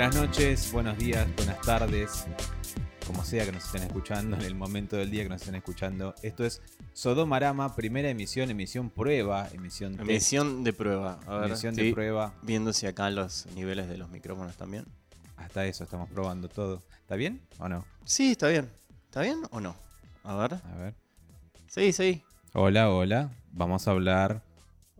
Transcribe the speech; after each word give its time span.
Buenas 0.00 0.16
noches, 0.16 0.72
buenos 0.72 0.96
días, 0.96 1.28
buenas 1.36 1.60
tardes, 1.60 2.24
como 3.06 3.22
sea 3.22 3.44
que 3.44 3.52
nos 3.52 3.66
estén 3.66 3.82
escuchando, 3.82 4.34
en 4.34 4.44
el 4.44 4.54
momento 4.54 4.96
del 4.96 5.10
día 5.10 5.24
que 5.24 5.28
nos 5.28 5.42
estén 5.42 5.56
escuchando. 5.56 6.14
Esto 6.22 6.42
es 6.42 6.62
Sodomarama, 6.94 7.76
primera 7.76 8.08
emisión, 8.08 8.50
emisión 8.50 8.88
prueba, 8.88 9.46
emisión 9.52 9.98
test, 9.98 10.08
Emisión 10.08 10.64
de 10.64 10.72
prueba. 10.72 11.20
A 11.26 11.36
ver, 11.36 11.48
emisión 11.48 11.74
de 11.74 11.92
prueba. 11.92 12.32
Viendo 12.40 12.72
si 12.72 12.86
acá 12.86 13.10
los 13.10 13.44
niveles 13.54 13.90
de 13.90 13.98
los 13.98 14.08
micrófonos 14.08 14.56
también. 14.56 14.86
Hasta 15.36 15.66
eso 15.66 15.84
estamos 15.84 16.08
probando 16.08 16.48
todo. 16.48 16.82
¿Está 17.02 17.16
bien 17.16 17.42
o 17.58 17.68
no? 17.68 17.84
Sí, 18.06 18.30
está 18.30 18.48
bien. 18.48 18.70
¿Está 19.04 19.20
bien 19.20 19.42
o 19.50 19.60
no? 19.60 19.76
A 20.24 20.34
ver. 20.36 20.54
A 20.54 20.76
ver. 20.78 20.94
Sí, 21.68 21.92
sí. 21.92 22.22
Hola, 22.54 22.88
hola. 22.88 23.32
Vamos 23.52 23.86
a 23.86 23.90
hablar 23.90 24.42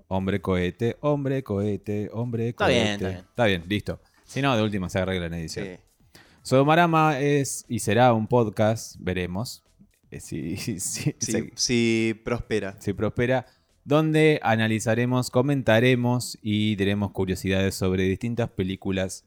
hombre 0.08 0.42
cohete, 0.42 0.96
hombre 1.00 1.42
cohete, 1.42 2.10
hombre 2.12 2.48
Está 2.48 2.66
cohete. 2.66 2.80
bien, 2.82 2.92
está 2.92 3.08
bien. 3.08 3.19
Está 3.20 3.44
bien, 3.46 3.64
listo. 3.66 4.00
Si 4.30 4.41
no, 4.43 4.57
de 4.57 4.62
última 4.62 4.89
se 4.89 4.98
arregla 5.01 5.27
en 5.27 5.34
edición. 5.34 5.66
sí. 5.66 6.20
Sodomarama 6.43 7.19
es 7.19 7.65
y 7.69 7.80
será 7.80 8.12
un 8.15 8.27
podcast, 8.27 8.97
veremos. 8.98 9.62
eh, 10.11 10.20
Si, 10.20 10.56
si, 10.56 10.80
si- 10.80 11.15
Sí, 11.19 11.33
se- 11.33 11.53
sí, 11.56 12.20
prospera. 12.25 12.77
si 12.80 12.93
prospera, 12.93 13.47
donde 13.84 14.39
analizaremos, 14.43 15.30
comentaremos 15.30 16.39
y 16.43 16.77
diremos 16.77 17.11
curiosidades 17.12 17.75
sobre 17.75 18.05
distintas 18.05 18.48
películas 18.51 19.25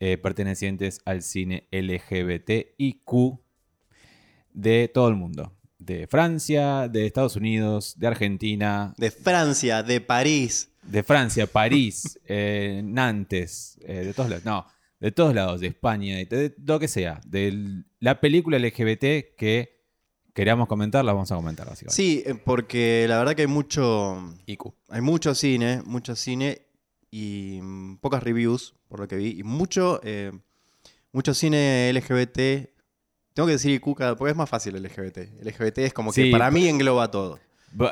eh, 0.00 0.18
pertenecientes 0.18 1.00
al 1.04 1.22
cine 1.22 1.68
LGBTIQ 1.70 3.38
de 4.52 4.88
todo 4.92 5.08
el 5.08 5.14
mundo. 5.16 5.52
De 5.78 6.06
Francia, 6.06 6.88
de 6.88 7.06
Estados 7.06 7.36
Unidos, 7.36 7.94
de 7.98 8.06
Argentina, 8.06 8.94
De 8.96 9.10
Francia, 9.10 9.82
de 9.82 10.00
París. 10.00 10.70
De 10.86 11.02
Francia, 11.02 11.46
París, 11.46 12.18
eh, 12.26 12.80
Nantes, 12.84 13.78
eh, 13.84 14.04
de 14.04 14.14
todos 14.14 14.30
lados. 14.30 14.44
No, 14.44 14.66
de 15.00 15.12
todos 15.12 15.34
lados, 15.34 15.60
de 15.60 15.66
España, 15.68 16.16
de, 16.16 16.24
de 16.26 16.54
lo 16.64 16.78
que 16.78 16.88
sea. 16.88 17.20
De 17.26 17.82
la 18.00 18.20
película 18.20 18.58
LGBT 18.58 19.34
que 19.36 19.82
queramos 20.32 20.66
comentar, 20.68 21.04
la 21.04 21.12
vamos 21.12 21.30
a 21.32 21.36
comentar, 21.36 21.66
básicamente. 21.68 21.94
Sí, 21.94 22.22
eh, 22.26 22.34
porque 22.34 23.06
la 23.08 23.18
verdad 23.18 23.34
que 23.34 23.42
hay 23.42 23.48
mucho. 23.48 24.34
IQ. 24.46 24.72
Hay 24.88 25.00
mucho 25.00 25.34
cine, 25.34 25.82
mucho 25.84 26.16
cine 26.16 26.62
y 27.10 27.60
mm, 27.62 27.96
pocas 27.98 28.22
reviews, 28.22 28.74
por 28.88 29.00
lo 29.00 29.08
que 29.08 29.16
vi. 29.16 29.38
Y 29.38 29.42
mucho, 29.42 30.00
eh, 30.04 30.32
mucho 31.12 31.34
cine 31.34 31.90
LGBT. 31.92 32.70
Tengo 33.34 33.46
que 33.46 33.52
decir 33.52 33.72
IQ 33.72 33.96
porque 34.16 34.30
es 34.30 34.36
más 34.36 34.48
fácil 34.48 34.74
LGBT. 34.80 35.18
LGBT 35.42 35.78
es 35.78 35.92
como 35.92 36.12
que 36.12 36.30
para 36.30 36.46
pa- 36.46 36.50
mí 36.52 36.68
engloba 36.68 37.10
todo. 37.10 37.38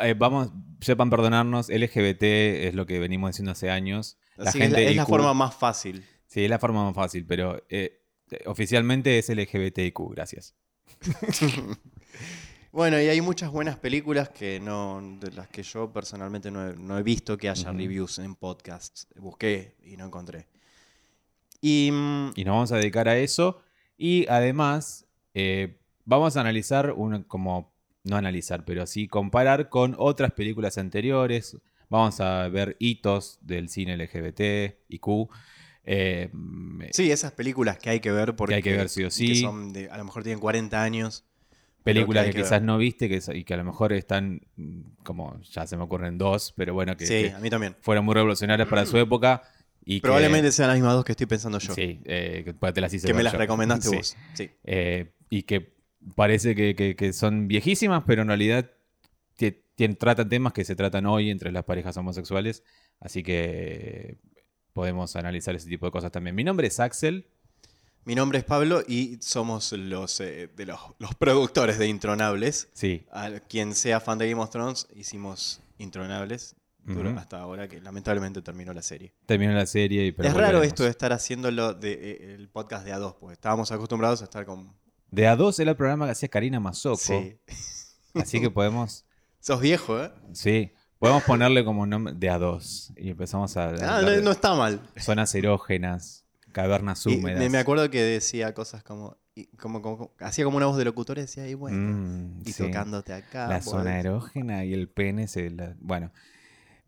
Eh, 0.02 0.14
vamos, 0.16 0.52
sepan 0.80 1.10
perdonarnos, 1.10 1.68
LGBT 1.68 2.22
es 2.22 2.74
lo 2.74 2.86
que 2.86 2.98
venimos 2.98 3.30
diciendo 3.30 3.52
hace 3.52 3.70
años. 3.70 4.18
La 4.36 4.50
Así 4.50 4.58
es 4.58 4.64
gente 4.64 4.82
la, 4.82 4.90
es 4.90 4.96
la 4.96 5.02
IQ 5.02 5.08
forma 5.08 5.34
más 5.34 5.54
fácil. 5.54 6.04
Sí, 6.26 6.44
es 6.44 6.50
la 6.50 6.58
forma 6.58 6.84
más 6.84 6.94
fácil, 6.94 7.26
pero 7.26 7.62
eh, 7.68 8.02
oficialmente 8.46 9.18
es 9.18 9.28
LGBTIQ, 9.28 9.98
gracias. 10.10 10.54
Bueno, 12.72 12.98
y 12.98 13.06
hay 13.06 13.20
muchas 13.20 13.50
buenas 13.50 13.76
películas 13.76 14.30
que 14.30 14.58
no, 14.58 15.18
de 15.20 15.30
las 15.32 15.46
que 15.48 15.62
yo 15.62 15.92
personalmente 15.92 16.50
no 16.50 16.70
he, 16.70 16.74
no 16.74 16.96
he 16.96 17.02
visto 17.02 17.36
que 17.36 17.50
haya 17.50 17.70
reviews 17.70 18.18
en 18.18 18.34
podcasts. 18.34 19.06
Busqué 19.16 19.76
y 19.84 19.98
no 19.98 20.06
encontré. 20.06 20.48
Y, 21.60 21.90
mm, 21.92 22.30
Y 22.34 22.44
nos 22.44 22.54
vamos 22.54 22.72
a 22.72 22.76
dedicar 22.76 23.08
a 23.08 23.18
eso. 23.18 23.60
Y 23.98 24.26
además, 24.26 25.06
eh, 25.34 25.80
vamos 26.06 26.38
a 26.38 26.40
analizar, 26.40 26.92
un, 26.92 27.24
como, 27.24 27.71
no 28.04 28.16
analizar, 28.16 28.64
pero 28.64 28.86
sí 28.86 29.06
comparar 29.08 29.68
con 29.68 29.94
otras 29.98 30.32
películas 30.32 30.78
anteriores. 30.78 31.56
Vamos 31.88 32.20
a 32.20 32.48
ver 32.48 32.76
hitos 32.78 33.38
del 33.42 33.68
cine 33.68 33.94
LGBT, 33.96 34.78
IQ. 34.88 35.28
eh, 35.84 36.30
sí, 36.92 37.10
esas 37.10 37.32
películas 37.32 37.78
que 37.78 37.90
hay 37.90 38.00
que 38.00 38.10
ver 38.12 38.34
porque 38.36 38.54
hay 38.56 38.62
que 38.62 38.76
ver 38.76 38.88
sí 38.88 39.02
o 39.02 39.06
que 39.06 39.10
sí. 39.10 39.36
son 39.40 39.72
de- 39.72 39.90
a 39.90 39.98
lo 39.98 40.04
mejor 40.04 40.22
tienen 40.22 40.40
40 40.40 40.82
años. 40.82 41.24
películas 41.84 42.24
que, 42.26 42.30
que 42.30 42.36
quizás 42.38 42.52
ver. 42.52 42.62
no 42.62 42.78
viste 42.78 43.08
que, 43.08 43.20
y 43.34 43.42
que 43.42 43.54
a 43.54 43.56
lo 43.56 43.64
mejor 43.64 43.92
están, 43.92 44.40
mm, 44.56 44.80
como 45.02 45.40
ya 45.42 45.66
se 45.66 45.76
me 45.76 45.82
ocurren 45.82 46.16
dos, 46.16 46.54
pero 46.56 46.74
bueno, 46.74 46.96
que, 46.96 47.06
sí, 47.06 47.24
que 47.24 47.32
a 47.32 47.40
mí 47.40 47.50
también. 47.50 47.74
fueron 47.80 48.04
muy 48.04 48.14
revolucionarias 48.14 48.68
para 48.68 48.86
su 48.86 48.96
época. 48.98 49.42
Y 49.84 49.96
que- 49.96 50.02
Probablemente 50.02 50.52
sean 50.52 50.68
las 50.68 50.76
mismas 50.76 50.94
dos 50.94 51.04
que 51.04 51.10
estoy 51.10 51.26
pensando 51.26 51.58
yo. 51.58 51.74
Sí, 51.74 52.00
eh, 52.04 52.42
que 52.44 52.54
pues 52.54 52.72
te 52.72 52.80
las 52.80 52.94
hice 52.94 53.08
que 53.08 53.14
me 53.14 53.24
las 53.24 53.34
recomendaste 53.34 53.88
Sí. 53.88 53.96
vos. 53.96 54.16
Sí. 54.34 54.50
Eh, 54.62 55.10
y 55.28 55.42
que 55.42 55.71
parece 56.14 56.54
que, 56.54 56.74
que- 56.74 56.96
que 56.96 57.12
son 57.12 57.48
viejísimas, 57.48 58.04
pero 58.06 58.22
en 58.22 58.28
realidad 58.28 58.70
tratan 59.98 60.28
temas 60.28 60.52
que 60.52 60.64
se 60.64 60.76
tratan 60.76 61.06
hoy 61.06 61.30
entre 61.30 61.50
las 61.50 61.64
parejas 61.64 61.96
homosexuales. 61.96 62.62
Así 63.00 63.22
que 63.22 64.18
podemos 64.72 65.16
analizar 65.16 65.54
ese 65.56 65.68
tipo 65.68 65.86
de 65.86 65.92
cosas 65.92 66.12
también. 66.12 66.36
Mi 66.36 66.44
nombre 66.44 66.68
es 66.68 66.78
Axel. 66.78 67.26
Mi 68.04 68.14
nombre 68.14 68.38
es 68.38 68.44
Pablo 68.44 68.82
y 68.86 69.18
somos 69.20 69.72
los, 69.72 70.20
eh, 70.20 70.48
de 70.54 70.66
los, 70.66 70.78
los 70.98 71.14
productores 71.14 71.78
de 71.78 71.86
Intronables. 71.88 72.68
Sí, 72.72 73.06
A 73.12 73.30
quien 73.48 73.74
sea 73.74 74.00
fan 74.00 74.18
de 74.18 74.28
Game 74.28 74.42
of 74.42 74.50
Thrones, 74.50 74.88
hicimos 74.94 75.60
Intronables 75.78 76.54
hasta 77.16 77.38
ahora, 77.40 77.68
que 77.68 77.80
lamentablemente 77.80 78.42
terminó 78.42 78.72
la 78.74 78.82
serie. 78.82 79.14
terminó 79.26 79.52
la 79.52 79.66
serie. 79.66 80.06
y- 80.06 80.12
pero 80.12 80.28
es 80.28 80.34
raro 80.34 80.62
esto 80.64 80.82
de 80.82 80.90
estar 80.90 81.12
haciéndolo 81.12 81.74
de, 81.74 81.92
eh, 81.92 82.34
el 82.34 82.48
podcast 82.48 82.84
de 82.84 82.92
A2, 82.92 83.16
porque 83.20 83.34
estábamos 83.34 83.70
acostumbrados 83.72 84.20
a 84.20 84.24
estar 84.24 84.44
con... 84.44 84.74
De 85.12 85.28
A2 85.28 85.60
era 85.60 85.70
el 85.70 85.76
programa 85.76 86.06
que 86.06 86.12
hacía 86.12 86.28
Karina 86.28 86.58
Mazoco. 86.58 86.96
Sí. 86.96 87.38
Así 88.14 88.40
que 88.40 88.50
podemos, 88.50 89.04
Sos 89.40 89.60
viejo, 89.60 90.02
¿eh? 90.02 90.10
sí, 90.32 90.72
podemos 90.98 91.22
ponerle 91.24 91.64
como 91.64 91.86
nombre 91.86 92.14
de 92.14 92.30
A2. 92.30 92.94
Y 92.96 93.10
empezamos 93.10 93.56
a... 93.56 93.68
Ah, 93.98 94.02
no, 94.22 94.30
está 94.32 94.54
mal. 94.54 94.80
Zonas 94.96 95.34
erógenas, 95.34 96.24
cavernas 96.52 97.04
Y 97.06 97.16
húmedas. 97.18 97.38
me, 97.38 97.48
me 97.50 97.58
acuerdo 97.58 97.88
que 97.90 98.00
decía 98.02 98.54
cosas 98.54 98.82
como, 98.82 99.16
y 99.34 99.46
como, 99.56 99.82
como- 99.82 99.98
como- 99.98 100.12
Hacía 100.20 100.44
como 100.44 100.56
una 100.56 100.66
voz 100.66 100.76
de 100.78 100.84
locutor 100.84 101.18
y 101.18 101.22
decía, 101.22 101.46
y 101.48 101.54
bueno, 101.54 101.76
Mm, 101.78 102.42
y 102.46 102.52
sí. 102.52 102.62
tocándote 102.64 103.12
acá. 103.12 103.48
la 103.48 103.60
zona 103.62 103.98
erógena 104.00 104.64
y 104.64 104.72
el 104.74 104.88
pene 104.88 105.28
se 105.28 105.50
la- 105.50 105.74
bueno 105.80 106.10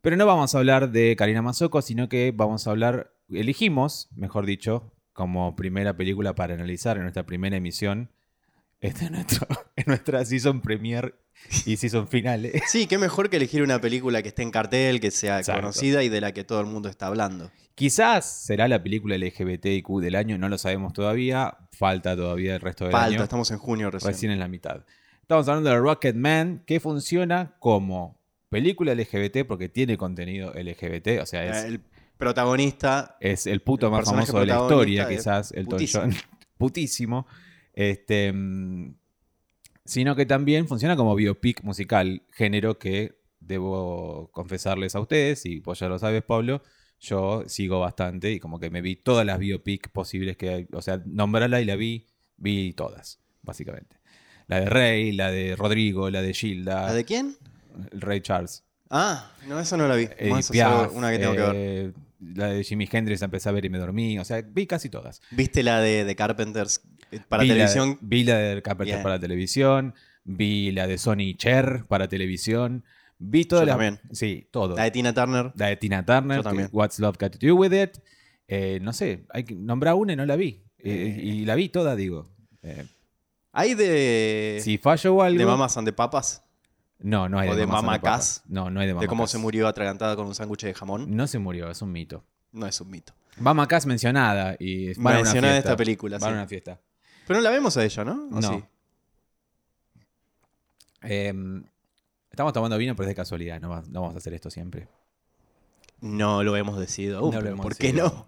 pero 0.01 0.17
no 0.19 0.27
vamos 0.27 0.55
a 0.55 0.59
hablar 0.59 0.91
de 0.93 1.17
Karina 1.17 1.41
Mazoco 1.41 1.81
sino 1.81 2.11
que 2.11 2.31
vamos 2.37 2.67
a 2.67 2.71
hablar 2.71 3.15
elegimos 3.31 4.09
mejor 4.15 4.45
dicho 4.45 4.93
como 5.15 5.57
primera 5.57 5.97
película 5.97 6.35
para 6.35 6.53
analizar 6.53 6.97
en 6.99 7.05
nuestra 7.05 7.25
primera 7.25 7.57
emisión 7.57 8.11
este 8.81 9.07
es 9.07 9.11
nuestro, 9.11 9.47
en 9.77 9.85
nuestra 9.87 10.23
season 10.27 10.61
premiere 10.61 11.15
y 11.65 11.77
season 11.79 12.07
final. 12.07 12.51
Sí, 12.67 12.87
qué 12.87 12.99
mejor 12.99 13.31
que 13.31 13.39
elegir 13.39 13.63
una 13.63 13.81
película 13.81 14.21
que 14.23 14.29
esté 14.29 14.43
en 14.43 14.51
cartel, 14.51 15.01
que 15.01 15.11
sea 15.11 15.39
Exacto. 15.39 15.63
conocida 15.63 16.03
y 16.03 16.11
de 16.11 16.21
la 16.21 16.33
que 16.33 16.45
todo 16.45 16.61
el 16.61 16.67
mundo 16.67 16.91
está 16.91 17.07
hablando. 17.07 17.51
quizás 17.75 18.27
será 18.27 18.69
la 18.69 18.83
película 18.83 19.17
LGBTIQ 19.17 20.01
del 20.03 20.17
año 20.17 20.37
no 20.37 20.51
lo 20.51 20.59
sabemos 20.59 20.93
todavía 20.93 21.57
falta 21.73 22.15
todavía 22.15 22.57
el 22.57 22.61
resto 22.61 22.85
del 22.85 22.93
Falta, 22.93 23.07
año 23.07 23.23
estamos 23.23 23.51
en 23.51 23.59
junio 23.59 23.91
recién. 23.91 24.13
recién 24.13 24.33
en 24.33 24.39
la 24.39 24.49
mitad. 24.49 24.85
Estamos 25.23 25.49
hablando 25.49 25.71
de 25.71 25.79
Rocket 25.79 26.15
Man, 26.17 26.63
que 26.67 26.79
funciona 26.79 27.55
como 27.61 28.21
película 28.51 28.95
LGBT 28.95 29.47
porque 29.49 29.71
tiene 29.71 29.97
contenido 29.97 30.53
LGBT, 30.53 31.23
o 31.23 31.27
sea, 31.27 31.47
es, 31.47 31.65
el 31.65 31.81
protagonista 32.17 33.17
es 33.21 33.47
el 33.47 33.61
puto 33.61 33.87
el 33.87 33.93
más 33.93 34.05
famoso 34.05 34.41
de 34.41 34.47
la 34.47 34.61
historia, 34.61 35.09
quizás, 35.09 35.53
el 35.53 35.67
putísimo. 35.67 36.05
John. 36.05 36.15
putísimo. 36.59 37.27
Este, 37.73 38.33
mm, 38.33 38.95
sino 39.85 40.17
que 40.17 40.27
también 40.27 40.67
funciona 40.67 40.97
como 40.97 41.15
biopic 41.15 41.63
musical, 41.63 42.23
género 42.31 42.79
que 42.79 43.21
debo 43.41 44.31
confesarles 44.33 44.95
a 44.95 45.01
ustedes, 45.01 45.45
y 45.45 45.61
pues 45.61 45.79
ya 45.79 45.89
lo 45.89 45.99
sabes, 45.99 46.23
Pablo, 46.23 46.63
yo 47.01 47.45
sigo 47.47 47.81
bastante 47.81 48.33
y 48.33 48.41
como 48.41 48.59
que 48.59 48.71
me 48.71 48.81
vi 48.81 48.97
todas 48.97 49.27
las 49.27 49.39
biopic 49.39 49.91
posibles 49.91 50.37
que 50.37 50.49
hay, 50.49 50.67
o 50.73 50.81
sea, 50.81 51.03
nombrarla 51.05 51.61
y 51.61 51.65
la 51.67 51.77
vi, 51.77 52.07
vi 52.37 52.73
todas, 52.73 53.21
básicamente. 53.43 54.01
La 54.47 54.61
de 54.61 54.67
Rey, 54.67 55.13
la 55.13 55.31
de 55.31 55.57
Rodrigo, 55.57 56.11
la 56.11 56.23
de 56.23 56.33
Gilda, 56.33 56.87
¿La 56.87 56.95
de 56.95 57.05
quién? 57.05 57.37
el 57.93 58.01
Rey 58.01 58.21
Charles. 58.21 58.65
Ah, 58.97 59.33
no, 59.49 59.59
esa 59.59 59.77
no 59.77 59.89
la 59.89 59.97
vi. 59.97 60.05
Edith 60.19 60.33
a 60.33 60.37
hacer 60.39 60.53
Piaf, 60.53 60.93
una 60.95 61.11
que 61.11 61.19
tengo 61.19 61.33
que 61.35 61.41
ver. 61.41 61.53
eh, 61.55 61.93
La 62.37 62.47
de 62.49 62.63
Jimi 62.63 62.89
Hendrix 62.91 63.21
la 63.21 63.25
empecé 63.25 63.49
a 63.49 63.53
ver 63.53 63.65
y 63.65 63.69
me 63.71 63.79
dormí. 63.79 64.19
O 64.21 64.25
sea, 64.25 64.41
vi 64.41 64.67
casi 64.69 64.89
todas. 64.89 65.21
¿Viste 65.33 65.63
la 65.65 65.81
de, 65.81 66.05
de 66.05 66.15
Carpenters 66.17 66.81
eh, 67.11 67.21
para 67.29 67.43
vi 67.43 67.49
televisión? 67.49 67.99
Vi 68.01 68.23
la 68.23 68.39
de 68.39 68.63
Carpenter 68.63 68.95
Bien. 68.95 69.03
para 69.03 69.19
televisión. 69.19 69.95
Vi 70.23 70.71
la 70.71 70.87
de 70.87 70.97
Sony 70.99 71.35
Cher 71.37 71.87
para 71.89 72.09
televisión. 72.09 72.85
Vi 73.19 73.45
todas 73.47 73.63
Yo 73.63 73.67
las. 73.67 73.75
también. 73.77 74.01
Sí, 74.13 74.47
todo. 74.53 74.77
La 74.77 74.85
de 74.85 74.91
Tina 74.93 75.13
Turner. 75.13 75.53
La 75.57 75.67
de 75.67 75.77
Tina 75.77 76.05
Turner. 76.07 76.37
Yo 76.39 76.43
también. 76.45 76.69
que 76.69 76.77
What's 76.77 76.99
Love 77.01 77.17
Got 77.19 77.37
to 77.39 77.47
Do 77.47 77.57
With 77.57 77.73
It. 77.73 77.99
Eh, 78.47 78.79
no 78.81 78.93
sé, 78.93 79.25
hay 79.31 79.43
que 79.45 79.55
nombrar 79.57 79.95
una 79.95 80.13
y 80.13 80.17
no 80.17 80.25
la 80.25 80.37
vi. 80.37 80.63
Eh, 80.79 81.17
Eh. 81.19 81.21
y 81.23 81.45
la 81.47 81.57
vi 81.57 81.69
toda, 81.69 81.97
digo. 81.97 82.29
Eh, 82.63 82.85
¿Hay 83.53 83.75
de, 83.75 84.61
si 84.63 84.79
fallo 84.79 85.21
algo. 85.23 85.39
de 85.39 85.47
Mamas 85.47 85.77
and 85.77 85.87
the 85.89 85.93
Papas? 85.93 86.44
No, 87.07 87.29
no 87.29 87.39
hay 87.39 87.51
o 87.51 87.55
de 87.55 87.67
Mamas 87.67 87.81
and 87.81 87.87
Mama 87.87 87.99
the 87.99 88.03
Papas. 88.05 88.39
Cass, 88.41 88.43
No, 88.51 88.71
no 88.71 88.81
hay 88.81 88.87
de 88.87 88.95
Mama 88.95 89.03
De 89.03 89.09
cómo 89.09 89.25
Cass. 89.25 89.31
se 89.33 89.39
murió 89.39 89.69
atragantada 89.69 90.17
con 90.17 90.27
un 90.27 90.35
sándwich 90.35 90.63
de 90.63 90.73
jamón. 90.73 91.15
No 91.15 91.27
se 91.27 91.39
murió, 91.39 91.71
es 91.71 91.83
un 91.83 91.93
mito. 91.93 92.25
No 92.53 92.67
es 92.67 92.81
un 92.81 92.89
mito. 92.91 93.13
Mama 93.39 93.69
Cass 93.69 93.85
mencionada 93.85 94.57
y 94.59 94.95
van 94.95 95.17
Mencionada 95.17 95.55
en 95.55 95.59
esta 95.59 95.77
película, 95.77 96.19
Van 96.19 96.31
a 96.33 96.37
una 96.37 96.47
fiesta. 96.47 96.81
Pero 97.27 97.41
no 97.41 97.45
la 97.45 97.51
vemos 97.51 97.77
a 97.77 97.85
ella, 97.85 98.05
¿no? 98.05 98.13
¿O 98.33 98.41
No. 98.41 98.49
sí? 98.49 98.65
Eh, 101.03 101.35
estamos 102.31 102.53
tomando 102.53 102.79
vino, 102.79 102.95
pero 102.97 103.05
es 103.05 103.09
de 103.11 103.15
casualidad. 103.15 103.61
No, 103.61 103.69
va- 103.69 103.83
no 103.89 104.01
vamos 104.01 104.15
a 104.15 104.19
hacer 104.19 104.33
esto 104.35 104.51
siempre. 104.51 104.89
No 106.01 106.43
lo 106.43 106.57
hemos 106.57 106.79
decidido 106.79 107.19
aún. 107.19 107.35
No 107.35 107.41
lo 107.41 107.51
hemos 107.51 107.63
¿Por 107.65 107.77
qué 107.77 107.93
no? 107.93 108.27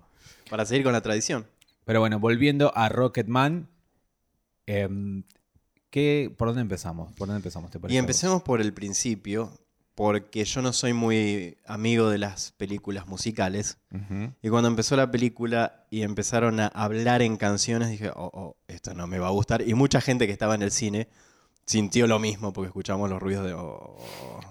Para 0.50 0.64
seguir 0.66 0.84
con 0.84 0.92
la 0.92 1.00
tradición. 1.00 1.46
Pero 1.84 2.00
bueno, 2.00 2.18
volviendo 2.18 2.72
a 2.76 2.88
Rocketman. 2.88 3.68
em, 4.68 5.22
¿qué, 5.96 6.30
¿Por 6.36 6.48
dónde 6.48 6.60
empezamos? 6.60 7.10
¿Por 7.14 7.26
dónde 7.26 7.38
empezamos? 7.38 7.70
¿te 7.70 7.80
parece 7.80 7.94
Y 7.94 7.98
empecemos 7.98 8.42
por 8.42 8.60
el 8.60 8.74
principio, 8.74 9.50
porque 9.94 10.44
yo 10.44 10.60
no 10.60 10.74
soy 10.74 10.92
muy 10.92 11.56
amigo 11.64 12.10
de 12.10 12.18
las 12.18 12.52
películas 12.52 13.06
musicales. 13.06 13.78
Y 14.42 14.50
cuando 14.50 14.68
empezó 14.68 14.94
la 14.94 15.10
película 15.10 15.86
y 15.90 16.02
empezaron 16.02 16.60
a 16.60 16.66
hablar 16.66 17.22
en 17.22 17.38
canciones, 17.38 17.88
dije, 17.88 18.10
oh, 18.10 18.30
oh, 18.34 18.56
esto 18.68 18.92
no 18.92 19.06
me 19.06 19.18
va 19.18 19.28
a 19.28 19.30
gustar. 19.30 19.62
Y 19.66 19.72
mucha 19.72 20.02
gente 20.02 20.26
que 20.26 20.32
estaba 20.34 20.54
en 20.54 20.60
el 20.60 20.70
cine 20.70 21.08
sintió 21.64 22.06
lo 22.06 22.18
mismo 22.18 22.52
porque 22.52 22.66
escuchamos 22.68 23.08
los 23.08 23.20
ruidos 23.22 23.46
de, 23.46 23.54
oh, 23.54 23.96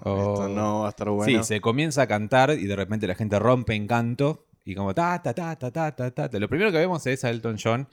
Oh. 0.02 0.32
esto 0.34 0.48
no 0.48 0.80
va 0.80 0.86
a 0.86 0.90
estar 0.90 1.08
bueno. 1.10 1.44
Sí, 1.44 1.46
se 1.54 1.60
comienza 1.60 2.02
a 2.02 2.06
cantar 2.08 2.50
y 2.50 2.66
de 2.66 2.74
repente 2.74 3.06
la 3.06 3.14
gente 3.14 3.38
rompe 3.38 3.74
en 3.76 3.86
canto 3.86 4.46
y 4.64 4.74
como 4.74 4.94
ta 4.94 5.22
ta 5.22 5.32
ta 5.32 5.54
ta 5.56 5.70
ta 5.70 5.94
ta 5.94 6.10
ta. 6.10 6.28
ta. 6.28 6.38
Lo 6.40 6.48
primero 6.48 6.72
que 6.72 6.78
vemos 6.78 7.06
es 7.06 7.22
a 7.24 7.30
Elton 7.30 7.56
John. 7.62 7.88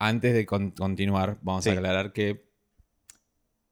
Antes 0.00 0.34
de 0.34 0.44
con- 0.44 0.72
continuar, 0.72 1.38
vamos 1.42 1.62
Sí. 1.62 1.70
a 1.70 1.74
aclarar 1.74 2.12
que 2.12 2.52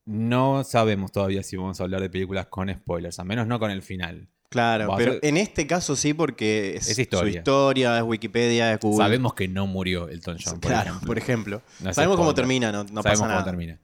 no 0.04 0.64
sabemos 0.64 1.12
todavía 1.12 1.42
si 1.42 1.56
vamos 1.56 1.80
a 1.80 1.84
hablar 1.84 2.00
de 2.00 2.10
películas 2.10 2.46
con 2.46 2.72
spoilers, 2.72 3.18
al 3.18 3.26
menos 3.26 3.46
no 3.46 3.58
con 3.58 3.70
el 3.70 3.82
final. 3.82 4.28
Claro, 4.48 4.88
Va 4.88 4.96
pero 4.98 5.14
en 5.22 5.38
este 5.38 5.66
caso 5.66 5.96
sí 5.96 6.12
porque 6.12 6.76
es, 6.76 6.88
Es 6.88 6.96
su 6.96 7.00
historia. 7.02 7.38
historia, 7.38 7.96
es 7.96 8.02
Wikipedia, 8.04 8.72
es 8.74 8.80
Google. 8.80 9.02
Sabemos 9.04 9.32
que 9.34 9.48
no 9.48 9.66
murió 9.66 10.08
Elton 10.10 10.36
John. 10.44 10.60
por 10.60 10.70
claro, 10.70 10.90
ejemplo. 10.90 11.06
por 11.06 11.18
ejemplo. 11.18 11.62
No 11.80 11.94
Sabemos 11.94 12.16
cómo 12.18 12.34
termina, 12.34 12.70
no, 12.70 12.84
no 12.84 13.02
Sabemos 13.02 13.20
pasa 13.22 13.32
cómo 13.34 13.44
termina. 13.44 13.80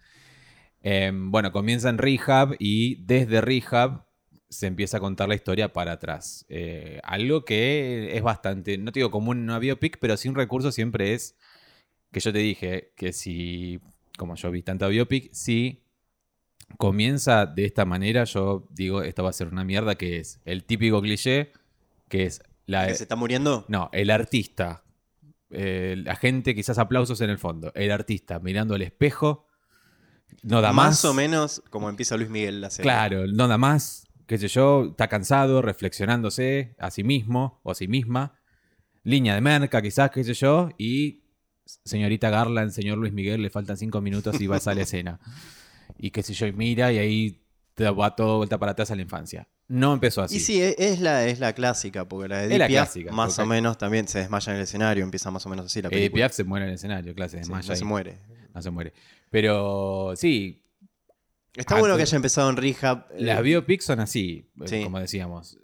Eh, 0.83 1.11
bueno, 1.15 1.53
comienza 1.53 1.89
en 1.89 1.97
Rehab 1.99 2.55
y 2.59 2.97
desde 3.07 3.41
Rehab 3.41 4.05
se 4.51 4.67
empieza 4.67 4.99
a 4.99 5.01
contar 5.01 5.29
la 5.29 5.35
historia 5.35 5.73
para 5.73 5.93
atrás. 5.93 6.45
Eh, 6.51 7.01
algo 7.03 7.45
que 7.47 8.11
es 8.17 8.23
bastante, 8.23 8.77
no 8.77 8.93
te 8.93 9.01
digo 9.01 9.11
común 9.11 9.39
en 9.39 9.45
una 9.45 9.59
biopic, 9.59 9.99
pero 10.01 10.17
sí 10.19 10.29
un 10.29 10.35
recurso 10.35 10.71
siempre 10.71 11.15
es 11.15 11.35
que 12.13 12.21
yo 12.21 12.33
te 12.33 12.39
dije 12.39 12.93
que 12.97 13.13
si, 13.13 13.81
como 14.19 14.35
yo 14.37 14.51
vi 14.51 14.63
tanta 14.63 14.87
biopic, 14.89 15.33
si 15.33 15.83
comienza 16.77 17.47
de 17.47 17.65
esta 17.65 17.85
manera, 17.85 18.25
yo 18.25 18.67
digo, 18.71 19.03
esto 19.03 19.23
va 19.25 19.31
a 19.31 19.33
ser 19.33 19.49
una 19.49 19.65
mierda 19.65 19.95
que 19.97 20.19
es 20.19 20.41
el 20.45 20.65
típico 20.65 21.01
cliché, 21.01 21.53
que 22.09 22.25
es 22.27 22.43
la... 22.67 22.87
¿Que 22.87 22.95
se 22.95 23.05
está 23.05 23.17
muriendo? 23.17 23.65
No, 23.69 23.89
el 23.93 24.11
artista. 24.11 24.85
eh, 25.51 25.97
la 26.05 26.15
gente, 26.17 26.55
quizás 26.55 26.79
aplausos 26.79 27.21
en 27.23 27.31
el 27.31 27.39
fondo. 27.39 27.73
El 27.75 27.91
artista 27.91 28.39
mirando 28.39 28.75
al 28.75 28.83
espejo. 28.83 29.47
No 30.43 30.61
da 30.61 30.73
más. 30.75 30.89
Más 30.89 31.05
o 31.07 31.15
menos 31.15 31.63
como 31.71 31.89
empieza 31.89 32.17
Luis 32.17 32.29
Miguel 32.29 32.61
la 32.61 32.69
serie. 32.71 32.83
Claro, 32.91 33.27
no 33.27 33.49
da 33.49 33.57
más. 33.57 34.05
Qué 34.27 34.37
sé 34.37 34.49
yo, 34.49 34.89
está 34.91 35.09
cansado, 35.09 35.63
reflexionándose 35.63 36.77
a 36.79 36.91
sí 36.91 37.03
mismo 37.03 37.61
o 37.63 37.71
a 37.71 37.75
sí 37.75 37.89
misma. 37.89 38.35
Línea 39.03 39.35
de 39.35 39.41
merca, 39.41 39.81
quizás, 39.81 40.11
qué 40.11 40.23
sé 40.23 40.35
yo. 40.35 40.69
Y 40.77 41.25
señorita 41.65 42.29
Garland, 42.29 42.71
señor 42.73 42.99
Luis 42.99 43.15
Miguel, 43.15 43.41
le 43.41 43.49
faltan 43.49 43.79
cinco 43.79 44.03
minutos 44.03 44.39
y 44.39 44.47
va 44.47 44.57
a 44.57 44.61
salir 44.61 44.81
a 44.81 44.83
escena. 44.85 45.19
Y 45.99 46.11
qué 46.11 46.23
sé 46.23 46.33
yo, 46.33 46.47
y 46.47 46.53
mira, 46.53 46.93
y 46.93 46.99
ahí 46.99 47.41
te 47.75 47.89
va 47.91 48.15
todo 48.17 48.39
vuelta 48.39 48.57
para 48.59 48.73
atrás 48.73 48.91
a 48.91 48.97
la 48.97 49.03
infancia. 49.03 49.49
No 49.69 49.93
empezó 49.93 50.23
así. 50.23 50.37
Y 50.37 50.41
sí, 50.41 50.63
e- 50.63 50.75
es 50.79 51.01
la, 51.01 51.27
es 51.27 51.41
la 51.41 51.53
clásica, 51.53 52.09
porque 52.09 52.29
la 52.29 52.39
de 52.39 52.55
Edith 52.55 52.67
Piaf, 52.69 52.97
más 53.13 53.35
porque- 53.37 53.43
o 53.43 53.47
menos 53.47 53.77
también 53.79 54.09
se 54.09 54.21
desmaya 54.21 54.53
en 54.53 54.57
el 54.59 54.63
escenario, 54.65 55.05
empieza 55.05 55.31
más 55.31 55.45
o 55.45 55.49
menos 55.51 55.67
así 55.67 55.83
la 55.83 55.89
Eh, 55.89 55.91
película. 55.91 56.21
Piaf 56.23 56.33
se 56.33 56.45
muere 56.45 56.65
en 56.65 56.71
el 56.71 56.75
escenario, 56.77 57.15
clase 57.15 57.37
de 57.39 57.45
Sí, 57.45 57.51
malla 57.51 57.69
no 57.69 57.77
se 57.77 57.85
muere. 57.85 58.19
no 58.55 58.63
se 58.63 58.71
muere. 58.71 58.93
Pero 59.31 60.15
sí, 60.17 60.63
Está 61.55 61.79
bueno 61.79 61.97
que 61.97 62.03
haya 62.03 62.17
empezado 62.17 62.49
en 62.51 62.57
Rehab. 62.57 63.07
eh, 63.11 63.17
Las 63.25 63.43
biopics 63.43 63.85
son 63.85 64.01
así, 64.01 64.49
eh, 64.63 64.69
Sí. 64.69 64.85
como 64.85 65.01
decíamos. 65.01 65.59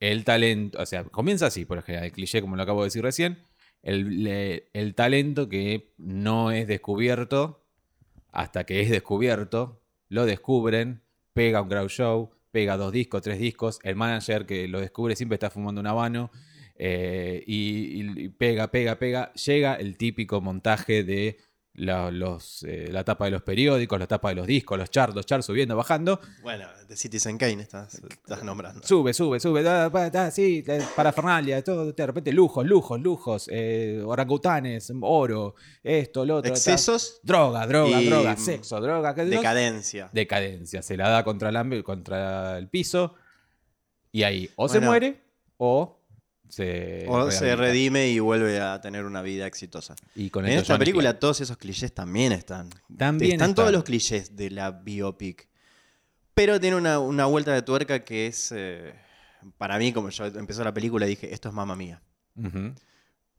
El 0.00 0.24
talento, 0.24 0.80
o 0.80 0.86
sea, 0.86 1.04
comienza 1.04 1.46
así, 1.46 1.64
por 1.66 1.78
ejemplo, 1.78 2.04
el 2.04 2.12
cliché, 2.12 2.40
como 2.40 2.56
lo 2.56 2.62
acabo 2.62 2.80
de 2.82 2.86
decir 2.86 3.02
recién. 3.02 3.38
El, 3.82 4.26
el 4.72 4.94
talento 4.94 5.48
que 5.48 5.92
no 5.98 6.50
es 6.50 6.66
descubierto 6.66 7.65
hasta 8.36 8.64
que 8.64 8.80
es 8.82 8.90
descubierto, 8.90 9.80
lo 10.08 10.26
descubren, 10.26 11.02
pega 11.32 11.62
un 11.62 11.68
crowd 11.68 11.88
show, 11.88 12.30
pega 12.50 12.76
dos 12.76 12.92
discos, 12.92 13.22
tres 13.22 13.38
discos. 13.38 13.78
El 13.82 13.96
manager 13.96 14.46
que 14.46 14.68
lo 14.68 14.80
descubre 14.80 15.16
siempre 15.16 15.36
está 15.36 15.50
fumando 15.50 15.80
un 15.80 15.86
habano 15.86 16.30
eh, 16.76 17.42
y, 17.46 18.02
y- 18.02 18.24
y 18.24 18.28
pega, 18.28 18.70
pega, 18.70 18.98
pega. 18.98 19.32
Llega 19.32 19.74
el 19.74 19.96
típico 19.96 20.40
montaje 20.40 21.02
de 21.02 21.38
la, 21.76 22.10
los, 22.10 22.62
eh, 22.64 22.88
la 22.90 23.04
tapa 23.04 23.26
de 23.26 23.32
los 23.32 23.42
periódicos, 23.42 23.98
la 23.98 24.06
tapa 24.06 24.30
de 24.30 24.34
los 24.36 24.46
discos, 24.46 24.78
los 24.78 24.90
charts, 24.90 25.14
los 25.14 25.26
charts 25.26 25.46
subiendo, 25.46 25.76
bajando. 25.76 26.20
Bueno, 26.42 26.66
de 26.88 26.96
Citizen 26.96 27.36
Kane 27.38 27.62
estás, 27.62 27.94
estás 28.02 28.42
nombrando. 28.42 28.86
Sube, 28.86 29.12
sube, 29.14 29.38
sube. 29.40 29.62
Da, 29.62 29.88
da, 29.90 30.10
da, 30.10 30.30
sí, 30.30 30.64
parafernalia, 30.96 31.62
todo. 31.62 31.92
De 31.92 32.06
repente, 32.06 32.32
lujos, 32.32 32.66
lujos, 32.66 33.00
lujos. 33.00 33.48
eh, 33.52 34.02
orangutanes, 34.04 34.90
oro, 35.02 35.54
esto, 35.82 36.24
lo 36.24 36.36
otro. 36.36 36.50
ta- 36.52 36.56
Excesos, 36.56 37.20
droga, 37.22 37.66
droga, 37.66 38.00
y, 38.00 38.06
droga, 38.08 38.36
sexo, 38.36 38.80
droga. 38.80 39.12
decadencia. 39.12 40.08
Decadencia. 40.12 40.82
Se 40.82 40.96
la 40.96 41.08
da 41.08 41.24
contra, 41.24 41.50
el 41.50 41.84
contra 41.84 42.58
el 42.58 42.68
piso. 42.68 43.14
Y 44.12 44.22
ahí 44.22 44.48
o 44.56 44.68
se 44.68 44.80
muere 44.80 45.20
o 45.58 45.95
se. 46.48 47.04
o 47.08 47.30
se 47.30 47.54
redime 47.56 48.08
y 48.08 48.18
vuelve 48.18 48.60
a 48.60 48.80
tener 48.80 49.04
una 49.04 49.22
vida 49.22 49.46
exitosa. 49.46 49.94
Y 50.14 50.30
con 50.30 50.44
En 50.46 50.58
esta 50.58 50.74
John 50.74 50.78
película 50.78 51.18
todos 51.18 51.40
esos 51.40 51.56
clichés 51.56 51.92
también 51.92 52.32
están. 52.32 52.70
También 52.96 53.32
están 53.32 53.50
están. 53.50 53.54
todos 53.54 53.72
los 53.72 53.84
clichés 53.84 54.36
de 54.36 54.50
la 54.50 54.70
biopic. 54.70 55.48
Pero 56.34 56.60
tiene 56.60 56.76
una, 56.76 56.98
una 56.98 57.24
vuelta 57.26 57.52
de 57.54 57.62
tuerca 57.62 58.04
que 58.04 58.26
es, 58.26 58.52
eh, 58.54 58.92
para 59.56 59.78
mí, 59.78 59.92
como 59.92 60.10
yo 60.10 60.26
empezó 60.26 60.62
la 60.64 60.74
película, 60.74 61.06
dije, 61.06 61.32
esto 61.32 61.48
es 61.48 61.54
mamá 61.54 61.74
mía. 61.76 62.02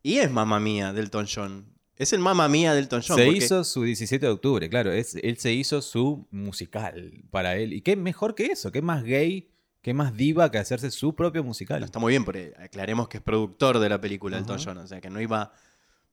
Y 0.02 0.18
es 0.18 0.30
mamá 0.30 0.58
mía 0.60 0.92
del 0.92 1.04
Elton 1.04 1.26
John. 1.32 1.66
Es 1.96 2.12
el 2.12 2.20
mamá 2.20 2.48
mía 2.48 2.74
del 2.74 2.84
Elton 2.84 3.02
John. 3.06 3.16
Se 3.16 3.24
porque- 3.24 3.38
hizo 3.38 3.64
su 3.64 3.82
17 3.82 4.24
de 4.26 4.32
octubre, 4.32 4.68
claro. 4.68 4.92
Es, 4.92 5.16
él 5.16 5.36
se 5.38 5.52
hizo 5.52 5.82
su 5.82 6.26
musical 6.30 7.24
para 7.30 7.56
él. 7.56 7.72
¿Y 7.72 7.80
qué 7.82 7.96
mejor 7.96 8.34
que 8.34 8.46
eso? 8.46 8.70
¿Qué 8.70 8.82
más 8.82 9.02
gay? 9.02 9.48
¿Qué 9.82 9.94
más 9.94 10.16
diva 10.16 10.50
que 10.50 10.58
hacerse 10.58 10.90
su 10.90 11.14
propio 11.14 11.44
musical? 11.44 11.80
No, 11.80 11.86
está 11.86 11.98
muy 11.98 12.12
bien, 12.12 12.24
porque 12.24 12.52
aclaremos 12.58 13.08
que 13.08 13.18
es 13.18 13.22
productor 13.22 13.78
de 13.78 13.88
la 13.88 14.00
película 14.00 14.38
Elton. 14.38 14.58
John. 14.62 14.78
O 14.78 14.86
sea, 14.86 15.00
que 15.00 15.08
no 15.10 15.20
iba, 15.20 15.52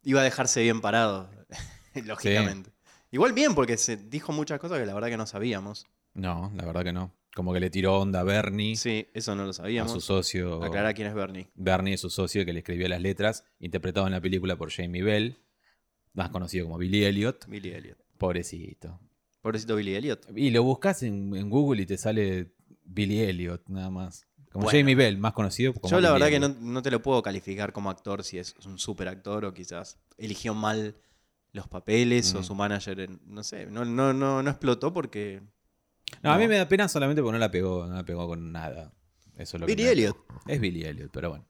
iba 0.03 0.21
a 0.21 0.23
dejarse 0.23 0.61
bien 0.61 0.81
parado, 0.81 1.29
lógicamente. 2.05 2.71
Igual 3.11 3.33
bien, 3.33 3.55
porque 3.55 3.77
se 3.77 3.97
dijo 3.97 4.31
muchas 4.33 4.59
cosas 4.59 4.79
que 4.79 4.85
la 4.85 4.93
verdad 4.93 5.09
que 5.09 5.17
no 5.17 5.25
sabíamos. 5.25 5.85
No, 6.13 6.51
la 6.55 6.65
verdad 6.65 6.83
que 6.83 6.93
no. 6.93 7.13
Como 7.35 7.53
que 7.53 7.59
le 7.59 7.69
tiró 7.69 7.99
onda 7.99 8.21
a 8.21 8.23
Bernie, 8.23 8.77
Sí, 8.77 9.07
eso 9.13 9.35
no 9.35 9.43
lo 9.43 9.49
a 9.49 9.53
su 9.53 9.57
sabíamos. 9.61 10.03
socio. 10.03 10.63
Aclara 10.63 10.93
quién 10.93 11.07
es 11.09 11.13
Bernie. 11.13 11.49
Bernie 11.55 11.95
es 11.95 12.01
su 12.01 12.09
socio 12.09 12.45
que 12.45 12.53
le 12.53 12.59
escribió 12.59 12.87
las 12.87 13.01
letras, 13.01 13.43
interpretado 13.59 14.05
en 14.05 14.13
la 14.13 14.21
película 14.21 14.55
por 14.55 14.71
Jamie 14.71 15.03
Bell, 15.03 15.37
más 16.13 16.29
conocido 16.29 16.65
como 16.65 16.77
Billy 16.77 17.03
Elliot. 17.03 17.45
Billy 17.47 17.71
Elliot. 17.71 17.97
Pobrecito. 18.17 18.99
Pobrecito 19.41 19.75
Billy 19.75 19.95
Elliot. 19.95 20.27
Y 20.35 20.49
lo 20.51 20.63
buscas 20.63 21.03
en, 21.03 21.35
en 21.35 21.49
Google 21.49 21.81
y 21.81 21.85
te 21.85 21.97
sale 21.97 22.53
Billy 22.85 23.19
Elliot, 23.21 23.67
nada 23.67 23.89
más. 23.89 24.25
Como 24.51 24.65
Bueno. 24.65 24.79
Jamie 24.79 24.95
Bell, 24.95 25.17
más 25.17 25.33
conocido 25.33 25.73
como 25.73 25.89
Yo 25.91 25.99
la 25.99 26.13
Billy 26.13 26.23
verdad 26.31 26.33
que 26.33 26.39
no, 26.61 26.71
no 26.71 26.81
te 26.81 26.89
lo 26.91 27.01
puedo 27.01 27.21
calificar 27.21 27.73
como 27.73 27.89
actor 27.89 28.23
si 28.23 28.37
es 28.37 28.55
un 28.65 28.79
super 28.79 29.07
actor 29.09 29.43
o 29.43 29.53
quizás 29.53 29.97
eligió 30.17 30.53
mal 30.53 30.95
los 31.51 31.67
papeles 31.67 32.33
o 32.35 32.39
Mm. 32.39 32.43
su 32.43 32.55
manager, 32.55 33.09
no 33.25 33.43
sé, 33.43 33.65
no, 33.65 33.83
no, 33.85 34.13
no, 34.13 34.41
no 34.43 34.49
explotó 34.49 34.93
porque... 34.93 35.41
No, 36.21 36.31
a 36.31 36.37
mí 36.37 36.47
me 36.47 36.55
da 36.57 36.67
pena 36.67 36.87
solamente 36.87 37.21
porque 37.21 37.33
no 37.33 37.39
la 37.39 37.51
pegó, 37.51 37.85
no 37.87 37.95
la 37.95 38.03
pegó 38.05 38.27
con 38.27 38.51
nada. 38.51 38.93
Eso 39.37 39.57
es 39.57 39.61
lo 39.61 39.67
que 39.67 39.73
Billy 39.75 39.85
da- 39.85 39.91
Elliot. 39.91 40.17
Es 40.47 40.59
Billy 40.61 40.83
Elliot, 40.85 41.11
pero 41.11 41.29
bueno. 41.31 41.45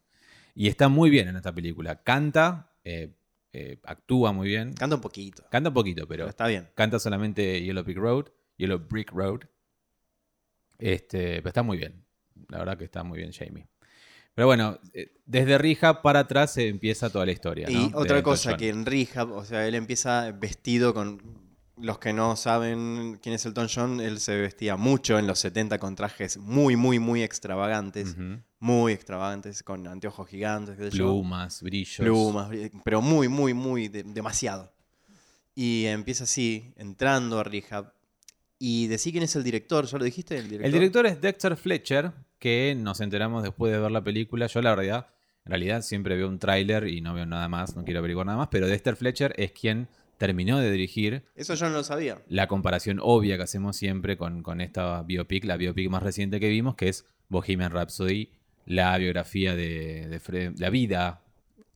Y 0.55 0.67
está 0.67 0.87
muy 0.89 1.09
bien 1.09 1.27
en 1.27 1.35
esta 1.35 1.53
película. 1.53 2.01
Canta, 2.01 2.71
eh, 2.83 3.13
eh, 3.53 3.79
actúa 3.83 4.31
muy 4.31 4.47
bien. 4.47 4.73
Canta 4.73 4.95
un 4.95 5.01
poquito, 5.01 5.43
Canta 5.51 5.69
un 5.69 5.73
poquito, 5.75 6.07
pero 6.07 6.23
pero 6.23 6.29
está 6.29 6.47
bien. 6.47 6.69
canta 6.75 6.97
solamente 6.97 7.61
Yellow 7.61 7.83
Brick 7.83 7.97
Road, 7.97 8.25
Yellow 8.57 8.79
Brick 8.79 9.11
Road. 9.11 9.41
Este, 10.79 11.37
pero 11.37 11.47
está 11.49 11.63
muy 11.63 11.77
bien. 11.77 12.03
La 12.49 12.59
verdad 12.59 12.77
que 12.77 12.83
está 12.85 13.03
muy 13.03 13.17
bien 13.19 13.31
Jamie. 13.31 13.67
Pero 14.33 14.47
bueno, 14.47 14.79
eh, 14.93 15.13
desde 15.25 15.57
Rija 15.57 16.01
para 16.01 16.19
atrás 16.19 16.53
se 16.53 16.67
empieza 16.67 17.09
toda 17.09 17.25
la 17.25 17.31
historia. 17.31 17.69
Y 17.69 17.91
otra 17.93 18.21
cosa 18.21 18.57
que 18.57 18.69
en 18.69 18.85
Rehab, 18.85 19.31
o 19.31 19.45
sea, 19.45 19.67
él 19.67 19.75
empieza 19.75 20.31
vestido 20.31 20.93
con... 20.93 21.45
Los 21.77 21.99
que 21.99 22.13
no 22.13 22.37
saben 22.37 23.19
quién 23.21 23.35
es 23.35 23.45
Elton 23.45 23.67
John, 23.73 23.99
él 23.99 24.21
se 24.21 24.37
vestía 24.37 24.77
mucho 24.77 25.19
en 25.19 25.27
los 25.27 25.39
70 25.39 25.77
con 25.77 25.95
trajes 25.95 26.37
muy, 26.37 26.77
muy, 26.77 26.99
muy 26.99 27.21
extravagantes. 27.21 28.15
Muy 28.59 28.93
extravagantes, 28.93 29.61
con 29.61 29.85
anteojos 29.85 30.27
gigantes. 30.29 30.77
sé 30.77 30.97
yo. 30.97 31.05
Plumas, 31.05 31.61
brillos. 31.61 31.97
plumas, 31.97 32.49
pero 32.85 33.01
muy, 33.01 33.27
muy, 33.27 33.53
muy, 33.53 33.89
de- 33.89 34.03
demasiado. 34.03 34.71
Y 35.53 35.85
empieza 35.85 36.23
así, 36.25 36.73
entrando 36.77 37.39
a 37.39 37.43
Rehab. 37.43 37.93
Y 38.59 38.87
decí 38.87 39.11
quién 39.11 39.23
es 39.23 39.35
el 39.35 39.43
director, 39.43 39.85
¿ya 39.85 39.97
lo 39.97 40.05
dijiste? 40.05 40.37
El 40.37 40.45
director. 40.49 40.65
El 40.65 40.71
director 40.71 41.05
es 41.05 41.21
Dexter 41.21 41.57
Fletcher, 41.57 42.11
que 42.39 42.75
nos 42.77 43.01
enteramos 43.01 43.43
después 43.43 43.71
de 43.73 43.79
ver 43.79 43.91
la 43.91 44.03
película. 44.03 44.47
Yo 44.47 44.61
la 44.61 44.75
realidad, 44.75 45.07
en 45.45 45.49
realidad 45.51 45.81
siempre 45.81 46.15
veo 46.15 46.27
un 46.29 46.39
tráiler 46.39 46.87
y 46.87 47.01
no 47.01 47.13
veo 47.13 47.25
nada 47.25 47.47
más, 47.49 47.75
no 47.75 47.83
quiero 47.83 47.99
averiguar 47.99 48.25
nada 48.25 48.37
más, 48.37 48.47
pero 48.49 48.67
Dexter 48.67 48.95
Fletcher 48.95 49.33
es 49.37 49.51
quien 49.51 49.87
terminó 50.17 50.59
de 50.59 50.71
dirigir 50.71 51.23
Eso 51.35 51.55
yo 51.55 51.67
no 51.67 51.73
lo 51.75 51.83
sabía. 51.83 52.17
la 52.29 52.47
comparación 52.47 52.99
obvia 53.01 53.35
que 53.35 53.43
hacemos 53.43 53.75
siempre 53.75 54.15
con, 54.15 54.41
con 54.43 54.61
esta 54.61 55.03
biopic, 55.03 55.43
la 55.43 55.57
biopic 55.57 55.89
más 55.89 56.01
reciente 56.03 56.39
que 56.39 56.47
vimos, 56.47 56.75
que 56.75 56.87
es 56.87 57.05
Bohemian 57.27 57.71
Rhapsody, 57.71 58.29
la 58.65 58.97
biografía 58.97 59.55
de, 59.57 60.07
de 60.07 60.21
Fre- 60.21 60.57
la 60.57 60.69
vida 60.69 61.21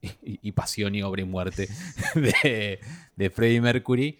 y, 0.02 0.40
y 0.42 0.52
pasión 0.54 0.96
y 0.96 1.04
obra 1.04 1.22
y 1.22 1.26
muerte 1.26 1.68
de, 2.16 2.80
de 3.18 3.30
Freddie 3.30 3.60
Mercury. 3.60 4.20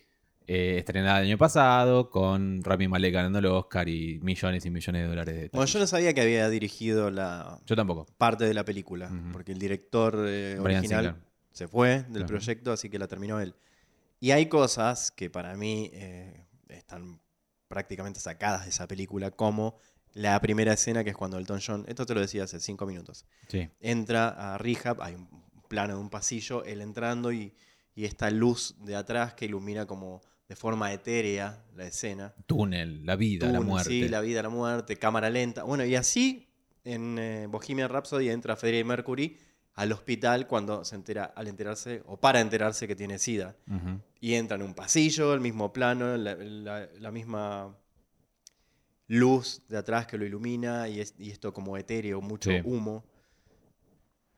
Eh, 0.52 0.80
estrenada 0.80 1.20
el 1.20 1.28
año 1.28 1.38
pasado, 1.38 2.10
con 2.10 2.64
Rami 2.64 2.88
Malek 2.88 3.14
ganando 3.14 3.38
el 3.38 3.46
Oscar 3.46 3.88
y 3.88 4.18
millones 4.24 4.66
y 4.66 4.72
millones 4.72 5.04
de 5.04 5.08
dólares 5.08 5.36
de 5.36 5.50
Bueno, 5.54 5.66
yo 5.68 5.78
no 5.80 5.86
sabía 5.86 6.12
que 6.14 6.22
había 6.22 6.50
dirigido 6.50 7.12
la 7.12 7.60
Yo 7.68 7.76
tampoco. 7.76 8.08
parte 8.18 8.46
de 8.46 8.54
la 8.56 8.66
película, 8.66 9.12
porque 9.32 9.52
el 9.52 9.60
director 9.60 10.26
eh, 10.28 10.58
original 10.60 11.06
Singer. 11.06 11.22
se 11.52 11.68
fue 11.68 12.04
del 12.10 12.26
proyecto, 12.26 12.72
así 12.72 12.90
que 12.90 12.98
la 12.98 13.08
terminó 13.08 13.40
él. 13.40 13.54
Y 14.20 14.32
hay 14.32 14.48
cosas 14.48 15.12
que 15.12 15.30
para 15.30 15.56
mí 15.56 15.92
eh, 15.94 16.46
están 16.70 17.20
prácticamente 17.68 18.20
sacadas 18.20 18.64
de 18.64 18.70
esa 18.72 18.88
película, 18.88 19.30
como 19.30 19.78
la 20.14 20.40
primera 20.42 20.74
escena 20.74 21.04
que 21.04 21.12
es 21.12 21.16
cuando 21.16 21.38
Elton 21.38 21.60
John, 21.66 21.86
esto 21.88 22.08
te 22.08 22.16
lo 22.16 22.22
decía 22.22 22.44
hace 22.46 22.60
cinco 22.60 22.88
minutos, 22.88 23.24
Sí. 23.50 23.70
entra 23.80 24.30
a 24.30 24.58
Rehab, 24.58 25.00
hay 25.04 25.14
un 25.14 25.28
plano 25.68 25.94
de 25.94 26.00
un 26.02 26.10
pasillo, 26.10 26.64
él 26.66 26.82
entrando 26.82 27.32
y, 27.32 27.54
y 27.94 28.06
esta 28.06 28.32
luz 28.32 28.76
de 28.84 28.96
atrás 28.96 29.36
que 29.36 29.46
ilumina 29.46 29.86
como 29.86 30.22
de 30.50 30.56
forma 30.56 30.92
etérea 30.92 31.64
la 31.76 31.86
escena. 31.86 32.34
Túnel, 32.48 33.06
la 33.06 33.16
vida, 33.16 33.48
la 33.52 33.62
muerte. 33.62 33.90
Sí, 33.92 34.10
la 34.10 34.20
vida, 34.20 34.42
la 34.42 34.50
muerte, 34.50 34.98
cámara 34.98 35.30
lenta. 35.30 35.64
Bueno, 35.64 35.86
y 35.86 35.96
así 35.96 36.48
en 36.84 37.18
eh, 37.20 37.48
Bohemian 37.48 37.88
Rhapsody 37.90 38.30
entra 38.30 38.56
Freddie 38.56 38.84
Mercury 38.84 39.38
al 39.76 39.92
hospital 39.92 40.48
cuando 40.48 40.84
se 40.84 40.96
entera, 40.96 41.26
al 41.36 41.48
enterarse, 41.48 42.02
o 42.08 42.18
para 42.18 42.42
enterarse 42.42 42.88
que 42.88 42.96
tiene 42.96 43.18
SIDA. 43.20 43.56
Y 44.20 44.34
entra 44.34 44.58
en 44.58 44.64
un 44.64 44.74
pasillo, 44.74 45.34
el 45.34 45.40
mismo 45.40 45.72
plano, 45.72 46.18
la, 46.18 46.36
la- 46.36 46.90
la 47.00 47.12
misma 47.12 47.78
luz 49.08 49.62
de 49.68 49.78
atrás 49.78 50.06
que 50.08 50.18
lo 50.18 50.26
ilumina 50.26 50.88
y, 50.90 51.00
es- 51.00 51.16
y 51.18 51.32
esto 51.32 51.54
como 51.54 51.78
etéreo, 51.78 52.22
mucho 52.22 52.50
Sí. 52.52 52.58
humo. 52.64 53.06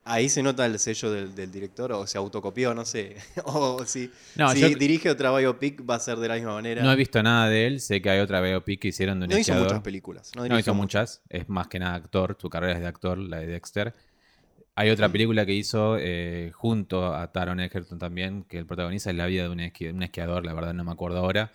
Ahí 0.04 0.30
se 0.30 0.42
nota 0.42 0.66
el 0.66 0.80
sello 0.80 1.12
del, 1.12 1.36
del 1.36 1.52
director 1.52 1.92
o 1.92 2.08
se 2.08 2.18
autocopió, 2.18 2.74
no 2.74 2.86
sé. 2.86 3.16
o 3.46 3.86
si, 3.86 4.10
No, 4.36 4.52
si 4.52 4.60
yo- 4.62 4.70
dirige 4.70 5.10
otra 5.12 5.36
biopic 5.38 5.88
va 5.88 5.96
a 5.96 6.00
ser 6.00 6.18
de 6.18 6.28
la 6.28 6.36
misma 6.36 6.54
manera. 6.54 6.82
No 6.82 6.92
he 6.92 6.96
visto 6.96 7.22
nada 7.22 7.48
de 7.50 7.68
él. 7.68 7.80
Sé 7.82 8.02
que 8.02 8.10
hay 8.10 8.20
otra 8.20 8.42
biopic 8.42 8.82
que 8.82 8.88
hicieron 8.88 9.20
de 9.20 9.26
un 9.26 9.30
No 9.30 9.36
hizo 9.38 9.42
esquiador. 9.52 9.68
muchas 9.68 9.82
películas. 9.82 10.32
No, 10.36 10.46
hizo 10.46 10.74
muchas. 10.74 11.20
muchas. 11.20 11.22
Es 11.30 11.50
más 11.50 11.68
que 11.68 11.78
nada 11.80 11.94
actor. 11.96 12.36
Su 12.42 12.50
carrera 12.50 12.74
es 12.74 12.80
de 12.82 12.88
actor, 12.88 13.18
la 13.20 13.38
de 13.38 13.46
Dexter. 13.48 13.94
Hay 14.74 14.90
otra 14.90 15.10
película 15.10 15.46
que 15.46 15.54
hizo 15.54 15.98
eh, 16.00 16.52
junto 16.56 17.14
a 17.14 17.32
Taron 17.32 17.60
Egerton 17.60 18.00
también, 18.00 18.44
que 18.46 18.58
el 18.58 18.66
protagoniza 18.66 19.12
es 19.12 19.18
la 19.18 19.28
vida 19.28 19.44
de 19.44 19.50
un, 19.50 19.60
esqui- 19.60 19.94
un 19.94 20.02
esquiador, 20.02 20.46
la 20.46 20.54
verdad 20.54 20.74
no 20.74 20.84
me 20.84 20.92
acuerdo 20.92 21.18
ahora. 21.20 21.52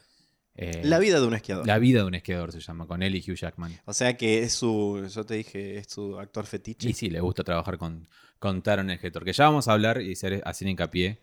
Eh, 0.54 0.82
La 0.84 0.98
vida 0.98 1.18
de 1.18 1.26
un 1.26 1.34
esquiador. 1.34 1.66
La 1.66 1.78
vida 1.78 2.00
de 2.00 2.04
un 2.06 2.14
esquiador 2.14 2.52
se 2.52 2.60
llama, 2.60 2.86
con 2.86 3.02
él 3.02 3.14
y 3.16 3.18
Hugh 3.20 3.34
Jackman. 3.36 3.72
O 3.86 3.92
sea 3.92 4.16
que 4.16 4.42
es 4.42 4.52
su, 4.52 5.06
yo 5.12 5.24
te 5.26 5.34
dije, 5.34 5.78
es 5.78 5.88
su 5.88 6.18
actor 6.18 6.46
fetiche. 6.46 6.88
Y 6.88 6.92
sí, 6.92 7.10
le 7.10 7.20
gusta 7.20 7.42
trabajar 7.42 7.76
con, 7.78 8.06
con 8.46 8.62
Taron 8.62 8.90
Egerton, 8.90 9.24
que 9.24 9.32
ya 9.32 9.44
vamos 9.44 9.66
a 9.68 9.72
hablar 9.72 10.00
y 10.00 10.12
hacer, 10.12 10.40
hacer 10.44 10.68
hincapié 10.68 11.18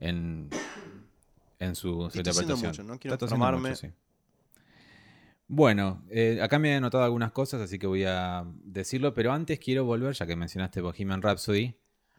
en, 0.00 0.48
en 1.58 1.74
su, 1.74 2.08
su 2.10 2.18
interpretación. 2.18 2.70
mucho, 2.70 2.82
no 2.84 2.98
quiero 2.98 3.14
Está 3.14 3.26
tosiendo 3.26 3.44
enfermarme. 3.46 3.70
mucho, 3.70 3.80
sí. 3.88 3.92
Bueno, 5.50 6.04
eh, 6.10 6.40
acá 6.42 6.58
me 6.58 6.70
he 6.72 6.74
anotado 6.74 7.04
algunas 7.04 7.32
cosas, 7.32 7.60
así 7.62 7.78
que 7.78 7.86
voy 7.86 8.04
a 8.06 8.44
decirlo, 8.62 9.14
pero 9.14 9.32
antes 9.32 9.58
quiero 9.58 9.84
volver, 9.84 10.12
ya 10.14 10.26
que 10.26 10.36
mencionaste 10.36 10.80
Bohemian 10.82 11.22
Rhapsody, 11.22 11.74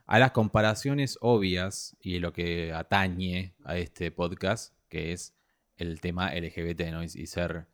a 0.07 0.17
las 0.19 0.31
comparaciones 0.31 1.17
obvias 1.21 1.95
y 2.01 2.17
lo 2.19 2.33
que 2.33 2.73
atañe 2.73 3.53
a 3.63 3.77
este 3.77 4.11
podcast, 4.11 4.73
que 4.89 5.13
es 5.13 5.35
el 5.77 6.01
tema 6.01 6.33
LGBT, 6.33 6.81
¿no? 6.91 7.03
Y, 7.03 7.05
y 7.05 7.27
ser... 7.27 7.67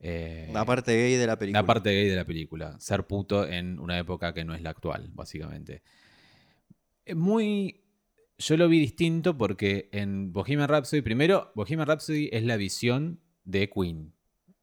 eh, 0.00 0.50
La 0.52 0.66
parte 0.66 0.92
gay 0.94 1.14
de 1.16 1.26
la 1.26 1.38
película. 1.38 1.62
la 1.62 1.66
parte 1.66 1.90
gay 1.90 2.06
de 2.08 2.16
la 2.16 2.24
película. 2.26 2.78
Ser 2.78 3.04
puto 3.06 3.46
en 3.48 3.80
una 3.80 3.98
época 3.98 4.34
que 4.34 4.44
no 4.44 4.54
es 4.54 4.60
la 4.60 4.70
actual, 4.70 5.08
básicamente. 5.14 5.82
Es 7.08 7.16
Muy. 7.16 7.80
Yo 8.36 8.56
lo 8.56 8.68
vi 8.68 8.78
distinto 8.78 9.36
porque 9.36 9.88
en 9.92 10.32
Bohemian 10.32 10.68
Rhapsody, 10.68 11.00
primero, 11.00 11.50
Bohemian 11.56 11.88
Rhapsody 11.88 12.28
es 12.30 12.44
la 12.44 12.56
visión 12.56 13.20
de 13.44 13.68
Queen, 13.68 14.12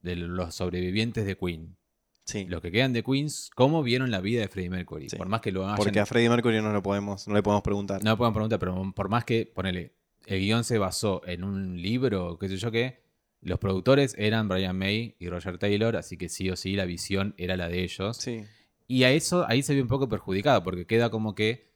de 0.02 0.16
los 0.16 0.56
sobrevivientes 0.56 1.26
de 1.26 1.36
Queen. 1.36 1.76
Sí. 2.24 2.46
Los 2.46 2.62
que 2.62 2.72
quedan 2.72 2.94
de 2.94 3.04
Queens, 3.04 3.50
¿cómo 3.54 3.84
vieron 3.84 4.12
la 4.12 4.22
vida 4.22 4.42
de 4.42 4.48
Freddie 4.48 4.70
Mercury? 4.70 5.10
Sí. 5.10 5.18
Por 5.18 5.28
más 5.28 5.42
que 5.42 5.52
lo 5.52 5.66
hayan. 5.66 5.76
Porque 5.76 6.00
a 6.00 6.06
Freddie 6.06 6.30
Mercury 6.30 6.62
no, 6.62 6.72
lo 6.72 6.82
podemos, 6.82 7.28
no 7.28 7.34
le 7.34 7.44
podemos 7.44 7.64
preguntar. 7.64 8.02
No 8.04 8.12
me 8.12 8.18
pueden 8.18 8.34
preguntar, 8.34 8.60
pero 8.60 8.94
por 8.96 9.10
más 9.10 9.26
que, 9.26 9.46
ponele, 9.46 9.96
el 10.26 10.40
guion 10.40 10.64
se 10.64 10.78
basó 10.78 11.22
en 11.26 11.44
un 11.44 11.82
libro, 11.82 12.38
qué 12.40 12.48
sé 12.48 12.58
yo 12.58 12.72
qué, 12.72 13.04
los 13.42 13.60
productores 13.60 14.16
eran 14.18 14.48
Brian 14.48 14.78
May 14.78 15.16
y 15.20 15.28
Roger 15.28 15.58
Taylor, 15.58 15.98
así 15.98 16.16
que 16.16 16.30
sí 16.30 16.50
o 16.50 16.56
sí 16.56 16.76
la 16.76 16.86
visión 16.86 17.34
era 17.38 17.58
la 17.58 17.68
de 17.68 17.84
ellos. 17.84 18.18
Sí. 18.18 18.44
Y 18.88 19.04
a 19.04 19.12
eso 19.12 19.46
ahí 19.48 19.64
se 19.64 19.76
ve 19.76 19.82
un 19.82 19.88
poco 19.88 20.08
perjudicado, 20.08 20.64
porque 20.64 20.86
queda 20.88 21.10
como 21.10 21.36
que 21.36 21.75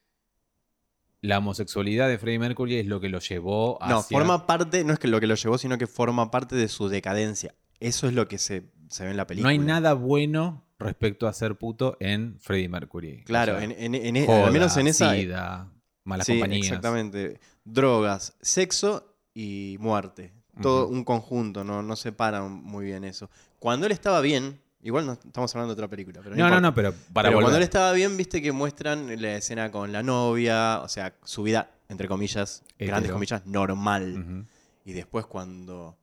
la 1.21 1.37
homosexualidad 1.39 2.07
de 2.07 2.17
Freddie 2.17 2.39
Mercury 2.39 2.77
es 2.77 2.85
lo 2.87 2.99
que 3.01 3.09
lo 3.09 3.19
llevó 3.19 3.81
a. 3.83 3.89
No, 3.89 4.03
forma 4.03 4.45
parte, 4.47 4.83
no 4.83 4.93
es 4.93 4.99
que 4.99 5.07
lo 5.07 5.19
que 5.19 5.27
lo 5.27 5.35
llevó, 5.35 5.57
sino 5.57 5.77
que 5.77 5.87
forma 5.87 6.31
parte 6.31 6.55
de 6.55 6.67
su 6.67 6.87
decadencia. 6.89 7.55
Eso 7.79 8.07
es 8.07 8.13
lo 8.13 8.27
que 8.27 8.37
se, 8.37 8.71
se 8.89 9.03
ve 9.05 9.11
en 9.11 9.17
la 9.17 9.23
No 9.23 9.27
película. 9.27 9.49
hay 9.51 9.57
nada 9.59 9.93
bueno 9.93 10.65
respecto 10.79 11.27
a 11.27 11.33
ser 11.33 11.55
puto 11.57 11.97
en 11.99 12.37
Freddie 12.39 12.69
Mercury. 12.69 13.23
Claro, 13.25 13.55
O 13.55 13.59
sea, 13.59 13.65
en, 13.65 13.95
en- 13.95 14.15
en- 14.15 14.25
joda, 14.25 14.47
al 14.47 14.53
menos 14.53 14.75
en 14.77 14.87
esa. 14.87 15.13
sida, 15.13 15.71
malas 16.03 16.25
sí, 16.25 16.33
compañías. 16.39 16.67
exactamente. 16.67 17.39
Drogas, 17.65 18.35
sexo 18.41 19.15
y 19.33 19.77
muerte. 19.79 20.33
Todo 20.61 20.87
un 20.89 21.05
conjunto, 21.05 21.63
no, 21.63 21.81
no 21.83 21.95
separan 21.95 22.51
muy 22.51 22.83
bien 22.85 23.05
eso. 23.05 23.29
Cuando 23.59 23.85
él 23.85 23.93
estaba 23.93 24.19
bien, 24.19 24.59
igual 24.81 25.05
no 25.05 25.13
estamos 25.13 25.53
hablando 25.55 25.75
de 25.75 25.79
otra 25.81 25.87
película, 25.89 26.21
pero 26.23 26.35
no, 26.35 26.49
No, 26.49 26.61
no, 26.61 26.73
pero 26.73 26.93
para 27.13 27.29
Pero 27.29 27.41
cuando 27.41 27.57
él 27.57 27.63
estaba 27.63 27.91
bien, 27.93 28.15
viste 28.17 28.41
que 28.41 28.51
muestran 28.51 29.21
la 29.21 29.35
escena 29.35 29.71
con 29.71 29.91
la 29.91 30.03
novia, 30.03 30.79
o 30.81 30.87
sea, 30.87 31.13
su 31.23 31.43
vida, 31.43 31.71
entre 31.89 32.07
comillas, 32.07 32.63
grandes 32.77 33.11
comillas, 33.11 33.45
normal. 33.45 34.45
Y 34.85 34.93
después 34.93 35.25
cuando, 35.25 35.97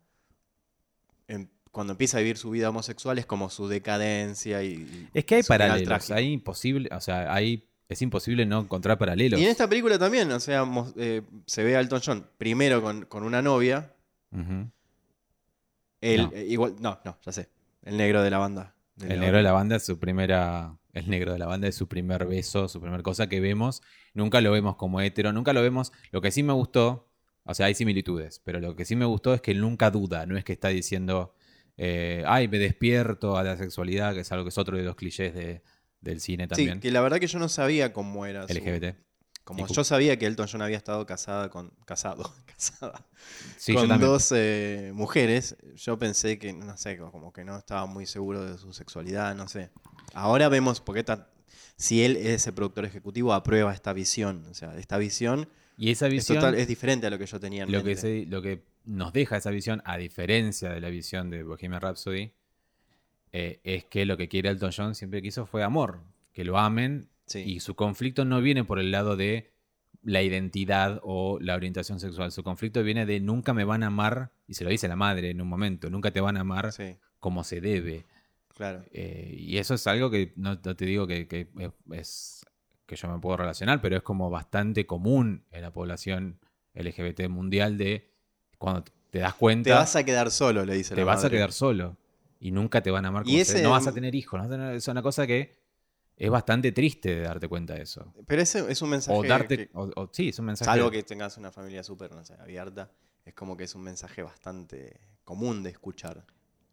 em- 1.28 1.48
cuando 1.72 1.92
empieza 1.94 2.18
a 2.18 2.20
vivir 2.20 2.36
su 2.38 2.50
vida 2.50 2.68
homosexual 2.70 3.18
es 3.18 3.26
como 3.26 3.50
su 3.50 3.68
decadencia 3.68 4.62
y... 4.62 5.08
Es 5.14 5.24
que 5.24 5.36
hay 5.36 5.42
paralelos, 5.42 6.10
hay 6.10 6.32
imposible, 6.32 6.88
o 6.92 7.00
sea, 7.00 7.32
hay, 7.34 7.66
es 7.88 8.00
imposible 8.02 8.46
no 8.46 8.60
encontrar 8.60 8.98
paralelos. 8.98 9.40
Y 9.40 9.44
en 9.44 9.50
esta 9.50 9.68
película 9.68 9.98
también, 9.98 10.30
o 10.32 10.40
sea, 10.40 10.64
mos- 10.64 10.92
eh, 10.96 11.22
se 11.46 11.64
ve 11.64 11.76
a 11.76 11.80
Elton 11.80 12.00
John 12.04 12.26
primero 12.38 12.80
con, 12.82 13.04
con 13.06 13.24
una 13.24 13.42
novia, 13.42 13.92
él, 16.00 16.22
No. 16.22 16.30
eh, 16.32 16.46
igual, 16.48 16.76
no, 16.80 16.98
no, 17.04 17.16
ya 17.24 17.32
sé, 17.32 17.48
el 17.86 17.96
negro 17.96 18.22
de 18.22 18.30
la 18.30 18.38
banda. 18.38 18.74
de 18.96 19.06
El 19.08 19.14
la 19.16 19.20
negro 19.22 19.36
de 19.38 19.42
la 19.42 19.52
banda 19.52 19.76
es 19.76 19.84
su 19.84 19.98
primera. 19.98 20.76
El 20.92 21.10
negro 21.10 21.32
de 21.32 21.38
la 21.38 21.46
banda 21.46 21.68
es 21.68 21.74
su 21.74 21.88
primer 21.88 22.24
beso, 22.26 22.68
su 22.68 22.80
primera 22.80 23.02
cosa 23.02 23.28
que 23.28 23.40
vemos. 23.40 23.82
Nunca 24.14 24.40
lo 24.40 24.50
vemos 24.52 24.76
como 24.76 25.00
hetero, 25.02 25.32
nunca 25.32 25.52
lo 25.52 25.60
vemos. 25.62 25.92
Lo 26.10 26.20
que 26.22 26.30
sí 26.30 26.42
me 26.42 26.52
gustó, 26.54 27.10
o 27.44 27.52
sea, 27.54 27.66
hay 27.66 27.74
similitudes, 27.74 28.40
pero 28.44 28.60
lo 28.60 28.74
que 28.76 28.84
sí 28.86 28.96
me 28.96 29.04
gustó 29.04 29.34
es 29.34 29.40
que 29.42 29.50
él 29.50 29.60
nunca 29.60 29.90
duda, 29.90 30.24
no 30.26 30.38
es 30.38 30.44
que 30.44 30.52
está 30.54 30.68
diciendo, 30.68 31.34
eh, 31.76 32.24
ay, 32.26 32.48
me 32.48 32.58
despierto 32.58 33.36
a 33.36 33.42
la 33.44 33.58
sexualidad, 33.58 34.14
que 34.14 34.20
es 34.20 34.32
algo 34.32 34.44
que 34.44 34.48
es 34.48 34.56
otro 34.58 34.78
de 34.78 34.84
los 34.84 34.96
clichés 34.96 35.34
de- 35.34 35.62
del 36.00 36.20
cine 36.20 36.44
Sí, 36.44 36.48
también. 36.48 36.80
que 36.80 36.90
la 36.90 37.02
verdad 37.02 37.18
que 37.18 37.26
yo 37.26 37.38
no 37.38 37.48
sabía 37.50 37.92
cómo 37.92 38.24
era. 38.24 38.46
su- 38.48 38.54
LGBT. 38.54 38.96
Como 39.46 39.66
yo 39.68 39.84
sabía 39.84 40.18
que 40.18 40.26
Elton 40.26 40.48
John 40.50 40.60
había 40.62 40.76
estado 40.76 41.06
casada 41.06 41.48
con. 41.50 41.70
casado, 41.84 42.34
casada. 42.46 43.06
Sí, 43.56 43.74
con 43.74 43.88
dos 44.00 44.32
eh, 44.34 44.90
mujeres, 44.92 45.56
yo 45.76 45.98
pensé 45.98 46.36
que, 46.38 46.52
no 46.52 46.76
sé, 46.76 46.98
como 46.98 47.32
que 47.32 47.44
no 47.44 47.56
estaba 47.56 47.86
muy 47.86 48.06
seguro 48.06 48.44
de 48.44 48.58
su 48.58 48.72
sexualidad, 48.72 49.36
no 49.36 49.46
sé. 49.46 49.70
Ahora 50.14 50.48
vemos, 50.48 50.80
porque 50.80 51.00
esta- 51.00 51.30
si 51.76 52.02
él 52.04 52.16
es 52.16 52.46
el 52.48 52.54
productor 52.54 52.84
ejecutivo, 52.86 53.32
aprueba 53.34 53.72
esta 53.72 53.92
visión. 53.92 54.44
O 54.50 54.54
sea, 54.54 54.74
esta 54.76 54.98
visión, 54.98 55.48
Y 55.78 55.90
esa 55.90 56.06
es, 56.06 56.12
visión, 56.12 56.38
total- 56.40 56.56
es 56.56 56.66
diferente 56.66 57.06
a 57.06 57.10
lo 57.10 57.18
que 57.18 57.26
yo 57.26 57.38
tenía 57.38 57.62
en 57.62 57.70
lo, 57.72 57.84
que 57.84 57.94
se- 57.96 58.26
lo 58.26 58.42
que 58.42 58.64
nos 58.84 59.12
deja 59.12 59.36
esa 59.36 59.50
visión, 59.50 59.80
a 59.84 59.96
diferencia 59.96 60.70
de 60.70 60.80
la 60.80 60.88
visión 60.88 61.30
de 61.30 61.44
Bohemian 61.44 61.80
Rhapsody, 61.80 62.32
eh, 63.32 63.60
es 63.62 63.84
que 63.84 64.06
lo 64.06 64.16
que 64.16 64.28
quiere 64.28 64.48
Elton 64.48 64.72
John 64.76 64.94
siempre 64.94 65.22
quiso 65.22 65.46
fue 65.46 65.62
amor, 65.62 66.00
que 66.32 66.44
lo 66.44 66.58
amen 66.58 67.08
Sí. 67.26 67.40
Y 67.40 67.60
su 67.60 67.74
conflicto 67.74 68.24
no 68.24 68.40
viene 68.40 68.64
por 68.64 68.78
el 68.78 68.90
lado 68.90 69.16
de 69.16 69.52
la 70.02 70.22
identidad 70.22 71.00
o 71.02 71.38
la 71.40 71.54
orientación 71.56 71.98
sexual. 71.98 72.30
Su 72.30 72.44
conflicto 72.44 72.82
viene 72.84 73.06
de 73.06 73.18
nunca 73.20 73.52
me 73.52 73.64
van 73.64 73.82
a 73.82 73.88
amar, 73.88 74.30
y 74.46 74.54
se 74.54 74.62
lo 74.64 74.70
dice 74.70 74.86
la 74.88 74.94
madre 74.96 75.30
en 75.30 75.40
un 75.40 75.48
momento, 75.48 75.90
nunca 75.90 76.12
te 76.12 76.20
van 76.20 76.36
a 76.36 76.40
amar 76.40 76.72
Sí, 76.72 76.96
como 77.18 77.42
se 77.42 77.60
debe. 77.60 78.04
claro. 78.56 78.84
Eh, 78.92 79.34
y 79.36 79.58
eso 79.58 79.74
es 79.74 79.86
algo 79.88 80.10
que 80.10 80.32
no, 80.36 80.58
no 80.64 80.76
te 80.76 80.84
digo 80.86 81.06
que, 81.08 81.26
que 81.26 81.48
es, 81.92 82.44
que 82.86 82.94
yo 82.94 83.08
me 83.08 83.18
puedo 83.18 83.36
relacionar, 83.38 83.80
pero 83.80 83.96
es 83.96 84.02
como 84.02 84.30
bastante 84.30 84.86
común 84.86 85.42
en 85.50 85.62
la 85.62 85.72
población 85.72 86.38
LGBT 86.74 87.28
mundial 87.28 87.76
de 87.76 88.08
cuando 88.58 88.84
te 89.10 89.18
das 89.18 89.34
cuenta, 89.34 89.70
Te 89.70 89.74
vas 89.74 89.96
a 89.96 90.04
quedar 90.04 90.30
solo, 90.30 90.64
le 90.64 90.74
dice 90.74 90.94
te 90.94 91.00
la 91.00 91.06
vas 91.06 91.24
a 91.24 91.30
quedar 91.30 91.50
solo 91.52 91.96
y 92.38 92.52
nunca 92.52 92.80
te 92.82 92.90
van 92.92 93.04
a 93.06 93.08
amar 93.08 93.22
Y 93.26 93.32
como 93.32 93.38
se 93.38 93.44
debe. 93.44 93.58
ese- 93.58 93.62
No 93.64 93.70
vas 93.70 93.86
a 93.88 93.92
tener 93.92 94.14
hijos. 94.14 94.40
¿no? 94.48 94.70
Es 94.70 94.86
una 94.88 95.02
cosa 95.02 95.26
que 95.26 95.52
es 96.16 96.30
bastante 96.30 96.72
triste 96.72 97.14
de 97.14 97.20
darte 97.22 97.48
cuenta 97.48 97.74
de 97.74 97.82
eso. 97.82 98.12
Pero 98.26 98.42
ese 98.42 98.70
es 98.70 98.80
un 98.82 98.90
mensaje. 98.90 99.18
O 99.18 99.22
darte. 99.22 99.56
que- 99.56 99.70
o- 99.74 99.90
o- 99.96 100.10
sí, 100.12 100.30
es 100.30 100.38
un 100.38 100.46
mensaje. 100.46 100.70
salvo 100.70 100.90
que 100.90 101.02
tengas 101.02 101.36
una 101.36 101.50
familia 101.52 101.82
súper, 101.82 102.12
no 102.12 102.24
sé, 102.24 102.34
abierta, 102.40 102.90
es 103.24 103.34
como 103.34 103.56
que 103.56 103.64
es 103.64 103.74
un 103.74 103.82
mensaje 103.82 104.22
bastante 104.22 105.00
común 105.24 105.62
de 105.62 105.70
escuchar. 105.70 106.24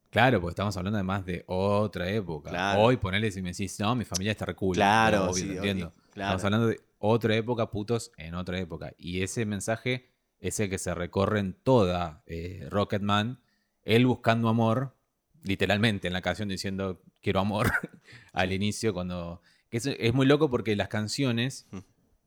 Claro, 0.10 0.40
porque 0.40 0.52
estamos 0.52 0.78
hablando 0.78 0.98
además 0.98 1.26
de 1.26 1.44
otra 1.48 2.08
época. 2.08 2.52
Claro. 2.52 2.82
Hoy 2.84 2.98
ponele 2.98 3.32
si 3.32 3.42
me 3.42 3.50
decís, 3.50 3.80
no, 3.80 3.96
mi 3.96 4.06
familia 4.06 4.32
está 4.32 4.46
recula. 4.46 4.76
Claro, 4.76 5.24
obvio, 5.26 5.34
sí, 5.34 5.46
lo 5.48 5.54
entiendo. 5.56 5.88
obvio, 5.88 6.04
claro. 6.12 6.28
Estamos 6.38 6.44
hablando 6.46 6.68
de 6.68 6.80
otra 7.00 7.36
época, 7.36 7.72
putos 7.72 8.12
en 8.18 8.36
otra 8.36 8.60
época. 8.60 8.94
Y 8.98 9.24
ese 9.24 9.46
mensaje 9.48 10.12
es 10.40 10.60
el 10.60 10.70
que 10.70 10.78
se 10.78 10.94
recorre 10.94 11.40
en 11.40 11.54
toda 11.54 12.22
eh, 12.28 12.68
Rocketman. 12.70 13.42
Él 13.82 14.06
buscando 14.06 14.50
amor, 14.50 14.96
literalmente 15.44 16.08
en 16.08 16.14
la 16.14 16.22
canción 16.22 16.48
diciendo 16.50 17.02
quiero 17.22 17.40
amor 17.40 17.72
al 18.34 18.52
inicio, 18.52 18.94
cuando. 18.94 19.42
que 19.70 19.78
es, 19.78 19.86
es 19.86 20.14
muy 20.14 20.26
loco 20.26 20.50
porque 20.50 20.76
las 20.76 20.88
canciones 20.88 21.68
Mm. 21.72 21.80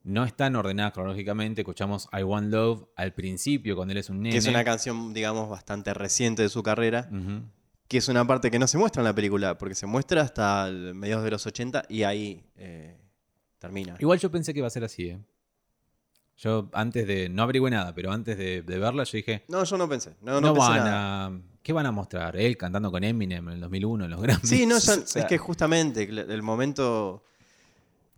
no 0.04 0.24
están 0.24 0.54
ordenadas 0.56 0.92
cronológicamente. 0.92 1.62
Escuchamos 1.62 2.08
I 2.12 2.22
Want 2.22 2.52
Love 2.52 2.84
al 2.96 3.12
principio, 3.12 3.74
cuando 3.76 3.92
él 3.92 3.98
es 3.98 4.08
un 4.10 4.18
nene. 4.22 4.30
Que 4.32 4.38
es 4.38 4.46
una 4.46 4.62
canción, 4.64 5.12
digamos, 5.12 5.48
bastante 5.48 5.92
reciente 5.94 6.42
de 6.42 6.48
su 6.48 6.62
carrera. 6.62 7.08
Que 7.88 7.98
es 7.98 8.08
una 8.08 8.26
parte 8.26 8.50
que 8.50 8.58
no 8.58 8.66
se 8.66 8.78
muestra 8.78 9.00
en 9.00 9.04
la 9.04 9.14
película, 9.14 9.58
porque 9.58 9.74
se 9.76 9.86
muestra 9.86 10.20
hasta 10.22 10.70
mediados 10.72 11.24
de 11.24 11.30
los 11.30 11.46
80 11.46 11.84
y 11.88 12.02
ahí 12.02 12.44
eh, 12.56 12.96
termina. 13.58 13.94
Igual 14.00 14.18
yo 14.18 14.30
pensé 14.30 14.52
que 14.52 14.58
iba 14.60 14.66
a 14.66 14.70
ser 14.70 14.82
así, 14.84 15.08
¿eh? 15.10 15.18
Yo 16.36 16.68
antes 16.74 17.06
de. 17.06 17.28
No 17.28 17.42
averigüé 17.44 17.70
nada, 17.70 17.94
pero 17.94 18.12
antes 18.12 18.36
de, 18.36 18.62
de 18.62 18.78
verla, 18.78 19.04
yo 19.04 19.16
dije. 19.16 19.44
No, 19.48 19.64
yo 19.64 19.78
no 19.78 19.88
pensé. 19.88 20.16
No, 20.20 20.32
No, 20.40 20.40
no, 20.48 20.54
pensé 20.54 20.68
van 20.68 20.78
nada. 20.84 21.26
a. 21.26 21.40
¿Qué 21.66 21.72
van 21.72 21.86
a 21.86 21.90
mostrar? 21.90 22.36
Él 22.36 22.56
cantando 22.56 22.92
con 22.92 23.02
Eminem 23.02 23.48
en 23.48 23.54
el 23.54 23.60
2001 23.60 24.04
en 24.04 24.10
los 24.12 24.22
Grammys. 24.22 24.48
Sí, 24.48 24.66
no, 24.66 24.76
O 24.76 24.80
son- 24.80 25.04
sea, 25.04 25.22
es 25.22 25.28
que 25.28 25.36
justamente 25.36 26.04
el 26.04 26.42
momento 26.44 27.24